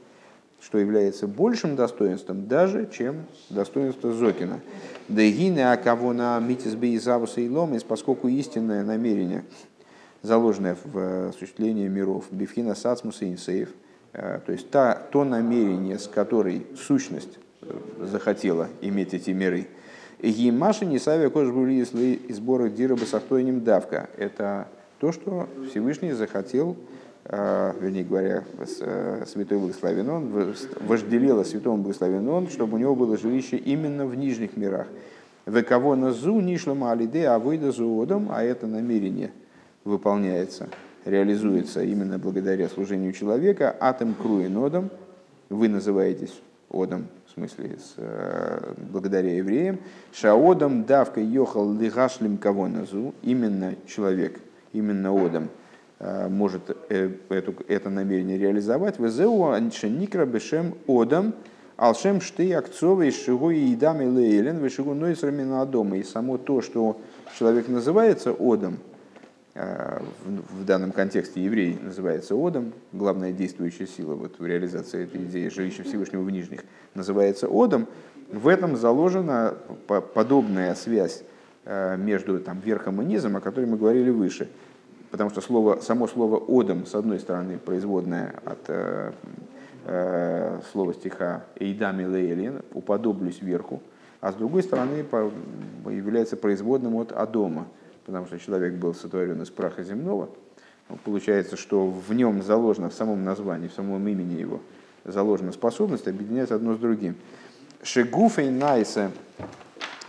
что 0.62 0.78
является 0.78 1.28
большим 1.28 1.76
достоинством 1.76 2.47
даже, 2.47 2.89
чем 2.91 3.26
достоинство 3.49 4.12
Зокина. 4.12 4.60
Дегине 5.07 5.72
акавона 5.72 6.39
митис 6.39 6.76
бейзавуса 6.76 7.41
и 7.41 7.49
ломис, 7.49 7.84
поскольку 7.84 8.28
истинное 8.28 8.84
намерение, 8.84 9.45
заложенное 10.22 10.76
в 10.84 11.30
осуществлении 11.30 11.88
миров, 11.88 12.26
бифхина 12.32 12.76
сацмуса 12.76 13.26
инсеев, 13.26 13.70
э, 14.14 14.39
то 14.45 14.51
есть 14.51 14.70
та, 14.70 14.95
то 14.95 15.24
намерение, 15.24 15.97
с 15.97 16.07
которой 16.07 16.68
сущность 16.76 17.39
э, 17.62 17.74
захотела 18.01 18.68
иметь 18.82 19.14
эти 19.14 19.32
миры, 19.32 19.68
Гимаша 20.22 20.86
не 20.86 20.99
савя 20.99 21.30
кожбули 21.30 21.74
из 21.76 22.36
сбора 22.36 22.70
дира 22.70 22.95
басахтойним 22.95 23.63
давка. 23.63 24.09
Это 24.17 24.67
то, 24.99 25.11
что 25.11 25.47
Всевышний 25.70 26.11
захотел 26.11 26.76
Э, 27.32 27.74
вернее 27.80 28.03
говоря, 28.03 28.43
э, 28.57 29.24
святой 29.28 29.59
благословен 29.59 30.09
он, 30.09 30.55
вожделела 30.80 31.43
святому 31.43 31.84
благословен 31.84 32.28
он, 32.28 32.49
чтобы 32.49 32.76
у 32.76 32.80
него 32.80 32.95
было 32.95 33.17
жилище 33.17 33.57
именно 33.57 34.07
в 34.07 34.15
нижних 34.15 34.57
мирах. 34.57 34.88
В 35.45 35.61
кого 35.61 35.95
назу 35.95 36.39
нишлама 36.39 36.91
алиде, 36.91 37.28
а 37.28 37.38
выйда 37.38 37.72
зуодом, 37.72 38.30
а 38.32 38.43
это 38.43 38.65
намерение 38.65 39.32
выполняется, 39.84 40.70
реализуется 41.05 41.84
именно 41.84 42.17
благодаря 42.17 42.67
служению 42.67 43.13
человека, 43.13 43.76
атом 43.80 44.15
круинодом, 44.15 44.89
вы 45.49 45.70
называетесь 45.70 46.34
одом, 46.72 47.05
в 47.30 47.34
смысле, 47.34 47.78
с, 47.78 47.94
э, 47.98 48.74
благодаря 48.92 49.36
евреям, 49.36 49.80
шаодом 50.12 50.84
давка 50.84 51.22
йохал 51.22 51.74
лигашлим 51.74 52.38
кого 52.38 52.68
назу, 52.68 53.14
именно 53.22 53.76
человек, 53.88 54.40
именно 54.74 55.14
одом, 55.14 55.50
Э, 56.00 56.30
может 56.30 56.62
э, 56.90 57.12
эту, 57.28 57.56
это 57.68 57.90
намерение 57.90 58.38
реализовать. 58.38 59.00
Везеу 59.00 59.54
никра 59.90 60.26
бешем 60.26 60.76
одам 60.88 61.34
алшем 61.76 62.22
шты 62.22 62.54
акцовый 62.54 63.12
шигу 63.12 63.52
и 63.52 63.74
идам 63.74 64.02
и 64.02 64.06
лейлен 64.06 64.60
вышигу 64.60 64.94
нойсрамина 64.94 65.66
дома. 65.66 65.98
И 65.98 66.04
само 66.04 66.38
то, 66.38 66.62
что 66.62 67.02
человек 67.38 67.68
называется 67.68 68.32
одом, 68.32 68.78
в 69.60 70.66
данном 70.66 70.91
контексте 70.91 71.43
еврей 71.43 71.78
называется 71.82 72.36
одом, 72.36 72.74
главная 72.93 73.34
действующая 73.34 73.88
сила 73.88 74.16
вот 74.16 74.39
в 74.39 74.45
реализации 74.45 75.03
этой 75.03 75.24
идеи 75.24 75.49
жилища 75.49 75.84
Всевышнего 75.84 76.22
в 76.22 76.32
Нижних 76.32 76.64
называется 76.93 77.47
одом, 77.47 77.88
в 78.32 78.47
этом 78.47 78.78
заложена 78.78 79.55
подобная 80.14 80.76
связь 80.76 81.24
между 81.66 82.39
там, 82.39 82.60
верхом 82.60 83.01
и 83.01 83.05
низом, 83.05 83.36
о 83.36 83.41
которой 83.41 83.66
мы 83.66 83.78
говорили 83.78 84.10
выше– 84.10 84.49
потому 85.12 85.30
что 85.30 85.41
слово, 85.41 85.80
само 85.82 86.07
слово 86.07 86.38
«одам» 86.38 86.86
с 86.86 86.95
одной 86.95 87.20
стороны 87.20 87.57
производное 87.57 88.36
от 88.45 88.60
э, 88.68 89.12
э, 89.86 90.60
слова 90.72 90.93
стиха 90.93 91.43
«эйдами 91.55 92.05
лейлин» 92.05 92.62
«уподоблюсь 92.74 93.41
верху», 93.41 93.82
а 94.22 94.32
с 94.32 94.36
другой 94.36 94.64
стороны 94.64 95.05
является 95.89 96.38
производным 96.38 96.95
от 96.97 97.12
«адома», 97.12 97.68
потому 98.10 98.26
что 98.26 98.39
человек 98.39 98.74
был 98.74 98.95
сотворен 98.95 99.39
из 99.43 99.51
праха 99.51 99.84
земного. 99.84 100.30
Получается, 101.03 101.57
что 101.57 101.86
в 101.86 102.12
нем 102.12 102.41
заложено, 102.41 102.89
в 102.89 102.93
самом 102.95 103.24
названии, 103.24 103.68
в 103.68 103.74
самом 103.74 104.07
имени 104.07 104.39
его, 104.39 104.62
заложена 105.05 105.51
способность 105.51 106.07
объединять 106.07 106.49
одно 106.49 106.74
с 106.74 106.80
другим. 106.80 107.16
Шегуфей 107.84 108.49
найса 108.49 109.12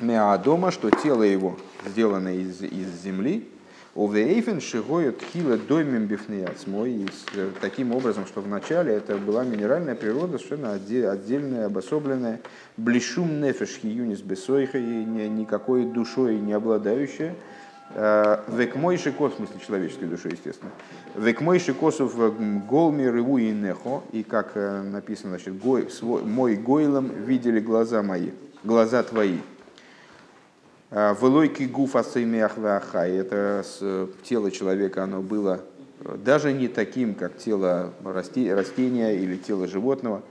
меадома, 0.01 0.70
что 0.70 0.90
тело 0.90 1.22
его 1.24 1.59
сделано 1.86 2.34
из, 2.34 2.62
из 2.62 3.03
земли, 3.03 3.46
Овейфен 3.94 4.61
шигоют 4.61 5.20
хила 5.20 5.59
доймем 5.59 6.07
бифнеяцмой. 6.07 7.07
Э, 7.34 7.51
таким 7.61 7.92
образом, 7.92 8.24
что 8.24 8.40
вначале 8.40 8.94
это 8.94 9.16
была 9.16 9.44
минеральная 9.44 9.96
природа, 9.96 10.38
совершенно 10.38 10.72
отдельная, 10.72 11.66
обособленная, 11.66 12.40
блишум 12.76 13.42
нефеш 13.42 13.80
юнис 13.82 14.20
бесойха, 14.20 14.78
и 14.78 14.82
никакой 14.82 15.84
душой 15.84 16.38
не 16.38 16.53
обладающая. 16.53 17.34
Э, 17.93 18.38
век 18.49 18.76
мой 18.76 18.97
шикос, 18.97 19.32
в 19.32 19.36
смысле 19.36 19.61
человеческой 19.66 20.07
душой, 20.07 20.32
естественно. 20.32 20.70
Век 21.16 21.41
мой 21.41 21.59
шикосов 21.59 22.14
голми 22.68 23.05
рыву 23.05 23.38
и 23.38 23.51
нехо, 23.51 24.03
и 24.12 24.22
как 24.22 24.53
э, 24.55 24.82
написано, 24.82 25.30
значит, 25.30 25.59
гой, 25.59 25.91
свой, 25.91 26.22
мой 26.22 26.57
гойлом 26.57 27.11
видели 27.24 27.59
глаза 27.59 28.03
мои, 28.03 28.30
глаза 28.62 29.03
твои. 29.03 29.38
Велойки 30.91 31.64
гуфа 31.64 32.03
сеймяхвахай. 32.03 33.12
Это 33.12 33.64
тело 34.24 34.51
человека, 34.51 35.05
оно 35.05 35.20
было 35.20 35.61
э, 36.01 36.16
даже 36.16 36.53
не 36.53 36.68
таким, 36.68 37.14
как 37.14 37.38
тело 37.38 37.93
растения 38.05 39.16
или 39.16 39.36
тело 39.36 39.66
животного. 39.66 40.22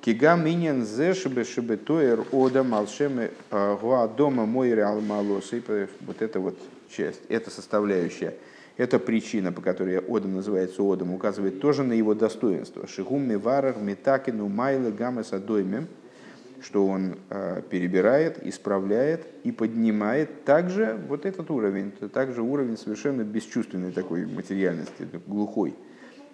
Кигам 0.00 0.44
миньян 0.44 0.84
зешбе 0.84 1.42
шебетоер 1.42 2.24
ода 2.30 2.62
малшеме 2.62 3.32
э, 3.50 3.76
гуадома 3.80 4.46
мой 4.46 4.70
реал 4.70 5.00
малосы. 5.00 5.62
Вот 6.00 6.22
это 6.22 6.38
вот 6.38 6.56
часть, 6.90 7.22
эта 7.28 7.50
составляющая. 7.50 8.34
Это 8.76 8.98
причина, 8.98 9.50
по 9.50 9.60
которой 9.60 9.98
Одам 9.98 10.34
называется 10.34 10.82
Одом, 10.82 11.12
указывает 11.12 11.60
тоже 11.60 11.82
на 11.82 11.94
его 11.94 12.14
достоинство. 12.14 12.86
Шигум 12.86 13.28
миварах 13.28 13.76
метакину 13.78 14.48
майлы 14.48 14.92
гамеса 14.92 15.38
доймем– 15.38 15.88
что 16.62 16.86
он 16.86 17.16
э, 17.30 17.62
перебирает, 17.70 18.44
исправляет 18.44 19.26
и 19.44 19.52
поднимает 19.52 20.44
также 20.44 20.98
вот 21.08 21.24
этот 21.24 21.50
уровень, 21.50 21.92
также 22.12 22.42
уровень 22.42 22.76
совершенно 22.76 23.22
бесчувственной 23.22 23.92
такой 23.92 24.26
материальности, 24.26 25.08
глухой, 25.26 25.74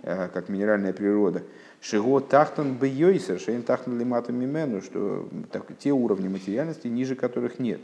э, 0.03 0.29
как 0.33 0.49
минеральная 0.49 0.93
природа. 0.93 1.43
Шиго 1.81 2.21
тахтан 2.21 2.77
бейойсер, 2.77 3.39
шейн 3.39 3.63
тахтан 3.63 3.99
лимату 3.99 4.33
мимену, 4.33 4.81
что 4.81 5.29
так, 5.53 5.67
те 5.79 5.93
уровни 5.93 6.29
материальности, 6.29 6.89
ниже 6.89 7.15
которых 7.15 7.59
нет. 7.59 7.81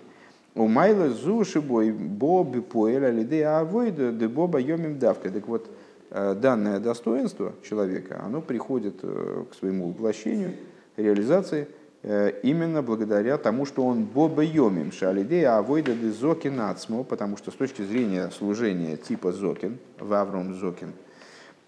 У 0.54 0.66
майла 0.66 1.10
зушибой 1.10 1.92
боби 1.92 2.60
поэля 2.60 3.10
лиде 3.10 3.44
авойда 3.44 4.12
де 4.12 4.28
боба 4.28 4.60
йомим 4.60 4.98
давка. 4.98 5.30
Так 5.30 5.46
вот, 5.48 5.70
э, 6.10 6.34
данное 6.34 6.80
достоинство 6.80 7.52
человека, 7.62 8.20
оно 8.24 8.40
приходит 8.40 9.00
к 9.00 9.54
своему 9.54 9.88
воплощению, 9.90 10.52
реализации– 10.96 11.68
Э, 12.02 12.32
именно 12.42 12.80
благодаря 12.82 13.36
тому, 13.36 13.66
что 13.66 13.84
он 13.84 14.04
боба 14.04 14.42
йомим 14.42 14.90
шалидея 14.90 15.58
авойда 15.58 15.94
де 15.94 16.10
зокин 16.10 16.58
ацмо, 16.60 17.04
потому 17.04 17.36
что 17.36 17.50
с 17.50 17.54
точки 17.54 17.82
зрения 17.82 18.30
служения 18.30 18.96
типа 18.96 19.32
зокин, 19.32 19.78
вавром 19.98 20.54
зокин, 20.54 20.94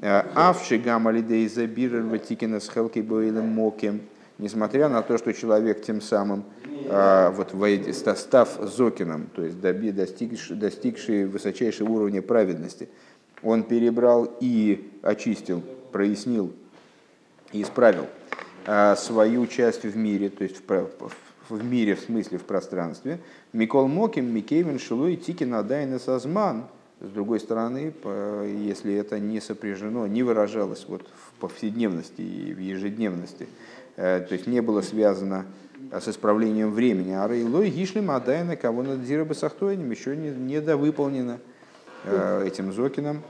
э, 0.01 0.23
авши 0.35 0.79
гамалидей 0.79 1.47
забир 1.49 2.01
ватикина 2.01 2.61
с 2.61 2.71
хелки 2.71 3.01
боилем 3.01 3.49
моким, 3.49 4.01
несмотря 4.39 4.89
на 4.89 5.03
то, 5.03 5.19
что 5.19 5.35
человек 5.35 5.83
тем 5.83 6.01
самым, 6.01 6.45
э, 6.62 6.62
вот, 6.89 7.55
став 8.17 8.49
зокином, 8.61 9.29
то 9.35 9.43
есть 9.43 9.61
достигший, 9.61 10.57
достигший 10.57 11.27
высочайшего 11.27 11.91
уровня 11.91 12.23
праведности, 12.23 12.89
он 13.43 13.65
перебрал 13.65 14.37
и 14.41 14.91
очистил, 15.03 15.63
прояснил 15.91 16.53
и 17.53 17.63
исправил 17.63 18.07
а, 18.67 18.97
свою 18.97 19.47
часть 19.47 19.83
в 19.83 19.97
мире, 19.97 20.31
то 20.31 20.45
есть 20.45 20.63
в, 20.67 21.11
в 21.49 21.65
мире 21.65 21.95
в 21.95 22.01
смысле 22.01 22.39
в 22.39 22.45
пространстве. 22.45 23.19
Микол 23.53 23.89
Моким, 23.89 24.33
Микейвен, 24.33 24.79
Шилуй, 24.79 25.17
Тикин, 25.17 25.55
Адайна 25.55 25.99
Сазман. 25.99 26.67
С 27.01 27.09
другой 27.09 27.41
стороны, 27.41 27.93
если 28.65 28.95
это 28.95 29.19
не 29.19 29.41
сопряжено, 29.41 30.07
не 30.07 30.23
выражалось 30.23 30.85
вот 30.87 31.03
в 31.03 31.41
повседневности 31.41 32.21
и 32.21 32.55
в 32.55 32.61
ежедневности, 32.61 33.49
э, 33.97 34.21
то 34.21 34.33
есть 34.35 34.47
не 34.47 34.63
было 34.63 34.83
связано 34.83 35.47
с 35.91 36.09
исправлением 36.09 36.73
времени, 36.73 37.13
а 37.13 37.27
Рейлой 37.27 37.71
Гишлем 37.71 38.11
Адайна 38.11 38.57
кого 38.57 38.83
над 38.83 39.05
Дирабасахтоинем 39.05 39.91
еще 39.91 40.17
не, 40.17 40.31
недовыполнено 40.31 41.39
э, 42.05 42.47
этим 42.47 42.73
Зокином. 42.73 43.23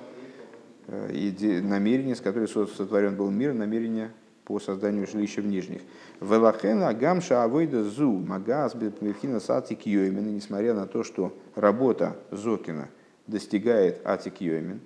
Э, 0.88 1.10
и 1.12 1.60
намерение, 1.60 2.14
с 2.14 2.20
которым 2.20 2.48
сотворен 2.48 3.16
был 3.16 3.30
мир, 3.30 3.54
намерение 3.54 4.10
по 4.44 4.58
созданию 4.58 5.06
жилища 5.06 5.40
в 5.40 5.46
нижних. 5.46 5.82
Велахена 6.20 6.92
гамша 6.94 7.44
авойда 7.44 7.84
зу 7.84 8.12
магаз 8.12 8.74
бифхина 8.74 9.40
сатик 9.40 9.86
йоймен. 9.86 10.34
Несмотря 10.34 10.74
на 10.74 10.86
то, 10.86 11.04
что 11.04 11.36
работа 11.54 12.16
Зокина 12.30 12.88
достигает 13.26 14.00
атик 14.04 14.40
йоймен, 14.40 14.80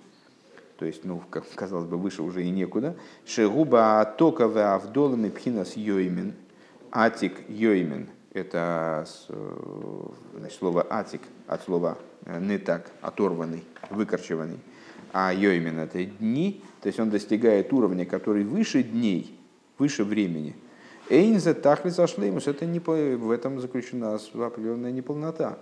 то 0.77 0.85
есть, 0.85 1.03
ну, 1.05 1.23
как 1.31 1.43
казалось 1.55 1.85
бы, 1.85 1.97
выше 1.97 2.21
уже 2.21 2.43
и 2.43 2.51
некуда. 2.51 2.95
Шегуба 3.25 3.99
атока 3.99 4.45
авдолами 4.75 5.29
пхинас 5.29 5.75
йоймен. 5.75 6.33
Атик 6.91 7.33
йоймен– 7.49 8.07
это 8.33 9.05
значит, 10.35 10.57
слово 10.57 10.85
атик 10.89 11.21
от 11.47 11.63
слова 11.63 11.97
не 12.39 12.57
так, 12.57 12.91
оторванный, 13.01 13.63
выкорчеванный, 13.89 14.59
а 15.13 15.33
йоймен 15.33 15.79
это 15.79 16.03
дни, 16.03 16.61
то 16.81 16.87
есть 16.87 16.99
он 16.99 17.09
достигает 17.09 17.71
уровня, 17.71 18.05
который 18.05 18.43
выше 18.43 18.83
дней, 18.83 19.39
выше 19.77 20.03
времени. 20.03 20.55
Эйнзе 21.09 21.53
тахли 21.53 21.89
зашлеймус, 21.89 22.47
это 22.47 22.65
не, 22.65 22.79
в 22.79 23.31
этом 23.31 23.61
заключена 23.61 24.15
определенная 24.15 24.91
неполнота. 24.91 25.59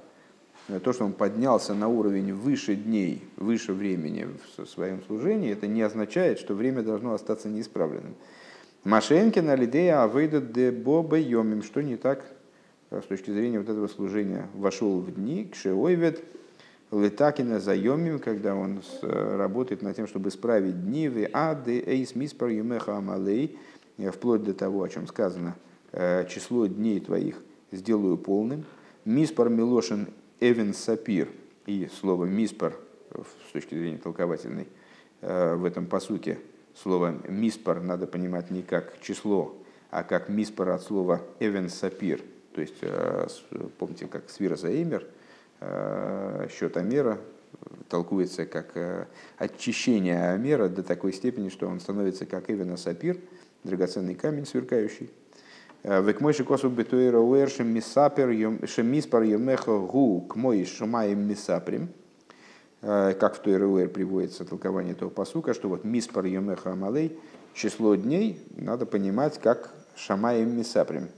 То, 0.84 0.94
что 0.94 1.06
он 1.06 1.14
поднялся 1.14 1.76
на 1.76 1.88
уровень 1.88 2.34
выше 2.34 2.76
дней, 2.76 3.24
выше 3.38 3.74
времени 3.74 4.28
в 4.58 4.66
своем 4.66 5.04
служении, 5.04 5.52
это 5.52 5.68
не 5.68 5.84
означает, 5.84 6.40
что 6.40 6.56
время 6.56 6.82
должно 6.82 7.14
остаться 7.14 7.48
неисправленным. 7.48 8.16
Машенкин 8.86 9.50
алидея 9.50 10.04
авейдат 10.04 10.52
де 10.52 10.72
боба 10.72 11.18
йомим, 11.18 11.64
что 11.64 11.82
не 11.82 11.98
так 11.98 12.24
с 12.92 13.06
точки 13.06 13.32
зрения 13.32 13.60
вот 13.60 13.68
этого 13.68 13.88
служения, 13.88 14.48
вошел 14.54 15.02
в 15.02 15.12
дни, 15.12 15.46
к 15.46 15.56
шеойвет, 15.56 16.24
летакина 16.92 17.60
заемим, 17.60 18.20
когда 18.20 18.56
он 18.56 18.82
работает 19.02 19.82
над 19.82 19.96
тем, 19.96 20.06
чтобы 20.06 20.30
исправить 20.30 20.86
дни, 20.86 21.10
в 21.10 21.28
ады 21.34 21.84
эйс 21.84 22.14
миспар 22.14 22.50
юмеха 22.50 22.96
амалей, 22.96 23.58
вплоть 24.14 24.44
до 24.44 24.54
того, 24.54 24.84
о 24.84 24.90
чем 24.90 25.08
сказано, 25.08 25.56
число 25.92 26.68
дней 26.68 27.00
твоих 27.00 27.42
сделаю 27.72 28.18
полным. 28.18 28.66
Миспар 29.04 29.50
милошин 29.50 30.10
эвен 30.40 30.76
сапир, 30.76 31.30
и 31.66 31.90
слово 32.00 32.26
миспар, 32.26 32.76
с 33.50 33.52
точки 33.52 33.74
зрения 33.74 33.98
толковательной, 33.98 34.68
в 35.22 35.66
этом 35.66 35.88
посуке, 35.88 36.38
слово 36.76 37.16
миспар 37.28 37.82
надо 37.82 38.08
понимать 38.08 38.52
не 38.52 38.62
как 38.62 39.00
число, 39.02 39.56
а 39.92 40.04
как 40.04 40.30
миспар 40.30 40.70
от 40.70 40.84
слова 40.84 41.22
эвен 41.40 41.70
сапир– 41.70 42.22
то 42.56 42.62
есть, 42.62 42.78
э, 42.82 43.28
помните, 43.78 44.08
как 44.08 44.30
свира 44.30 44.56
заэмер, 44.56 45.06
э, 45.60 46.48
счет 46.50 46.78
Амера 46.78 47.20
толкуется 47.90 48.46
как 48.46 48.72
э, 48.76 49.08
очищение 49.38 50.30
Амера 50.30 50.70
до 50.70 50.82
такой 50.82 51.12
степени, 51.12 51.50
что 51.50 51.68
он 51.68 51.82
становится 51.82 52.26
как 52.26 52.50
Эвена 52.50 52.78
Сапир, 52.78 53.20
драгоценный 53.66 54.16
камень 54.16 54.46
сверкающий. 54.46 55.12
Век 55.84 56.22
мой 56.22 56.34
шикосу 56.34 56.70
битуэра 56.70 57.20
уэр 57.20 57.50
шемисапер 57.50 58.68
шемиспар 58.68 59.24
йомеха 59.24 59.78
гу 59.78 60.22
к 60.22 60.38
мой 60.38 60.64
шумаем 60.64 61.28
мисаприм. 61.28 61.90
Как 62.86 63.36
в 63.36 63.40
Туэруэр 63.40 63.90
приводится 63.90 64.46
толкование 64.46 64.94
этого 64.94 65.10
посука, 65.10 65.56
что 65.56 65.70
вот 65.70 65.84
миспар 65.84 66.26
йомеха 66.26 66.74
амалей, 66.74 67.18
число 67.56 67.96
дней 67.96 68.40
надо 68.56 68.86
понимать 68.86 69.40
как 69.42 69.72
шамаем 69.96 70.56
мисаприм, 70.56 71.10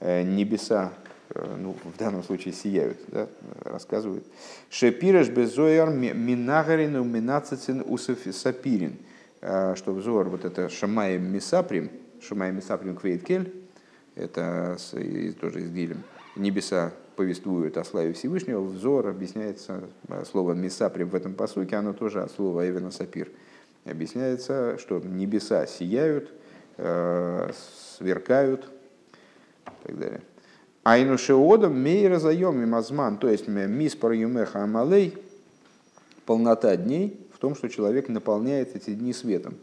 Э, 0.00 0.22
небеса, 0.22 0.94
э, 1.28 1.56
ну, 1.58 1.76
в 1.84 1.98
данном 1.98 2.22
случае 2.22 2.54
сияют, 2.54 2.98
да, 3.08 3.28
рассказывают. 3.64 4.24
Шепираш 4.70 5.28
безояр 5.28 5.90
минагарину 5.90 7.04
минацицин 7.04 7.84
сапирин. 8.32 8.96
Э, 9.42 9.74
что 9.76 9.92
взор, 9.92 10.30
вот 10.30 10.46
это 10.46 10.70
шамаем 10.70 11.30
мисаприм, 11.30 11.90
шамаем 12.22 12.56
мисаприм 12.56 12.96
квейткель, 12.96 13.52
это 14.14 14.78
тоже 15.38 15.60
из 15.60 15.70
Гилем. 15.70 16.02
Небеса 16.34 16.92
повествуют 17.20 17.76
о 17.76 17.84
славе 17.84 18.14
Всевышнего, 18.14 18.62
взор 18.62 19.08
объясняется 19.08 19.82
словом 20.30 20.62
мисаприм 20.62 21.10
в 21.10 21.14
этом 21.14 21.34
посуке, 21.34 21.76
оно 21.76 21.92
тоже 21.92 22.22
от 22.22 22.32
слова 22.32 22.66
Эвена 22.66 22.90
Сапир. 22.90 23.28
Объясняется, 23.84 24.78
что 24.78 25.00
небеса 25.00 25.66
сияют, 25.66 26.30
сверкают, 26.78 28.64
и 29.66 29.88
так 29.88 29.98
далее. 29.98 30.22
Айну 30.82 31.18
шеодом 31.18 31.78
мейра 31.78 32.18
заем 32.18 32.62
и 32.62 32.64
мазман, 32.64 33.18
то 33.18 33.28
есть 33.28 33.48
миспар 33.48 34.12
юмеха 34.12 34.64
амалей, 34.64 35.14
полнота 36.24 36.74
дней 36.74 37.20
в 37.34 37.38
том, 37.38 37.54
что 37.54 37.68
человек 37.68 38.08
наполняет 38.08 38.74
эти 38.74 38.94
дни 38.94 39.12
светом, 39.12 39.56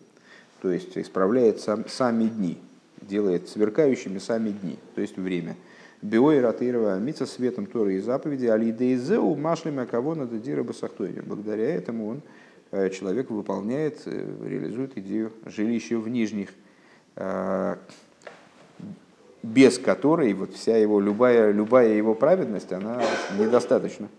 то 0.62 0.72
есть 0.72 0.95
исправляет 0.95 1.60
сам, 1.60 1.89
сами 1.89 2.26
дни, 2.26 2.60
делает 3.01 3.49
сверкающими 3.49 4.20
сами 4.20 4.51
дни, 4.51 4.78
то 4.93 5.01
есть 5.01 5.18
время. 5.18 5.55
Биой 6.01 6.41
ратырова 6.41 6.99
мица 6.99 7.25
светом 7.25 7.65
Торы 7.65 7.95
и 7.95 7.99
заповеди, 7.99 8.45
алидейзеу 8.45 9.35
машлима 9.35 9.87
кого 9.87 10.13
надо 10.13 10.37
дира 10.37 10.63
басахтойне. 10.63 11.23
Благодаря 11.23 11.73
этому 11.73 12.07
он, 12.07 12.21
э, 12.71 12.89
человек 12.91 13.31
выполняет, 13.31 14.03
э, 14.05 14.25
реализует 14.45 14.95
идею 14.97 15.31
жилища 15.45 15.97
в 15.97 16.07
нижних 16.07 16.49
э, 17.15 17.77
без 19.41 19.79
которой 19.79 20.33
вот 20.33 20.53
вся 20.53 20.77
его, 20.77 20.99
любая, 20.99 21.51
любая 21.51 21.93
его 21.93 22.13
праведность, 22.13 22.71
она 22.71 23.01
недостаточна. 23.39 24.09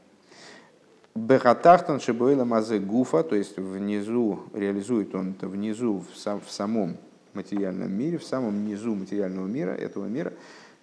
Бехатахтан 1.15 2.01
шебуэла 2.01 2.45
мазе 2.45 2.79
гуфа, 2.79 3.23
то 3.23 3.37
есть 3.37 3.57
внизу, 3.57 4.41
реализует 4.53 5.15
он 5.15 5.33
это 5.33 5.49
внизу, 5.49 6.05
в, 6.13 6.17
сам, 6.17 6.41
в 6.41 6.51
самом 6.51 6.97
материальном 7.35 7.93
мире, 7.93 8.19
в 8.19 8.25
самом 8.25 8.67
низу 8.67 8.95
материального 8.95 9.47
мира, 9.47 9.71
этого 9.71 10.07
мира. 10.07 10.33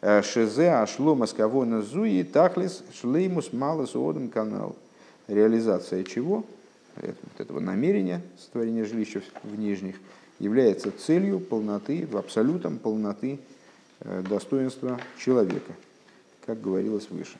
Э, 0.06 0.22
шезе 0.22 0.70
ашло 0.70 1.16
маскавона 1.16 1.82
зуи 1.82 2.24
тахлис 2.24 2.84
шлеймус 2.94 3.54
малос 3.54 3.96
одам 3.96 4.30
канал. 4.30 4.76
Реализация 5.28 6.04
чего? 6.04 6.46
Вот 6.96 7.40
этого 7.40 7.60
намерения 7.60 8.22
сотворения 8.38 8.86
жилища 8.86 9.22
в 9.44 9.58
нижних 9.58 9.96
является 10.40 10.92
целью 10.92 11.40
полноты, 11.40 12.06
в 12.06 12.18
абсолютом 12.18 12.78
полноты 12.78 13.40
Э, 14.02 14.22
достоинства 14.22 15.00
человека, 15.18 15.74
как 16.46 16.62
говорилось 16.62 17.10
выше. 17.10 17.38